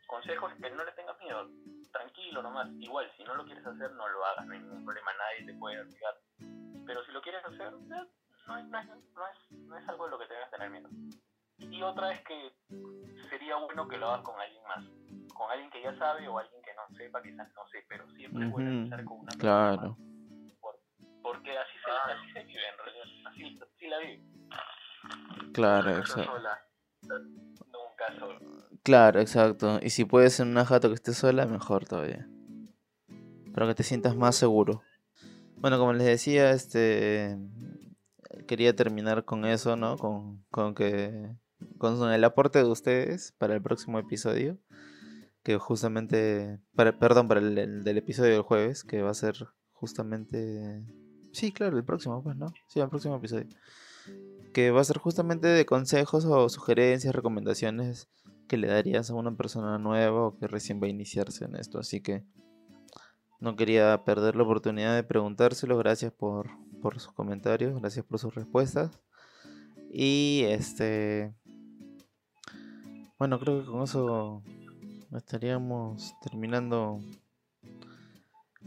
consejo 0.07 0.49
es 0.51 0.61
que 0.61 0.70
no 0.70 0.85
le 0.85 0.93
tengas 0.93 1.18
miedo. 1.20 1.49
Tranquilo 1.93 2.43
nomás. 2.43 2.68
Igual, 2.80 3.11
si 3.16 3.24
no 3.24 3.35
lo 3.35 3.45
quieres 3.45 3.66
hacer, 3.66 3.91
no 3.93 4.09
lo 4.09 4.24
hagas. 4.24 4.47
No 4.47 4.53
hay 4.55 4.61
ningún 4.61 4.85
problema. 4.85 5.11
Nadie 5.14 5.47
te 5.47 5.59
puede 5.59 5.80
obligar. 5.80 6.14
Pero 6.93 7.07
si 7.07 7.12
lo 7.12 7.22
quieres 7.22 7.43
hacer, 7.43 7.72
no 7.72 7.97
es, 8.03 8.09
no 8.47 8.59
es, 8.59 8.66
no 8.68 8.76
es, 9.26 9.51
no 9.66 9.78
es 9.78 9.88
algo 9.88 10.05
de 10.05 10.11
lo 10.11 10.18
que 10.18 10.26
tengas 10.26 10.51
que 10.51 10.57
tener 10.57 10.70
miedo. 10.70 10.88
Y 11.59 11.82
otra 11.82 12.12
es 12.12 12.20
que 12.22 12.53
sería 13.30 13.57
bueno 13.57 13.88
que 13.88 13.97
lo 13.97 14.09
hagas 14.11 14.22
con 14.22 14.38
alguien 14.38 14.62
más. 14.64 14.84
Con 15.32 15.51
alguien 15.51 15.70
que 15.70 15.80
ya 15.82 15.97
sabe 15.97 16.28
o 16.28 16.38
alguien 16.38 16.61
que 16.62 16.72
no 16.74 16.95
sepa, 16.99 17.22
quizás 17.22 17.49
no 17.55 17.66
sé. 17.68 17.82
Pero 17.88 18.07
siempre 18.11 18.45
es 18.45 18.51
bueno 18.51 18.70
empezar 18.70 19.05
con 19.07 19.20
una 19.20 19.32
persona 19.32 19.40
Claro. 19.40 19.97
más. 19.97 20.57
Por- 20.61 20.80
porque 21.22 21.57
así 21.59 21.78
se, 21.82 22.12
así 22.12 22.32
se 22.32 22.45
vive 22.45 22.61
en 22.68 22.78
realidad. 22.84 23.30
Así, 23.30 23.61
así 23.74 23.88
la 23.88 23.99
vive. 23.99 24.22
Claro, 25.55 25.90
exacto. 25.97 26.32
Nunca 27.09 28.18
solo. 28.18 28.38
Claro, 28.82 29.20
exacto. 29.20 29.78
Y 29.82 29.88
si 29.88 30.05
puedes 30.05 30.40
en 30.40 30.49
una 30.49 30.66
jato 30.66 30.88
que 30.88 30.95
estés 30.95 31.16
sola, 31.16 31.47
mejor 31.47 31.86
todavía. 31.86 32.26
Para 33.55 33.66
que 33.68 33.76
te 33.76 33.82
sientas 33.82 34.14
más 34.14 34.36
seguro. 34.36 34.82
Bueno, 35.62 35.78
como 35.78 35.92
les 35.92 36.08
decía, 36.08 36.50
este 36.50 37.38
quería 38.48 38.74
terminar 38.74 39.24
con 39.24 39.44
eso, 39.44 39.76
¿no? 39.76 39.96
Con, 39.96 40.44
con 40.50 40.74
que 40.74 41.36
con 41.78 42.12
el 42.12 42.24
aporte 42.24 42.58
de 42.58 42.64
ustedes 42.64 43.32
para 43.38 43.54
el 43.54 43.62
próximo 43.62 44.00
episodio, 44.00 44.58
que 45.44 45.58
justamente, 45.58 46.58
perdón, 46.74 47.28
para 47.28 47.38
el 47.38 47.84
del 47.84 47.96
episodio 47.96 48.32
del 48.32 48.42
jueves, 48.42 48.82
que 48.82 49.02
va 49.02 49.10
a 49.10 49.14
ser 49.14 49.36
justamente, 49.70 50.84
sí, 51.32 51.52
claro, 51.52 51.76
el 51.76 51.84
próximo, 51.84 52.24
pues, 52.24 52.34
¿no? 52.34 52.52
Sí, 52.66 52.80
el 52.80 52.88
próximo 52.88 53.14
episodio, 53.14 53.46
que 54.52 54.72
va 54.72 54.80
a 54.80 54.84
ser 54.84 54.98
justamente 54.98 55.46
de 55.46 55.64
consejos 55.64 56.24
o 56.24 56.48
sugerencias, 56.48 57.14
recomendaciones 57.14 58.08
que 58.48 58.56
le 58.56 58.66
darías 58.66 59.10
a 59.10 59.14
una 59.14 59.36
persona 59.36 59.78
nueva 59.78 60.26
o 60.26 60.36
que 60.36 60.48
recién 60.48 60.82
va 60.82 60.86
a 60.88 60.90
iniciarse 60.90 61.44
en 61.44 61.54
esto. 61.54 61.78
Así 61.78 62.00
que 62.00 62.24
no 63.43 63.57
quería 63.57 64.05
perder 64.05 64.36
la 64.36 64.45
oportunidad 64.45 64.95
de 64.95 65.03
preguntárselo. 65.03 65.76
Gracias 65.76 66.12
por, 66.12 66.49
por 66.80 66.99
sus 67.01 67.12
comentarios, 67.12 67.78
gracias 67.80 68.05
por 68.07 68.18
sus 68.20 68.34
respuestas. 68.34 69.01
Y 69.90 70.45
este. 70.47 71.34
Bueno, 73.18 73.38
creo 73.40 73.61
que 73.61 73.66
con 73.66 73.82
eso 73.82 74.43
estaríamos 75.16 76.14
terminando 76.22 77.01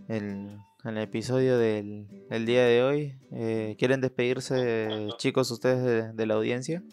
el, 0.08 0.58
el 0.84 0.98
episodio 0.98 1.58
del, 1.58 2.08
día 2.46 2.66
de 2.66 2.84
hoy. 2.84 3.18
Eh, 3.32 3.76
¿Quieren 3.80 4.02
despedirse, 4.02 5.08
chicos, 5.18 5.50
ustedes 5.52 5.84
de- 5.84 6.14
de 6.14 6.26
la 6.26 6.34
audiencia? 6.36 6.84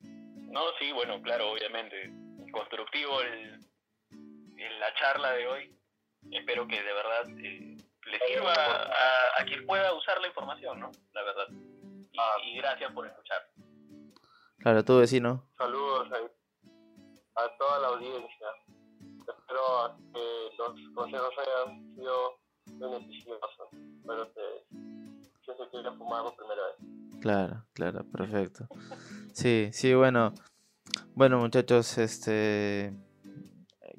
No, 0.00 0.60
sí, 0.78 0.92
bueno, 0.92 1.20
claro, 1.22 1.52
obviamente. 1.52 1.96
Constructivo 2.52 3.20
el, 3.22 3.54
el- 4.58 4.80
la 4.80 4.94
charla 5.00 5.32
de 5.32 5.46
hoy. 5.48 5.76
Espero 6.30 6.66
que 6.66 6.82
de 6.82 6.92
verdad 6.92 7.28
eh, 7.38 7.76
le 8.06 8.18
sirva 8.26 8.52
a, 8.52 9.40
a 9.40 9.44
quien 9.44 9.64
pueda 9.66 9.92
usar 9.94 10.20
la 10.20 10.28
información, 10.28 10.80
¿no? 10.80 10.90
La 11.12 11.22
verdad. 11.22 11.46
Y, 11.50 12.50
y 12.50 12.56
gracias 12.58 12.92
por 12.92 13.06
escuchar. 13.06 13.42
Claro, 14.58 14.84
tu 14.84 14.98
vecino. 14.98 15.48
Saludos 15.58 16.08
a, 16.12 17.42
a 17.42 17.56
toda 17.58 17.78
la 17.80 17.88
audiencia. 17.88 18.46
Espero 19.26 19.96
que 20.12 20.56
los 20.58 20.94
consejos 20.94 21.34
hayan 21.38 21.94
sido 21.94 22.40
beneficiosos 22.66 23.68
para 24.06 24.22
ustedes. 24.22 24.66
Se 24.70 25.68
quieren 25.70 25.96
fumar 25.98 26.22
por 26.22 26.36
primera 26.36 26.62
vez. 26.66 27.20
Claro, 27.20 27.66
claro, 27.74 28.04
perfecto. 28.10 28.66
Sí, 29.32 29.70
sí, 29.72 29.94
bueno. 29.94 30.32
Bueno, 31.14 31.38
muchachos, 31.38 31.98
este 31.98 32.92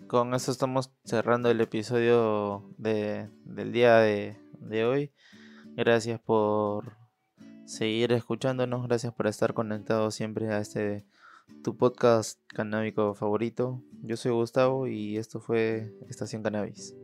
con 0.08 0.34
eso 0.34 0.52
estamos 0.52 0.95
cerrando 1.06 1.50
el 1.52 1.62
episodio 1.62 2.70
de, 2.78 3.30
del 3.46 3.72
día 3.72 3.98
de, 4.00 4.38
de 4.60 4.86
hoy. 4.86 5.12
Gracias 5.76 6.20
por 6.20 6.98
seguir 7.66 8.12
escuchándonos, 8.12 8.88
gracias 8.88 9.14
por 9.14 9.28
estar 9.28 9.54
conectados 9.54 10.16
siempre 10.16 10.52
a 10.52 10.60
este 10.60 11.06
tu 11.64 11.78
podcast 11.78 12.40
canábico 12.48 13.14
favorito. 13.14 13.82
Yo 14.02 14.18
soy 14.18 14.32
Gustavo 14.32 14.88
y 14.88 15.18
esto 15.18 15.40
fue 15.40 15.94
Estación 16.10 16.42
Cannabis. 16.42 16.96